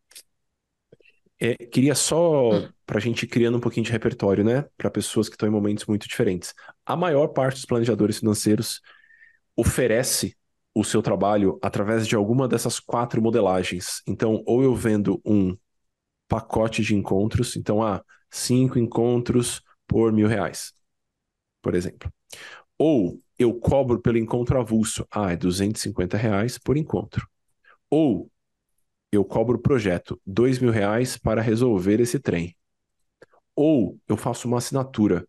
[1.39, 4.66] É, queria só, para a gente ir criando um pouquinho de repertório, né?
[4.78, 6.53] Para pessoas que estão em momentos muito diferentes.
[6.86, 8.82] A maior parte dos planejadores financeiros
[9.55, 10.38] oferece
[10.74, 14.01] o seu trabalho através de alguma dessas quatro modelagens.
[14.07, 15.57] Então, ou eu vendo um
[16.28, 20.74] pacote de encontros, então, ah, cinco encontros por mil reais,
[21.61, 22.11] por exemplo.
[22.78, 27.28] Ou eu cobro pelo encontro avulso, ah, é 250 reais por encontro.
[27.89, 28.32] Ou
[29.16, 32.55] eu cobro o projeto dois mil reais para resolver esse trem.
[33.55, 35.28] Ou eu faço uma assinatura,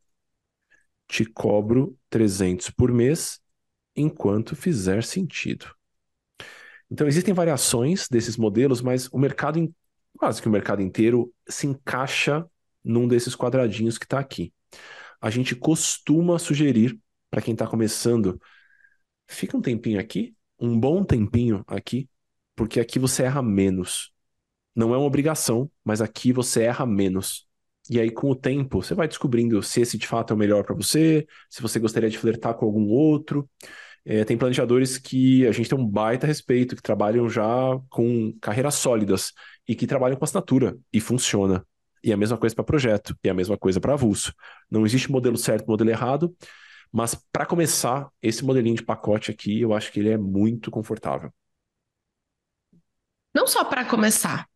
[1.07, 3.41] te cobro 300 por mês
[3.95, 5.67] enquanto fizer sentido.
[6.91, 9.73] Então existem variações desses modelos, mas o mercado,
[10.17, 12.47] quase que o mercado inteiro, se encaixa
[12.83, 14.53] num desses quadradinhos que está aqui.
[15.21, 16.99] A gente costuma sugerir
[17.31, 18.41] para quem está começando,
[19.27, 22.09] fica um tempinho aqui, um bom tempinho aqui,
[22.57, 24.13] porque aqui você erra menos.
[24.75, 27.47] Não é uma obrigação, mas aqui você erra menos.
[27.91, 30.65] E aí, com o tempo, você vai descobrindo se esse de fato é o melhor
[30.65, 33.49] para você, se você gostaria de flertar com algum outro.
[34.05, 37.45] É, tem planejadores que a gente tem um baita respeito, que trabalham já
[37.91, 39.33] com carreiras sólidas
[39.67, 41.67] e que trabalham com assinatura e funciona.
[42.03, 44.35] E é a mesma coisa para projeto, e é a mesma coisa para avulso.
[44.71, 46.35] Não existe modelo certo, modelo errado,
[46.93, 51.33] mas para começar, esse modelinho de pacote aqui, eu acho que ele é muito confortável.
[53.35, 54.49] Não só para começar,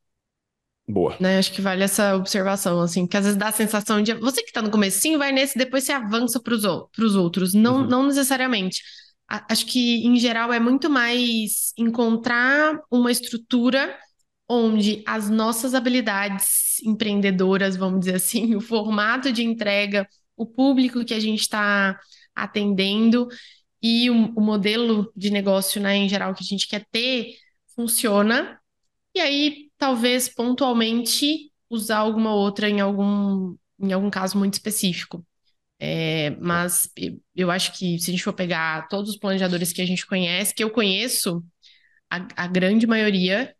[0.86, 1.16] Boa.
[1.20, 1.38] né?
[1.38, 4.52] Acho que vale essa observação, assim, que às vezes dá a sensação de você que
[4.52, 7.54] tá no comecinho, vai nesse, depois você avança para os outros.
[7.54, 7.88] Não, Uhum.
[7.88, 8.82] não necessariamente.
[9.28, 13.96] A- Acho que, em geral, é muito mais encontrar uma estrutura
[14.48, 21.12] onde as nossas habilidades empreendedoras, vamos dizer assim, o formato de entrega, o público que
[21.14, 21.98] a gente está
[22.34, 23.28] atendendo
[23.82, 27.34] e o, o modelo de negócio, né, em geral, que a gente quer ter,
[27.74, 28.58] funciona.
[29.14, 35.26] E aí, talvez pontualmente usar alguma outra em algum, em algum caso muito específico.
[35.80, 36.90] É, mas
[37.36, 40.54] eu- acho que se a gente for pegar todos os planejadores que a gente conhece,
[40.54, 41.44] que eu conheço,
[42.10, 43.54] a, a grande maioria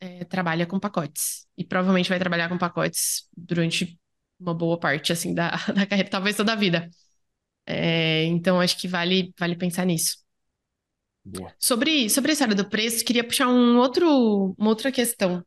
[0.00, 1.46] é, trabalha com pacotes.
[1.58, 3.98] E provavelmente vai trabalhar com pacotes durante
[4.40, 6.90] uma boa parte, assim, da, da carreira, talvez toda a vida.
[7.66, 10.18] É, então, acho que vale, vale pensar nisso.
[11.26, 11.52] Boa.
[11.58, 15.44] Sobre, sobre essa área do preço, queria puxar um outro, uma outra questão.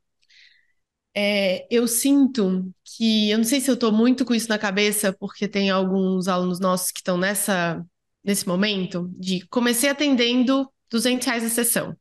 [1.16, 5.14] É, eu sinto que, eu não sei se eu estou muito com isso na cabeça,
[5.14, 7.84] porque tem alguns alunos nossos que estão nessa,
[8.24, 11.96] nesse momento de comecei atendendo 200 reais a sessão.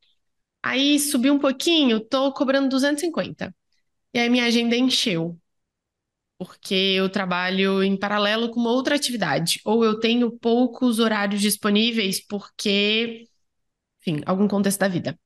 [0.62, 3.54] Aí subi um pouquinho, estou cobrando 250.
[4.14, 5.38] E aí minha agenda encheu
[6.38, 12.24] porque eu trabalho em paralelo com uma outra atividade, ou eu tenho poucos horários disponíveis
[12.24, 13.27] porque,
[14.08, 15.18] enfim, algum contexto da vida.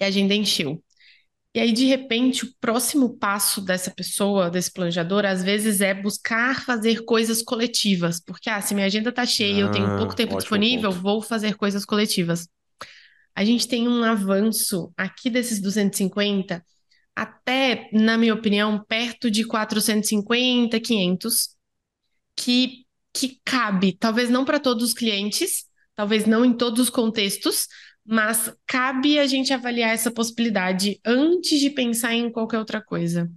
[0.00, 0.82] E a agenda encheu.
[1.54, 6.64] E aí, de repente, o próximo passo dessa pessoa, desse planejador, às vezes é buscar
[6.64, 8.20] fazer coisas coletivas.
[8.20, 11.02] Porque, ah, se minha agenda tá cheia, eu tenho pouco Ah, tempo ótimo disponível, ponto.
[11.02, 12.48] vou fazer coisas coletivas.
[13.34, 16.64] A gente tem um avanço aqui desses 250
[17.14, 21.50] até, na minha opinião, perto de 450, 500,
[22.36, 27.66] que, que cabe, talvez não para todos os clientes, talvez não em todos os contextos,
[28.06, 33.30] mas cabe a gente avaliar essa possibilidade antes de pensar em qualquer outra coisa.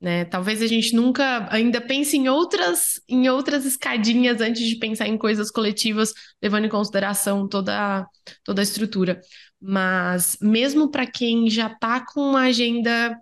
[0.00, 0.24] Né?
[0.24, 5.16] Talvez a gente nunca ainda pense em outras, em outras escadinhas antes de pensar em
[5.16, 6.12] coisas coletivas,
[6.42, 8.06] levando em consideração toda,
[8.42, 9.20] toda a estrutura.
[9.60, 13.18] Mas mesmo para quem já está com uma agenda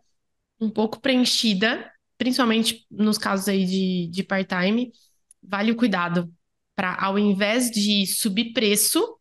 [0.60, 4.92] um pouco preenchida, principalmente nos casos aí de, de part-time,
[5.42, 6.32] vale o cuidado
[6.74, 9.18] para, ao invés de subir preço,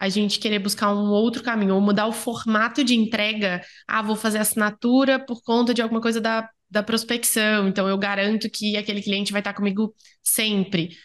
[0.00, 3.60] a gente querer buscar um outro caminho, ou mudar o formato de entrega.
[3.86, 8.48] Ah, vou fazer assinatura por conta de alguma coisa da, da prospecção, então eu garanto
[8.50, 10.96] que aquele cliente vai estar comigo sempre.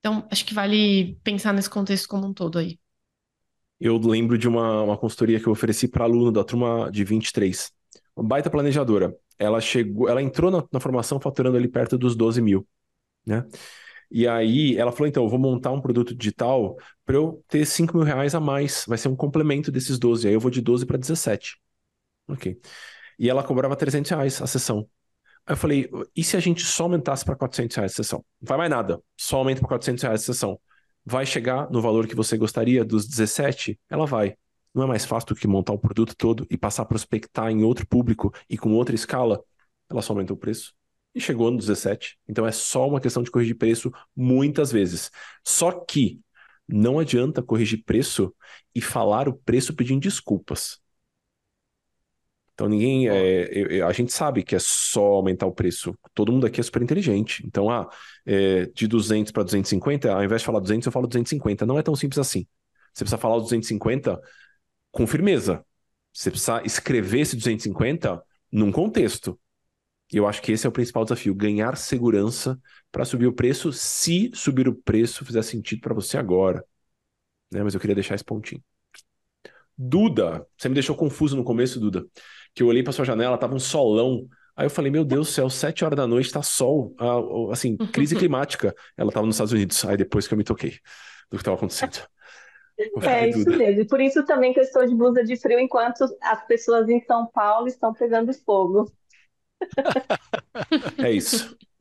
[0.00, 2.80] Então, acho que vale pensar nesse contexto como um todo aí.
[3.78, 7.70] Eu lembro de uma, uma consultoria que eu ofereci para aluno da turma de 23.
[8.16, 9.14] Uma baita planejadora.
[9.38, 12.66] Ela chegou, ela entrou na, na formação faturando ali perto dos 12 mil,
[13.24, 13.44] né?
[14.12, 17.96] E aí ela falou: então, eu vou montar um produto digital para eu ter 5
[17.96, 18.84] mil reais a mais.
[18.86, 20.28] Vai ser um complemento desses 12.
[20.28, 21.58] Aí eu vou de 12 para 17.
[22.28, 22.60] Ok.
[23.18, 24.88] E ela cobrava 300 reais a sessão.
[25.46, 28.24] Aí eu falei: e se a gente só aumentasse para 400 reais a sessão?
[28.40, 29.02] Não vai mais nada.
[29.16, 30.60] Só aumenta para 400 reais a sessão.
[31.04, 33.80] Vai chegar no valor que você gostaria dos 17?
[33.90, 34.36] Ela vai.
[34.74, 37.62] Não é mais fácil do que montar o produto todo e passar a prospectar em
[37.64, 39.42] outro público e com outra escala?
[39.90, 40.74] Ela só aumentou o preço
[41.14, 42.18] e chegou no 17.
[42.28, 45.10] Então é só uma questão de corrigir preço muitas vezes.
[45.44, 46.20] Só que
[46.66, 48.34] não adianta corrigir preço
[48.74, 50.80] e falar o preço pedindo desculpas.
[52.54, 55.96] Então ninguém, é, a gente sabe que é só aumentar o preço.
[56.14, 57.42] Todo mundo aqui é super inteligente.
[57.46, 57.88] Então, ah,
[58.26, 61.66] é, de 200 para 250, ao invés de falar 200, eu falo 250.
[61.66, 62.46] Não é tão simples assim.
[62.92, 64.20] Você precisa falar os 250
[64.90, 65.64] com firmeza.
[66.12, 69.38] Você precisa escrever esse 250 num contexto.
[70.12, 72.60] E eu acho que esse é o principal desafio, ganhar segurança
[72.90, 76.62] para subir o preço, se subir o preço fizer sentido para você agora.
[77.50, 77.62] Né?
[77.62, 78.62] Mas eu queria deixar esse pontinho.
[79.76, 82.04] Duda, você me deixou confuso no começo, Duda,
[82.54, 84.28] que eu olhei para sua janela, tava um solão.
[84.54, 87.76] Aí eu falei, meu Deus do céu, sete horas da noite, tá sol, ah, assim,
[87.76, 88.74] crise climática.
[88.98, 89.82] Ela tava nos Estados Unidos.
[89.86, 90.72] Aí depois que eu me toquei
[91.30, 92.06] do que estava acontecendo.
[93.02, 93.80] É isso mesmo.
[93.80, 97.00] E por isso também que eu estou de blusa de frio enquanto as pessoas em
[97.00, 98.92] São Paulo estão pegando fogo.
[101.00, 101.56] É isso.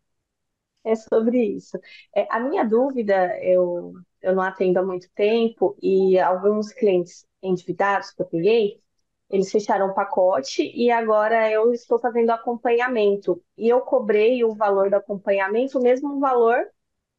[0.83, 1.77] É sobre isso.
[2.15, 8.11] É, a minha dúvida, eu, eu não atendo há muito tempo e alguns clientes endividados
[8.11, 8.81] que eu peguei,
[9.29, 13.41] eles fecharam o pacote e agora eu estou fazendo acompanhamento.
[13.57, 16.65] E eu cobrei o valor do acompanhamento, o mesmo valor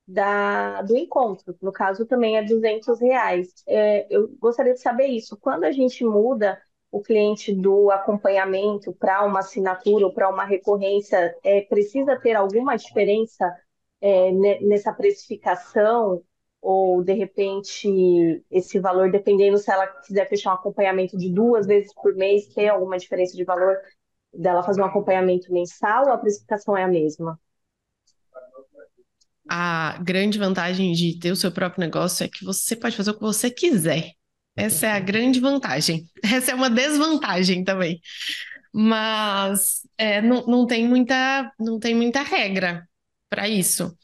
[0.07, 1.57] da, do encontro.
[1.63, 3.53] No caso, também é 200 reais.
[3.67, 5.37] É, eu gostaria de saber isso.
[5.39, 6.61] Quando a gente muda
[6.93, 12.77] o cliente do acompanhamento para uma assinatura ou para uma recorrência, é, precisa ter alguma
[12.77, 13.51] diferença
[14.01, 16.23] é, ne- nessa precificação?
[16.61, 21.93] Ou, de repente, esse valor, dependendo se ela quiser fechar um acompanhamento de duas vezes
[21.95, 23.77] por mês, tem alguma diferença de valor
[24.33, 27.39] dela fazer um acompanhamento mensal ou a precificação é a mesma?
[29.49, 33.15] A grande vantagem de ter o seu próprio negócio é que você pode fazer o
[33.15, 34.13] que você quiser.
[34.57, 36.07] Essa é a grande vantagem.
[36.23, 38.01] Essa é uma desvantagem também.
[38.73, 42.89] Mas é, não, não tem muita, não tem muita regra
[43.31, 43.97] para isso.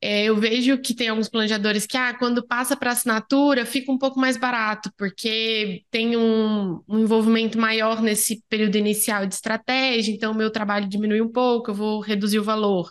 [0.00, 3.98] É, eu vejo que tem alguns planejadores que, ah, quando passa para assinatura, fica um
[3.98, 10.32] pouco mais barato, porque tem um, um envolvimento maior nesse período inicial de estratégia, então
[10.32, 12.90] o meu trabalho diminui um pouco, eu vou reduzir o valor.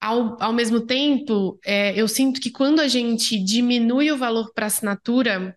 [0.00, 4.66] Ao, ao mesmo tempo, é, eu sinto que quando a gente diminui o valor para
[4.66, 5.56] assinatura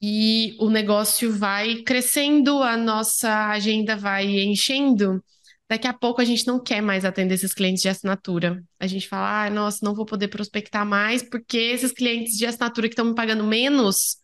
[0.00, 5.22] e o negócio vai crescendo, a nossa agenda vai enchendo,
[5.68, 8.62] daqui a pouco a gente não quer mais atender esses clientes de assinatura.
[8.80, 12.88] A gente fala, ah, nossa, não vou poder prospectar mais porque esses clientes de assinatura
[12.88, 14.18] que estão me pagando menos,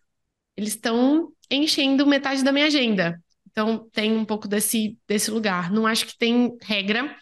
[0.57, 3.21] eles estão enchendo metade da minha agenda.
[3.51, 5.71] Então, tem um pouco desse, desse lugar.
[5.71, 7.15] Não acho que tem regra.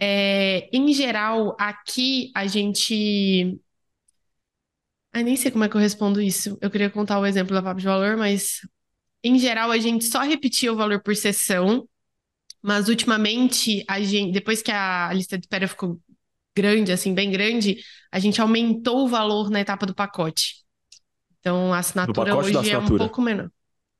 [0.00, 3.58] É, em geral, aqui a gente.
[5.18, 6.56] Ah, nem sei como é que eu respondo isso.
[6.60, 8.60] Eu queria contar o exemplo da Papo de Valor, mas
[9.24, 11.88] em geral a gente só repetia o valor por sessão,
[12.62, 16.00] mas ultimamente, a gente, depois que a lista de espera ficou
[16.56, 17.78] grande, assim, bem grande,
[18.12, 20.62] a gente aumentou o valor na etapa do pacote.
[21.40, 23.50] Então, a assinatura hoje é um pouco menor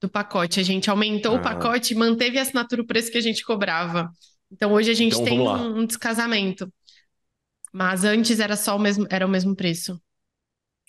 [0.01, 0.61] do pacote.
[0.61, 1.39] A gente aumentou ah.
[1.39, 4.09] o pacote e manteve a assinatura o preço que a gente cobrava.
[4.53, 6.73] Então hoje a gente então, tem um, um, descasamento.
[7.73, 10.01] Mas antes era só o mesmo, era o mesmo preço.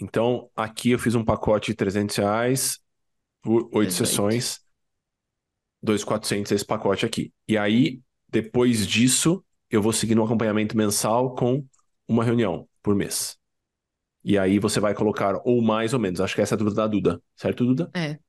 [0.02, 2.80] Então, aqui eu fiz um pacote de 300 reais
[3.42, 4.60] por oito sessões.
[5.82, 7.34] 2,400 esse pacote aqui.
[7.48, 11.66] E aí, depois disso, eu vou seguir no acompanhamento mensal com
[12.08, 13.38] uma reunião por mês.
[14.24, 16.20] E aí você vai colocar ou mais ou menos.
[16.20, 17.22] Acho que essa é a dúvida da Duda.
[17.36, 17.90] Certo, Duda?
[17.96, 18.20] É.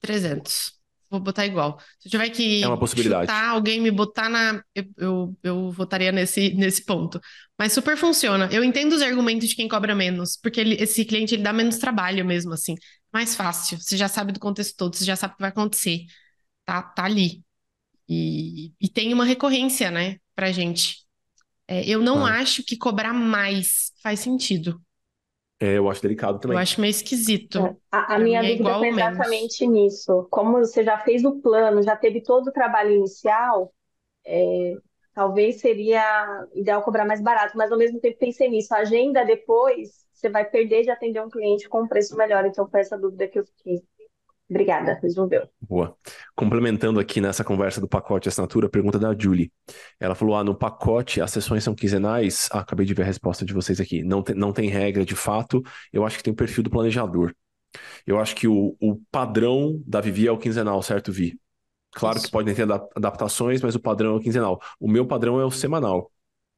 [0.00, 0.81] 300.
[1.12, 1.78] Vou botar igual.
[2.00, 3.30] Se eu tiver que é uma possibilidade.
[3.30, 4.64] chutar, alguém me botar na.
[4.74, 7.20] Eu, eu, eu votaria nesse, nesse ponto.
[7.58, 8.48] Mas super funciona.
[8.50, 11.76] Eu entendo os argumentos de quem cobra menos, porque ele, esse cliente ele dá menos
[11.76, 12.76] trabalho mesmo, assim.
[13.12, 13.78] Mais fácil.
[13.78, 16.06] Você já sabe do contexto todo, você já sabe o que vai acontecer.
[16.64, 17.44] Tá, tá ali.
[18.08, 20.96] E, e tem uma recorrência, né, pra gente.
[21.68, 22.40] É, eu não ah.
[22.40, 24.80] acho que cobrar mais faz sentido.
[25.62, 26.56] É, eu acho delicado também.
[26.56, 27.58] Eu acho meio esquisito.
[27.58, 27.76] É.
[27.92, 30.26] A, a minha é dúvida foi exatamente nisso.
[30.28, 33.72] Como você já fez o plano, já teve todo o trabalho inicial,
[34.26, 34.74] é,
[35.14, 38.74] talvez seria ideal cobrar mais barato, mas ao mesmo tempo pensei nisso.
[38.74, 42.44] A agenda depois, você vai perder de atender um cliente com um preço melhor.
[42.44, 43.82] Então foi essa dúvida que eu fiquei.
[44.52, 45.48] Obrigada, resolveu.
[45.62, 45.96] Boa.
[46.36, 49.50] Complementando aqui nessa conversa do pacote assinatura, a pergunta da Julie.
[49.98, 52.50] Ela falou: ah, no pacote as sessões são quinzenais.
[52.52, 54.04] Ah, acabei de ver a resposta de vocês aqui.
[54.04, 55.62] Não, te, não tem regra de fato.
[55.90, 57.34] Eu acho que tem o perfil do planejador.
[58.06, 61.40] Eu acho que o, o padrão da Vivi é o quinzenal, certo, Vi?
[61.94, 62.26] Claro Isso.
[62.26, 64.60] que podem ter adaptações, mas o padrão é o quinzenal.
[64.78, 66.12] O meu padrão é o semanal.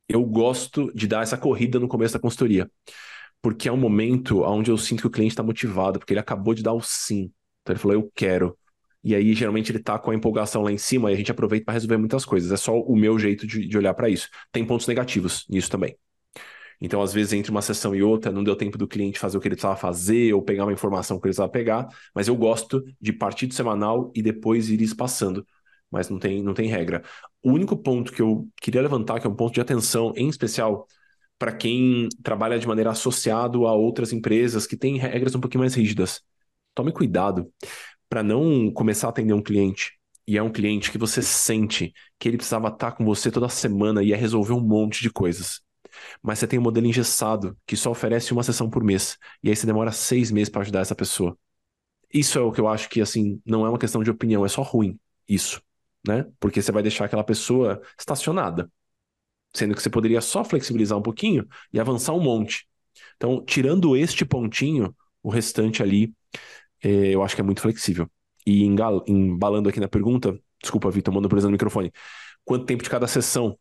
[0.09, 2.69] Eu gosto de dar essa corrida no começo da consultoria,
[3.41, 6.55] porque é um momento onde eu sinto que o cliente está motivado, porque ele acabou
[6.55, 7.33] de dar o sim.
[7.65, 8.57] Então ele falou, eu quero.
[9.03, 11.65] E aí, geralmente, ele tá com a empolgação lá em cima e a gente aproveita
[11.67, 12.53] para resolver muitas coisas.
[12.53, 14.29] É só o meu jeito de, de olhar para isso.
[14.53, 15.97] Tem pontos negativos nisso também.
[16.81, 19.41] Então, às vezes, entre uma sessão e outra, não deu tempo do cliente fazer o
[19.41, 22.83] que ele precisava fazer ou pegar uma informação que ele precisava pegar, mas eu gosto
[23.01, 25.47] de partir do semanal e depois ir espaçando,
[25.91, 27.03] mas não tem, não tem regra.
[27.43, 30.87] O único ponto que eu queria levantar, que é um ponto de atenção, em especial
[31.39, 35.75] para quem trabalha de maneira associado a outras empresas que têm regras um pouquinho mais
[35.75, 36.23] rígidas
[36.75, 37.51] tome cuidado
[38.09, 39.93] para não começar a atender um cliente
[40.27, 44.03] e é um cliente que você sente que ele precisava estar com você toda semana
[44.03, 45.61] e ia resolver um monte de coisas.
[46.23, 49.57] Mas você tem um modelo engessado que só oferece uma sessão por mês e aí
[49.57, 51.37] você demora seis meses para ajudar essa pessoa.
[52.13, 54.49] Isso é o que eu acho que assim não é uma questão de opinião, é
[54.49, 54.99] só ruim
[55.29, 55.63] isso,
[56.07, 56.27] né?
[56.39, 58.71] Porque você vai deixar aquela pessoa estacionada,
[59.55, 62.67] sendo que você poderia só flexibilizar um pouquinho e avançar um monte.
[63.17, 66.13] Então, tirando este pontinho, o restante ali
[66.85, 68.11] eu acho que é muito flexível.
[68.47, 71.93] E embalando aqui na pergunta, desculpa, Vitor, por exemplo no microfone.
[72.45, 73.59] Quanto tempo de cada sessão?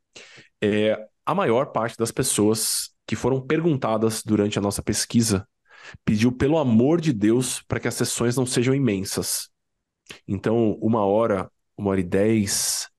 [0.62, 5.48] É, a maior parte das pessoas que foram perguntadas durante a nossa pesquisa
[6.06, 9.50] pediu, pelo amor de Deus, para que as sessões não sejam imensas.
[10.28, 12.90] Então, uma hora, uma hora e dez,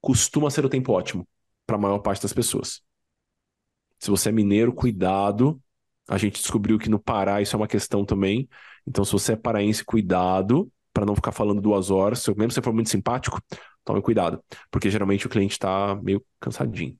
[0.00, 1.26] costuma ser o tempo ótimo
[1.66, 2.82] para a maior parte das pessoas.
[3.98, 5.60] Se você é mineiro, cuidado.
[6.06, 8.48] A gente descobriu que no Pará isso é uma questão também.
[8.86, 12.20] Então, se você é paraense, cuidado para não ficar falando duas horas.
[12.20, 13.40] Se, mesmo se você for muito simpático,
[13.84, 16.96] tome cuidado, porque geralmente o cliente está meio cansadinho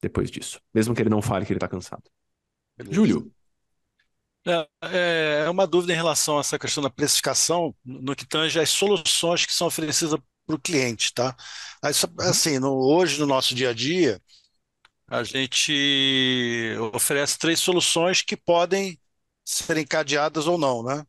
[0.00, 2.02] depois disso, mesmo que ele não fale que ele está cansado.
[2.76, 2.94] Beleza.
[2.94, 3.32] Júlio.
[4.46, 8.60] É, é, é uma dúvida em relação a essa questão da precificação no que tange
[8.60, 11.34] as soluções que são oferecidas para o cliente, tá?
[11.82, 12.28] Uhum.
[12.28, 14.20] Assim, no, hoje no nosso dia a dia,
[15.08, 19.00] a gente oferece três soluções que podem
[19.44, 21.04] ser encadeadas ou não, né?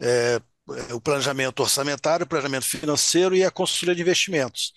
[0.00, 0.40] É,
[0.92, 4.72] o planejamento orçamentário, o planejamento financeiro e a consultoria de investimentos.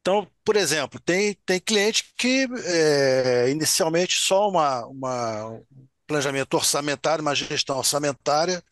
[0.00, 5.64] Então, por exemplo, tem, tem cliente que é, inicialmente só uma, uma um
[6.06, 8.62] planejamento orçamentário, uma gestão orçamentária,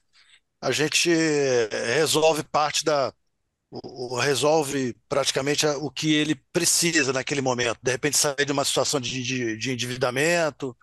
[0.61, 1.11] a gente
[1.95, 3.13] resolve parte da.
[4.23, 7.79] resolve praticamente o que ele precisa naquele momento.
[7.83, 10.77] De repente, sair de uma situação de, de, de endividamento,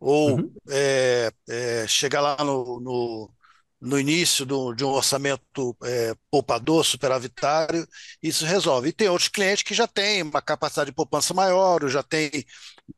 [0.00, 0.54] ou uhum.
[0.70, 3.30] é, é, chegar lá no, no
[3.84, 7.86] no início do, de um orçamento é, poupador, superavitário,
[8.22, 8.88] isso resolve.
[8.88, 12.30] E tem outros clientes que já têm uma capacidade de poupança maior, ou já têm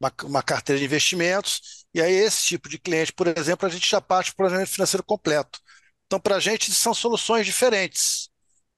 [0.00, 3.88] uma, uma carteira de investimentos, e aí esse tipo de cliente, por exemplo, a gente
[3.88, 5.60] já parte para o planejamento financeiro completo.
[6.06, 8.28] Então, para a gente, são soluções diferentes.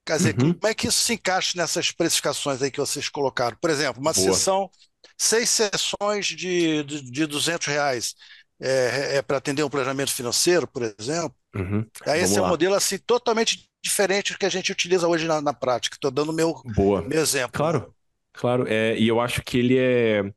[0.05, 0.53] Quer dizer, uhum.
[0.53, 3.55] como é que isso se encaixa nessas precificações aí que vocês colocaram?
[3.61, 4.33] Por exemplo, uma Boa.
[4.33, 4.69] sessão,
[5.15, 8.15] seis sessões de, de, de 200 reais
[8.59, 11.35] é, é para atender um planejamento financeiro, por exemplo.
[11.55, 11.85] Uhum.
[12.05, 15.41] Aí esse é um modelo assim totalmente diferente do que a gente utiliza hoje na,
[15.41, 15.95] na prática.
[15.95, 17.01] Estou dando meu, Boa.
[17.01, 17.51] meu exemplo.
[17.53, 17.93] Claro,
[18.33, 18.65] claro.
[18.67, 20.31] É, e eu acho que ele é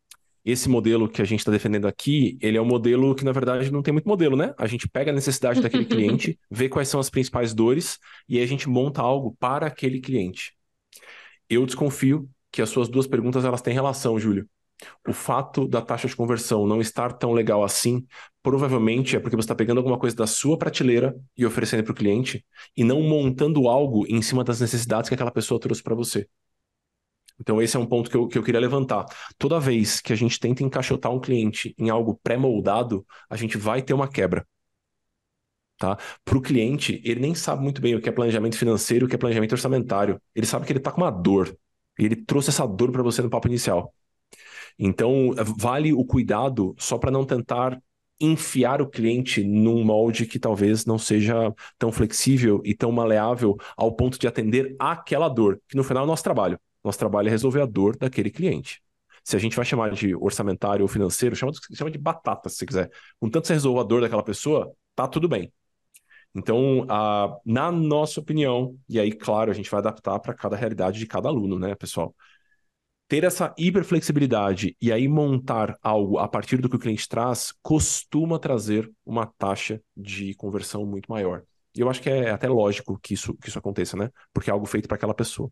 [0.44, 3.70] esse modelo que a gente está defendendo aqui, ele é um modelo que, na verdade,
[3.70, 4.54] não tem muito modelo, né?
[4.58, 8.44] A gente pega a necessidade daquele cliente, vê quais são as principais dores e aí
[8.44, 10.52] a gente monta algo para aquele cliente.
[11.48, 14.48] Eu desconfio que as suas duas perguntas elas têm relação, Júlio.
[15.06, 18.06] O fato da taxa de conversão não estar tão legal assim,
[18.42, 21.94] provavelmente é porque você está pegando alguma coisa da sua prateleira e oferecendo para o
[21.94, 22.44] cliente
[22.76, 26.28] e não montando algo em cima das necessidades que aquela pessoa trouxe para você.
[27.40, 29.04] Então, esse é um ponto que eu, que eu queria levantar.
[29.36, 33.82] Toda vez que a gente tenta encaixotar um cliente em algo pré-moldado, a gente vai
[33.82, 34.46] ter uma quebra.
[35.78, 35.98] Tá?
[36.24, 39.16] Para o cliente, ele nem sabe muito bem o que é planejamento financeiro, o que
[39.16, 40.22] é planejamento orçamentário.
[40.34, 41.56] Ele sabe que ele está com uma dor.
[41.98, 43.92] E ele trouxe essa dor para você no papo inicial.
[44.78, 47.80] Então, vale o cuidado só para não tentar
[48.20, 53.94] enfiar o cliente num molde que talvez não seja tão flexível e tão maleável ao
[53.94, 56.58] ponto de atender aquela dor, que no final é o nosso trabalho.
[56.84, 58.80] Nosso trabalho é resolver a dor daquele cliente.
[59.24, 62.56] Se a gente vai chamar de orçamentário ou financeiro, chama de, chama de batata, se
[62.56, 62.90] você quiser.
[63.20, 65.52] Contanto você resolva a dor daquela pessoa, tá tudo bem.
[66.34, 70.98] Então, a, na nossa opinião, e aí, claro, a gente vai adaptar para cada realidade
[70.98, 72.14] de cada aluno, né, pessoal?
[73.12, 78.38] Ter essa hiperflexibilidade e aí montar algo a partir do que o cliente traz costuma
[78.38, 81.42] trazer uma taxa de conversão muito maior.
[81.76, 84.08] E eu acho que é até lógico que isso, que isso aconteça, né?
[84.32, 85.50] Porque é algo feito para aquela pessoa.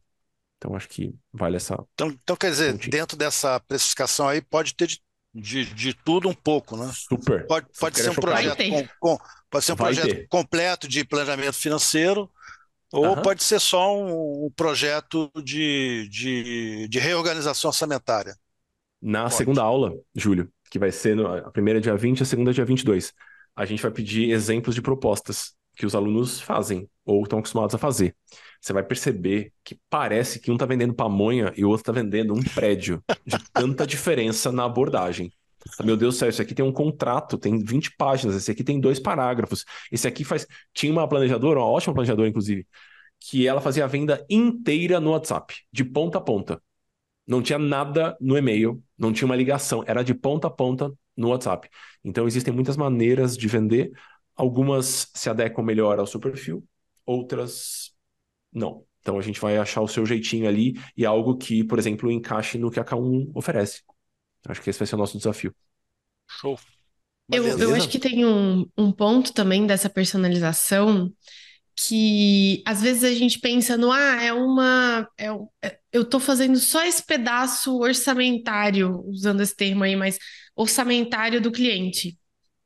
[0.57, 1.75] Então acho que vale essa.
[1.93, 5.03] Então, então quer dizer, dentro dessa precificação aí pode ter de,
[5.35, 6.91] de, de tudo um pouco, né?
[6.95, 7.47] Super.
[7.47, 10.29] Pode, pode ser um projeto com, com, pode ser um Vai projeto ter.
[10.29, 12.31] completo de planejamento financeiro,
[12.93, 13.23] ou uhum.
[13.23, 18.35] pode ser só um, um projeto de, de, de, reorganização orçamentária.
[19.01, 19.35] Na pode.
[19.35, 23.13] segunda aula, Júlio, que vai ser no, a primeira dia 20, a segunda dia 22,
[23.57, 27.79] a gente vai pedir exemplos de propostas que os alunos fazem ou estão acostumados a
[27.79, 28.15] fazer
[28.61, 32.35] você vai perceber que parece que um está vendendo pamonha e o outro está vendendo
[32.35, 35.33] um prédio, de tanta diferença na abordagem.
[35.85, 38.81] Meu Deus do céu, esse aqui tem um contrato, tem 20 páginas, esse aqui tem
[38.81, 40.47] dois parágrafos, esse aqui faz.
[40.73, 42.67] Tinha uma planejadora, uma ótima planejadora, inclusive,
[43.21, 46.63] que ela fazia a venda inteira no WhatsApp, de ponta a ponta.
[47.27, 51.29] Não tinha nada no e-mail, não tinha uma ligação, era de ponta a ponta no
[51.29, 51.69] WhatsApp.
[52.03, 53.93] Então existem muitas maneiras de vender,
[54.35, 56.65] algumas se adequam melhor ao seu perfil,
[57.07, 57.93] outras
[58.53, 58.85] não.
[59.01, 62.59] Então a gente vai achar o seu jeitinho ali e algo que, por exemplo, encaixe
[62.59, 63.83] no que a K1 oferece.
[64.47, 65.55] Acho que esse vai ser o nosso desafio.
[66.29, 66.59] Show.
[67.33, 71.13] Eu, eu acho que tem um, um ponto também dessa personalização
[71.77, 75.09] que às vezes a gente pensa no ah, é uma.
[75.17, 75.29] É,
[75.63, 80.19] é, eu estou fazendo só esse pedaço orçamentário, usando esse termo aí, mas
[80.55, 82.19] orçamentário do cliente.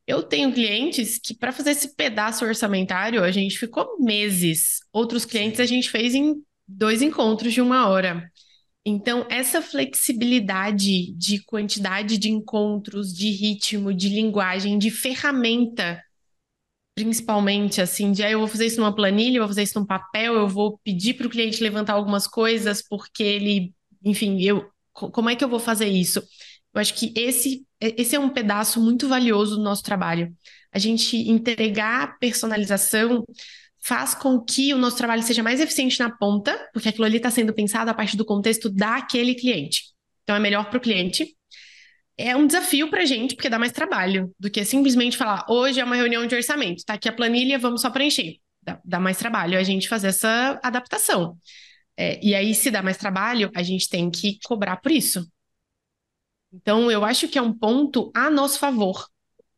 [0.05, 4.79] Eu tenho clientes que, para fazer esse pedaço orçamentário, a gente ficou meses.
[4.91, 6.35] Outros clientes a gente fez em
[6.67, 8.29] dois encontros de uma hora.
[8.85, 16.01] Então, essa flexibilidade de quantidade de encontros, de ritmo, de linguagem, de ferramenta,
[16.95, 19.85] principalmente assim, de ah, eu vou fazer isso numa planilha, eu vou fazer isso num
[19.85, 25.29] papel, eu vou pedir para o cliente levantar algumas coisas porque ele, enfim, eu, como
[25.29, 26.19] é que eu vou fazer isso?
[26.73, 30.33] Eu acho que esse, esse é um pedaço muito valioso do nosso trabalho.
[30.71, 33.25] A gente entregar personalização
[33.85, 37.29] faz com que o nosso trabalho seja mais eficiente na ponta, porque aquilo ali está
[37.29, 39.83] sendo pensado a partir do contexto daquele cliente.
[40.23, 41.37] Então, é melhor para o cliente.
[42.17, 45.79] É um desafio para a gente, porque dá mais trabalho do que simplesmente falar: hoje
[45.79, 48.39] é uma reunião de orçamento, está aqui a planilha, vamos só preencher.
[48.63, 51.37] Dá, dá mais trabalho a gente fazer essa adaptação.
[51.95, 55.29] É, e aí, se dá mais trabalho, a gente tem que cobrar por isso.
[56.51, 59.07] Então, eu acho que é um ponto a nosso favor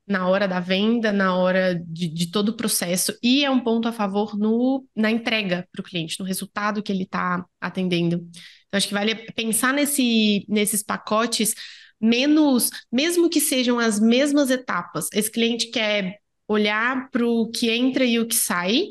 [0.07, 3.88] na hora da venda, na hora de, de todo o processo, e é um ponto
[3.88, 8.15] a favor no, na entrega para o cliente, no resultado que ele está atendendo.
[8.67, 11.53] Então, acho que vale pensar nesse, nesses pacotes
[11.99, 15.09] menos, mesmo que sejam as mesmas etapas.
[15.13, 18.84] Esse cliente quer olhar para o que entra e o que sai,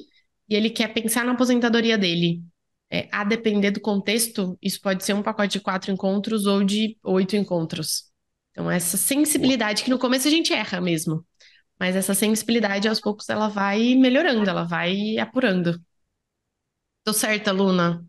[0.48, 2.42] e ele quer pensar na aposentadoria dele.
[2.90, 6.96] É, a depender do contexto, isso pode ser um pacote de quatro encontros ou de
[7.02, 8.04] oito encontros.
[8.56, 11.24] Então, essa sensibilidade que no começo a gente erra mesmo,
[11.80, 15.80] Mas essa sensibilidade, aos poucos, ela vai melhorando, ela vai apurando.
[17.04, 18.06] Tô certa, Luna?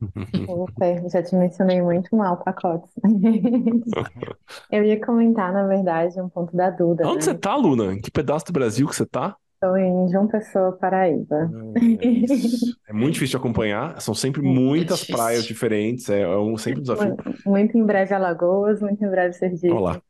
[0.48, 2.90] Super, já te mencionei muito mal pacotes.
[4.70, 7.38] Eu ia comentar, na verdade, um ponto da Duda, Onde você né?
[7.38, 7.92] tá, Luna?
[7.94, 9.36] Em que pedaço do Brasil que você tá?
[9.60, 11.54] Estou em João Pessoa, Paraíba.
[12.00, 12.66] É isso.
[12.86, 15.16] É muito difícil de acompanhar, são sempre É muitas difícil.
[15.16, 17.10] praias diferentes, é, é um, sempre um desafio.
[17.10, 19.68] Mu- Muito em breve Alagoas, muito em breve Sergipe.
[19.68, 20.02] Vamos lá.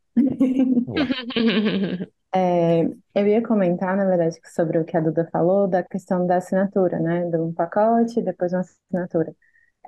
[0.86, 1.14] Vamos lá.
[2.34, 2.82] É,
[3.14, 6.98] eu ia comentar, na verdade, sobre o que a Duda falou, da questão da assinatura,
[7.00, 7.24] né?
[7.30, 9.34] De um pacote e depois uma assinatura.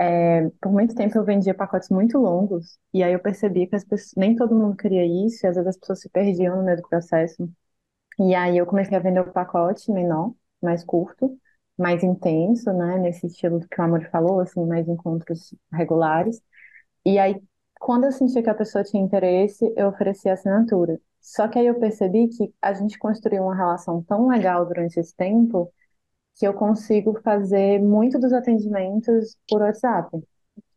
[0.00, 3.84] É, por muito tempo eu vendia pacotes muito longos, e aí eu percebi que as
[3.84, 6.78] pessoas, nem todo mundo queria isso, e às vezes as pessoas se perdiam no meio
[6.78, 7.50] do processo.
[8.20, 11.38] E aí eu comecei a vender o pacote menor, mais curto,
[11.78, 12.98] mais intenso, né?
[12.98, 16.40] Nesse estilo que o Amor falou, assim, mais encontros regulares.
[17.04, 17.42] E aí,
[17.80, 21.00] quando eu sentia que a pessoa tinha interesse, eu oferecia assinatura.
[21.20, 25.14] Só que aí eu percebi que a gente construiu uma relação tão legal durante esse
[25.16, 25.72] tempo
[26.36, 30.10] que eu consigo fazer muito dos atendimentos por WhatsApp.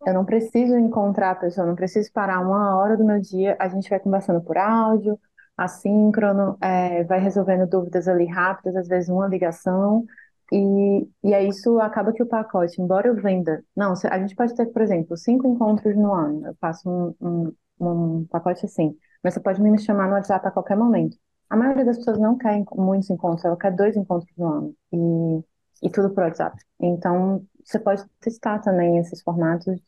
[0.06, 3.70] Eu não preciso encontrar a pessoa, não preciso parar uma hora do meu dia, a
[3.70, 5.20] gente vai conversando por áudio,
[5.58, 10.06] assíncrono, é, vai resolvendo dúvidas ali rápidas, às vezes uma ligação,
[10.52, 14.56] e, e aí isso acaba que o pacote, embora eu venda, não, a gente pode
[14.56, 19.34] ter, por exemplo, cinco encontros no ano, eu faço um, um, um pacote assim, mas
[19.34, 21.18] você pode me chamar no WhatsApp a qualquer momento.
[21.50, 25.88] A maioria das pessoas não quer muitos encontros, ela quer dois encontros no ano, e,
[25.88, 26.58] e tudo por WhatsApp.
[26.80, 29.80] Então, você pode testar também esses formatos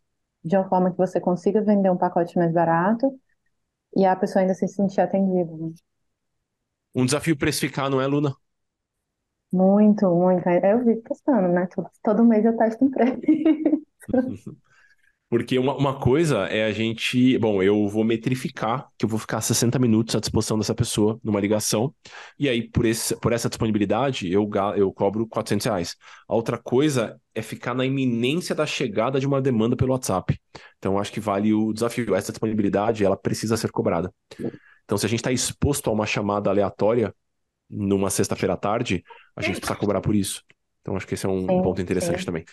[0.44, 3.12] de uma forma que você consiga vender um pacote mais barato
[3.96, 5.52] e a pessoa ainda se sentir atendida.
[5.56, 5.74] né?
[6.96, 8.36] Um desafio precificar, não é, Luna?
[9.52, 10.48] Muito, muito.
[10.50, 11.68] Eu vivo testando, né?
[12.04, 13.22] Todo, mês eu testo um preço.
[15.28, 17.38] Porque uma, uma coisa é a gente.
[17.40, 21.40] Bom, eu vou metrificar que eu vou ficar 60 minutos à disposição dessa pessoa numa
[21.40, 21.94] ligação.
[22.38, 25.96] E aí, por, esse, por essa disponibilidade, eu, eu cobro 400 reais.
[26.28, 30.40] A outra coisa é ficar na iminência da chegada de uma demanda pelo WhatsApp.
[30.78, 32.14] Então, acho que vale o desafio.
[32.14, 34.14] Essa disponibilidade, ela precisa ser cobrada.
[34.84, 37.14] Então, se a gente está exposto a uma chamada aleatória
[37.68, 39.04] numa sexta-feira à tarde,
[39.36, 40.44] a gente precisa cobrar por isso.
[40.82, 42.26] Então, acho que esse é um Sim, ponto interessante sim.
[42.26, 42.46] também.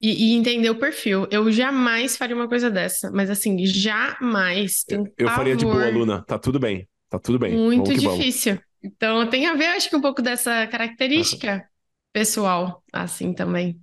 [0.00, 1.26] E, e entender o perfil.
[1.30, 4.84] Eu jamais faria uma coisa dessa, mas assim, jamais.
[4.84, 5.88] Tenho Eu faria de boa.
[5.90, 6.24] Luna.
[6.24, 6.88] Tá tudo bem.
[7.08, 7.52] Tá tudo bem.
[7.52, 8.18] Muito Vamos que vamos.
[8.18, 8.60] difícil.
[8.82, 11.68] Então tem a ver, acho que um pouco dessa característica
[12.12, 13.80] pessoal, assim também.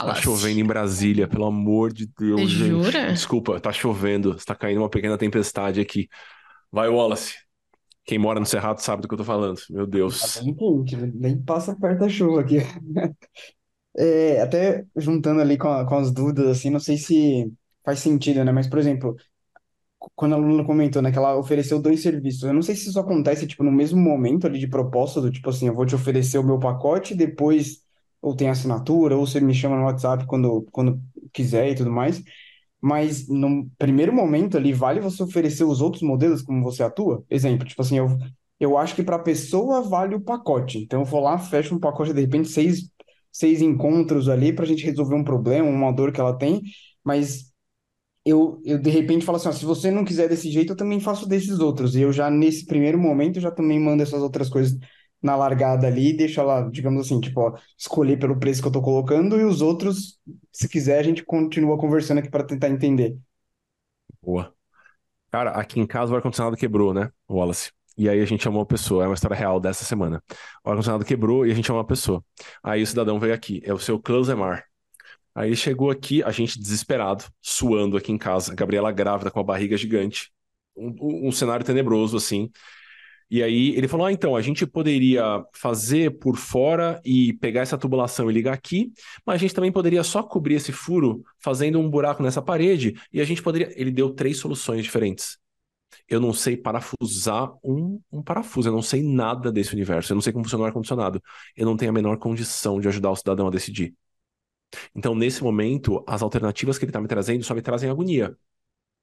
[0.00, 0.20] Tá Wallace.
[0.22, 2.68] chovendo em Brasília, pelo amor de Deus, Você gente.
[2.68, 3.12] jura?
[3.12, 4.36] Desculpa, tá chovendo.
[4.36, 6.08] Está caindo uma pequena tempestade aqui.
[6.72, 7.34] Vai, Wallace.
[8.04, 9.60] Quem mora no Cerrado sabe do que eu tô falando.
[9.70, 9.86] Meu
[10.18, 10.42] Tá Deus.
[10.58, 12.56] quente, nem passa perto da chuva aqui.
[13.98, 17.52] É, até juntando ali com, a- com as dúvidas, assim, não sei se
[17.84, 18.52] faz sentido, né?
[18.52, 19.16] Mas, por exemplo,
[20.14, 23.00] quando a Luna comentou, né, que ela ofereceu dois serviços, eu não sei se isso
[23.00, 26.38] acontece, tipo, no mesmo momento ali de proposta, do tipo assim, eu vou te oferecer
[26.38, 27.82] o meu pacote, depois
[28.22, 31.00] ou tem assinatura, ou você me chama no WhatsApp quando, quando
[31.32, 32.22] quiser e tudo mais.
[32.80, 37.24] Mas no primeiro momento ali, vale você oferecer os outros modelos como você atua?
[37.30, 38.08] Exemplo, tipo assim, eu,
[38.60, 40.78] eu acho que para a pessoa vale o pacote.
[40.78, 42.90] Então eu vou lá, fecho um pacote, de repente, seis,
[43.38, 46.62] seis encontros ali para a gente resolver um problema, uma dor que ela tem,
[47.04, 47.52] mas
[48.24, 51.00] eu, eu de repente falo assim, ó, se você não quiser desse jeito, eu também
[51.00, 51.96] faço desses outros.
[51.96, 54.78] E eu já, nesse primeiro momento, já também mando essas outras coisas
[55.22, 58.72] na largada ali e deixo ela, digamos assim, tipo, ó, escolher pelo preço que eu
[58.72, 60.18] tô colocando e os outros,
[60.52, 63.16] se quiser, a gente continua conversando aqui para tentar entender.
[64.22, 64.54] Boa.
[65.30, 67.72] Cara, aqui em casa o ar-condicionado quebrou, né, Wallace?
[67.96, 70.22] E aí a gente chamou uma pessoa, é uma história real dessa semana.
[70.64, 72.22] O ar-condicionado quebrou e a gente chamou uma pessoa.
[72.62, 74.64] Aí o cidadão veio aqui, é o seu Closemar.
[75.34, 79.40] Aí ele chegou aqui, a gente desesperado, suando aqui em casa, a Gabriela grávida com
[79.40, 80.30] a barriga gigante,
[80.76, 82.50] um- um cenário tenebroso assim.
[83.30, 87.76] E aí ele falou: Ah, então, a gente poderia fazer por fora e pegar essa
[87.76, 88.92] tubulação e ligar aqui,
[89.26, 93.20] mas a gente também poderia só cobrir esse furo fazendo um buraco nessa parede e
[93.20, 93.72] a gente poderia.
[93.80, 95.38] Ele deu três soluções diferentes.
[96.08, 100.22] Eu não sei parafusar um, um parafuso, eu não sei nada desse universo, eu não
[100.22, 101.22] sei como funciona o ar-condicionado.
[101.56, 103.94] Eu não tenho a menor condição de ajudar o cidadão a decidir.
[104.94, 108.36] Então, nesse momento, as alternativas que ele está me trazendo só me trazem agonia.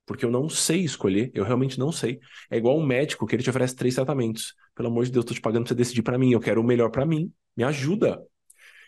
[0.05, 2.19] Porque eu não sei escolher, eu realmente não sei.
[2.51, 4.55] É igual um médico que ele te oferece três tratamentos.
[4.75, 6.31] Pelo amor de Deus, estou te pagando para você decidir para mim.
[6.34, 7.31] Eu quero o melhor para mim.
[7.57, 8.21] Me ajuda.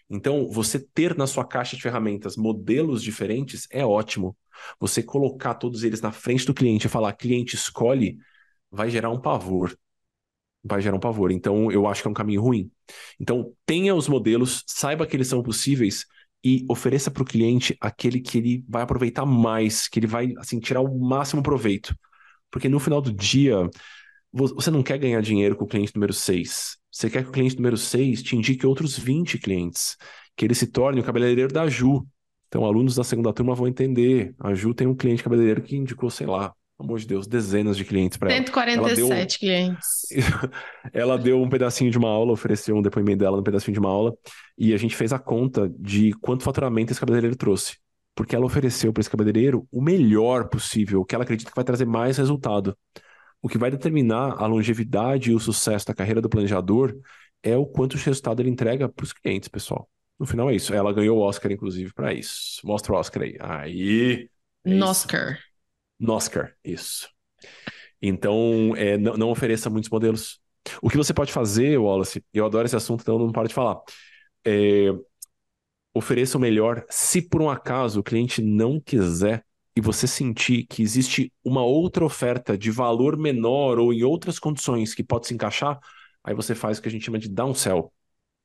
[0.10, 4.38] Então, você ter na sua caixa de ferramentas modelos diferentes é ótimo.
[4.80, 8.18] Você colocar todos eles na frente do cliente e falar, cliente, escolhe,
[8.72, 9.76] vai gerar um pavor.
[10.64, 11.32] Vai gerar um pavor.
[11.32, 12.72] Então, eu acho que é um caminho ruim.
[13.20, 16.06] Então, tenha os modelos, saiba que eles são possíveis
[16.44, 20.60] e ofereça para o cliente aquele que ele vai aproveitar mais, que ele vai assim
[20.60, 21.96] tirar o máximo proveito.
[22.52, 23.70] Porque no final do dia,
[24.36, 26.78] você não quer ganhar dinheiro com o cliente número 6.
[26.92, 29.96] Você quer que o cliente número 6 te indique outros 20 clientes,
[30.36, 32.06] que ele se torne o cabeleireiro da Ju.
[32.48, 34.36] Então, alunos da segunda turma vão entender.
[34.40, 37.78] A Ju tem um cliente cabeleireiro que indicou, sei lá, pelo amor de Deus, dezenas
[37.78, 38.38] de clientes para ela.
[38.38, 39.40] 147 ela deu...
[39.40, 39.88] clientes.
[40.94, 43.90] ela deu um pedacinho de uma aula, ofereceu um depoimento dela no pedacinho de uma
[43.90, 44.14] aula,
[44.58, 47.78] e a gente fez a conta de quanto faturamento esse cabeleireiro trouxe.
[48.14, 51.66] Porque ela ofereceu para esse cabeleireiro o melhor possível, o que ela acredita que vai
[51.66, 52.78] trazer mais resultado.
[53.46, 57.00] O que vai determinar a longevidade e o sucesso da carreira do planejador
[57.44, 59.88] é o quanto de resultado ele entrega para os clientes, pessoal.
[60.18, 60.74] No final é isso.
[60.74, 62.60] Ela ganhou o Oscar, inclusive, para isso.
[62.64, 63.38] Mostra o Oscar aí.
[63.40, 64.30] Aí.
[64.66, 65.38] É Oscar.
[66.08, 67.08] Oscar, isso.
[68.02, 70.40] Então, é, não, não, ofereça muitos modelos.
[70.82, 73.80] O que você pode fazer, Wallace, eu adoro esse assunto, então não paro de falar.
[74.44, 74.88] É,
[75.94, 79.46] ofereça o melhor se por um acaso o cliente não quiser
[79.76, 84.94] e você sentir que existe uma outra oferta de valor menor ou em outras condições
[84.94, 85.80] que pode se encaixar,
[86.24, 87.92] aí você faz o que a gente chama de downsell,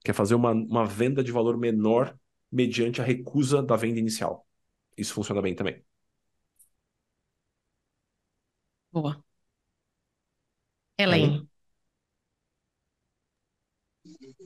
[0.04, 2.16] que é fazer uma, uma venda de valor menor
[2.50, 4.46] mediante a recusa da venda inicial.
[4.96, 5.82] Isso funciona bem também.
[8.92, 9.22] Boa.
[10.98, 11.48] Elaine.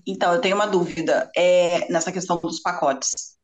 [0.07, 3.39] Então, eu tenho uma dúvida é, nessa questão dos pacotes.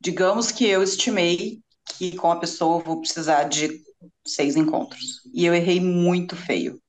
[0.00, 1.62] Digamos que eu estimei
[1.98, 3.82] que com a pessoa eu vou precisar de
[4.24, 5.20] seis encontros.
[5.34, 6.80] E eu errei muito feio.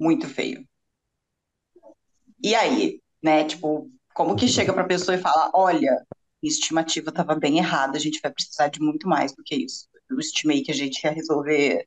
[0.00, 0.64] Muito feio.
[2.40, 3.44] E aí, né?
[3.44, 6.06] Tipo, como que chega para a pessoa e fala: olha,
[6.40, 9.88] estimativa estava bem errada, a gente vai precisar de muito mais do que isso.
[10.08, 11.86] Eu estimei que a gente ia resolver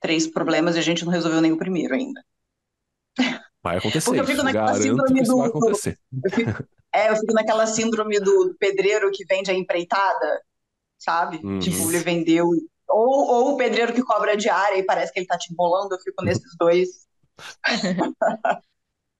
[0.00, 2.24] três problemas e a gente não resolveu nem o primeiro ainda.
[3.62, 4.06] Vai acontecer.
[4.06, 5.44] Porque eu fico naquela síndrome do.
[5.44, 10.42] Eu fico, é, eu fico naquela síndrome do pedreiro que vende a empreitada,
[11.00, 11.40] sabe?
[11.42, 11.58] Uhum.
[11.58, 12.48] Tipo, ele vendeu.
[12.88, 16.00] Ou, ou o pedreiro que cobra diária e parece que ele tá te embolando, eu
[16.00, 16.88] fico nesses dois.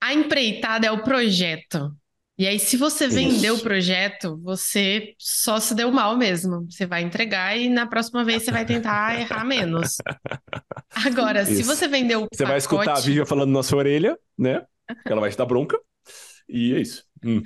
[0.01, 1.91] a empreitada é o projeto.
[2.37, 6.65] E aí, se você vendeu o projeto, você só se deu mal mesmo.
[6.69, 9.97] Você vai entregar e na próxima vez você vai tentar errar menos.
[11.05, 11.55] Agora, Isso.
[11.55, 12.49] se você vendeu o Você pacote...
[12.49, 14.65] vai escutar a Vivian falando na sua orelha, né?
[15.05, 15.77] Que ela vai te dar bronca.
[16.49, 17.05] E é isso.
[17.23, 17.43] Hum.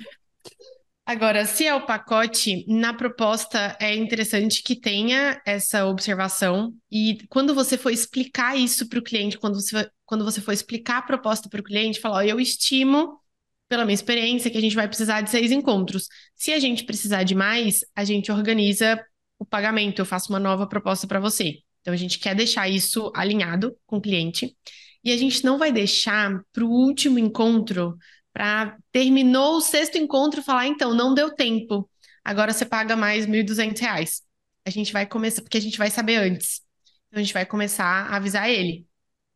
[1.06, 7.54] Agora, se é o pacote, na proposta é interessante que tenha essa observação e quando
[7.54, 11.48] você for explicar isso para o cliente, quando você, quando você for explicar a proposta
[11.48, 13.20] para o cliente, falar, eu estimo
[13.68, 16.08] pela minha experiência, que a gente vai precisar de seis encontros.
[16.34, 19.00] Se a gente precisar de mais, a gente organiza
[19.38, 21.58] o pagamento, eu faço uma nova proposta para você.
[21.80, 24.56] Então, a gente quer deixar isso alinhado com o cliente.
[25.04, 27.96] E a gente não vai deixar para o último encontro,
[28.36, 31.88] para terminou o sexto encontro, falar, então, não deu tempo,
[32.22, 34.20] agora você paga mais R$ 1.200.
[34.62, 36.60] A gente vai começar, porque a gente vai saber antes.
[37.08, 38.86] Então, a gente vai começar a avisar ele.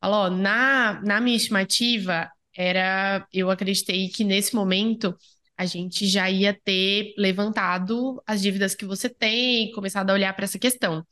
[0.03, 5.17] Falou, na, na minha estimativa, era, eu acreditei que nesse momento
[5.57, 10.45] a gente já ia ter levantado as dívidas que você tem, começado a olhar para
[10.45, 11.07] essa questão.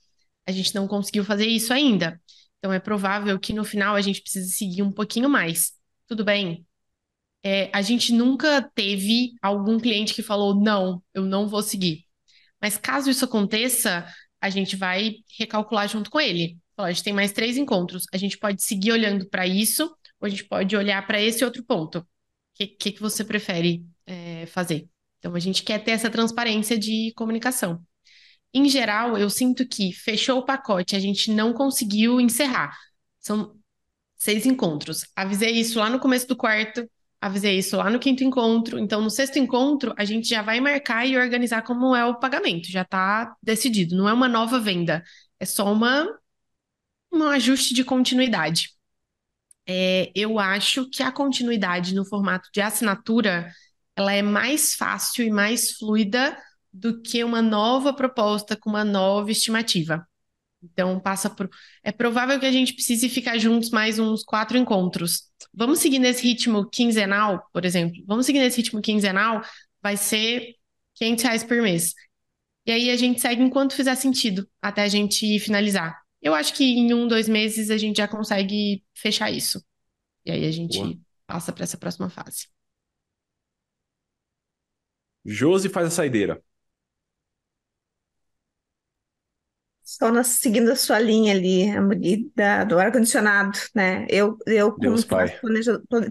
[0.46, 2.20] A gente não conseguiu fazer isso ainda.
[2.58, 5.72] Então é provável que no final a gente precise seguir um pouquinho mais.
[6.06, 6.67] Tudo bem?
[7.42, 12.04] É, a gente nunca teve algum cliente que falou, não, eu não vou seguir.
[12.60, 14.06] Mas caso isso aconteça,
[14.40, 16.58] a gente vai recalcular junto com ele.
[16.76, 18.04] a gente tem mais três encontros.
[18.12, 19.84] A gente pode seguir olhando para isso
[20.20, 22.00] ou a gente pode olhar para esse outro ponto.
[22.00, 22.06] O
[22.54, 24.88] que, que, que, você prefere é, fazer?
[25.18, 27.84] Então, a gente quer ter essa transparência de comunicação.
[28.52, 32.76] Em geral, eu sinto que fechou o pacote, a gente não conseguiu encerrar.
[33.20, 33.54] São
[34.16, 35.04] seis encontros.
[35.14, 36.88] Avisei isso lá no começo do quarto,
[37.20, 38.78] avisei isso lá no quinto encontro.
[38.78, 42.70] Então, no sexto encontro, a gente já vai marcar e organizar como é o pagamento.
[42.70, 43.96] Já está decidido.
[43.96, 45.02] Não é uma nova venda,
[45.40, 46.06] é só uma
[47.12, 48.78] um ajuste de continuidade
[49.68, 53.52] é, eu acho que a continuidade no formato de assinatura
[53.94, 56.36] ela é mais fácil e mais fluida
[56.72, 60.06] do que uma nova proposta com uma nova estimativa.
[60.62, 61.48] Então, passa por.
[61.82, 65.24] É provável que a gente precise ficar juntos mais uns quatro encontros.
[65.54, 68.02] Vamos seguir nesse ritmo quinzenal, por exemplo.
[68.06, 69.40] Vamos seguir nesse ritmo quinzenal,
[69.82, 70.54] vai ser
[70.94, 71.94] 500 reais por mês.
[72.66, 75.96] E aí a gente segue enquanto fizer sentido, até a gente finalizar.
[76.20, 79.64] Eu acho que em um, dois meses a gente já consegue fechar isso.
[80.24, 80.94] E aí a gente Boa.
[81.26, 82.48] passa para essa próxima fase.
[85.24, 86.42] Josi faz a saideira.
[89.88, 91.64] Só nós seguindo a sua linha ali,
[92.36, 94.04] a do ar-condicionado, né?
[94.10, 95.32] Eu, eu como Deus faço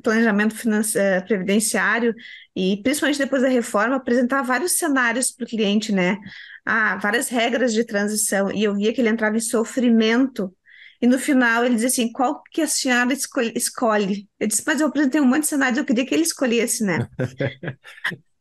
[0.02, 2.16] planejamento financeiro, previdenciário
[2.56, 6.18] e principalmente depois da reforma, apresentar vários cenários para o cliente, né?
[6.66, 10.52] Ah, várias regras de transição e eu via que ele entrava em sofrimento
[11.00, 13.54] e no final ele diz assim, qual que a senhora escolhe?
[13.56, 14.28] escolhe?
[14.40, 17.08] Eu disse, mas eu apresentei um monte de cenários, eu queria que ele escolhesse, né?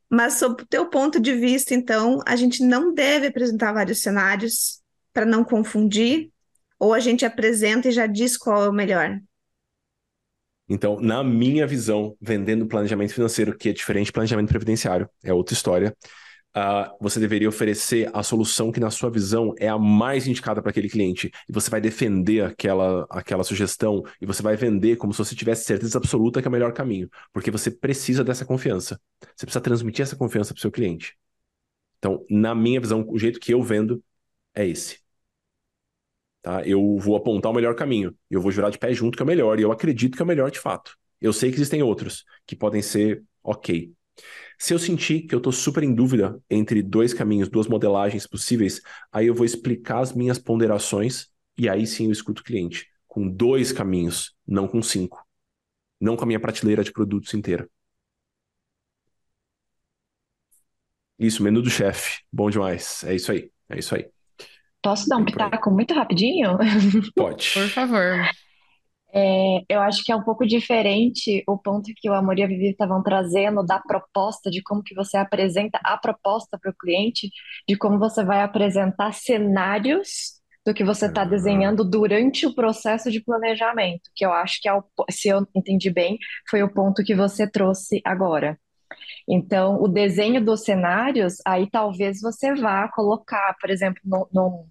[0.08, 4.80] mas sob o teu ponto de vista, então, a gente não deve apresentar vários cenários
[5.16, 6.30] para não confundir,
[6.78, 9.18] ou a gente apresenta e já diz qual é o melhor?
[10.68, 15.54] Então, na minha visão, vendendo planejamento financeiro, que é diferente de planejamento previdenciário, é outra
[15.54, 15.96] história,
[16.54, 20.68] uh, você deveria oferecer a solução que, na sua visão, é a mais indicada para
[20.68, 21.30] aquele cliente.
[21.48, 25.64] E você vai defender aquela, aquela sugestão e você vai vender como se você tivesse
[25.64, 29.00] certeza absoluta que é o melhor caminho, porque você precisa dessa confiança.
[29.34, 31.16] Você precisa transmitir essa confiança para o seu cliente.
[31.98, 34.04] Então, na minha visão, o jeito que eu vendo
[34.54, 35.05] é esse.
[36.46, 36.64] Tá?
[36.64, 38.14] Eu vou apontar o melhor caminho.
[38.30, 39.58] Eu vou jurar de pé junto que é o melhor.
[39.58, 40.96] E eu acredito que é o melhor de fato.
[41.20, 43.92] Eu sei que existem outros que podem ser ok.
[44.58, 48.80] Se eu sentir que eu estou super em dúvida entre dois caminhos, duas modelagens possíveis,
[49.12, 51.28] aí eu vou explicar as minhas ponderações
[51.58, 52.86] e aí sim eu escuto o cliente.
[53.08, 55.24] Com dois caminhos, não com cinco.
[56.00, 57.68] Não com a minha prateleira de produtos inteira.
[61.18, 62.20] Isso, menu do chefe.
[62.32, 63.02] Bom demais.
[63.04, 63.50] É isso aí.
[63.68, 64.10] É isso aí.
[64.86, 66.56] Posso dar um pitaco muito rapidinho?
[67.16, 67.52] Pode.
[67.52, 68.30] Por favor.
[69.12, 72.46] É, eu acho que é um pouco diferente o ponto que o Amor e a
[72.46, 77.28] Vivi estavam trazendo da proposta, de como que você apresenta a proposta para o cliente,
[77.68, 83.20] de como você vai apresentar cenários do que você está desenhando durante o processo de
[83.20, 86.16] planejamento, que eu acho que, é o, se eu entendi bem,
[86.48, 88.56] foi o ponto que você trouxe agora.
[89.28, 94.00] Então, o desenho dos cenários, aí talvez você vá colocar, por exemplo,
[94.32, 94.64] num,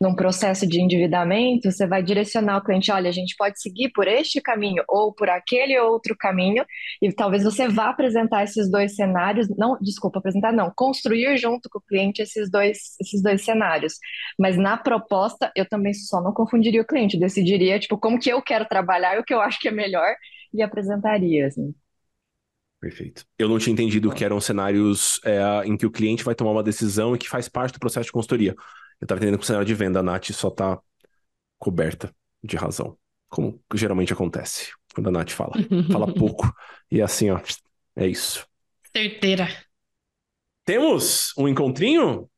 [0.00, 4.06] num processo de endividamento, você vai direcionar o cliente, olha, a gente pode seguir por
[4.08, 6.64] este caminho ou por aquele outro caminho,
[7.00, 11.78] e talvez você vá apresentar esses dois cenários, não, desculpa, apresentar não, construir junto com
[11.78, 13.94] o cliente esses dois, esses dois cenários.
[14.38, 18.42] Mas na proposta, eu também só não confundiria o cliente, decidiria, tipo, como que eu
[18.42, 20.14] quero trabalhar e o que eu acho que é melhor
[20.52, 21.74] e apresentaria, assim.
[22.80, 23.26] Perfeito.
[23.38, 26.62] Eu não tinha entendido que eram cenários é, em que o cliente vai tomar uma
[26.62, 28.56] decisão e que faz parte do processo de consultoria.
[29.00, 30.78] Eu estava entendendo que o cenário de venda, a Nath só está
[31.58, 32.96] coberta de razão,
[33.28, 35.54] como geralmente acontece quando a Nath fala.
[35.90, 36.52] Fala pouco
[36.90, 37.40] e é assim, ó,
[37.96, 38.46] é isso.
[38.94, 39.48] Certeira.
[40.64, 42.28] Temos um encontrinho?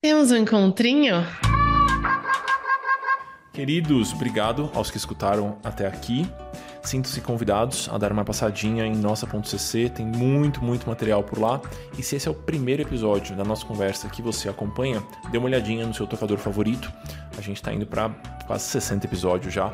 [0.00, 1.14] Temos um encontrinho?
[3.52, 6.26] Queridos, obrigado aos que escutaram até aqui.
[6.86, 11.60] Sintam-se convidados a dar uma passadinha em nossa.cc, tem muito, muito material por lá.
[11.98, 15.02] E se esse é o primeiro episódio da nossa conversa que você acompanha,
[15.32, 16.92] dê uma olhadinha no seu tocador favorito.
[17.36, 18.10] A gente está indo para
[18.46, 19.72] quase 60 episódios já.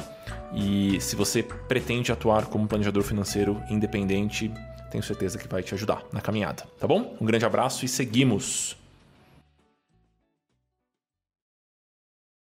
[0.54, 4.50] E se você pretende atuar como planejador financeiro independente,
[4.90, 7.14] tenho certeza que vai te ajudar na caminhada, tá bom?
[7.20, 8.81] Um grande abraço e seguimos!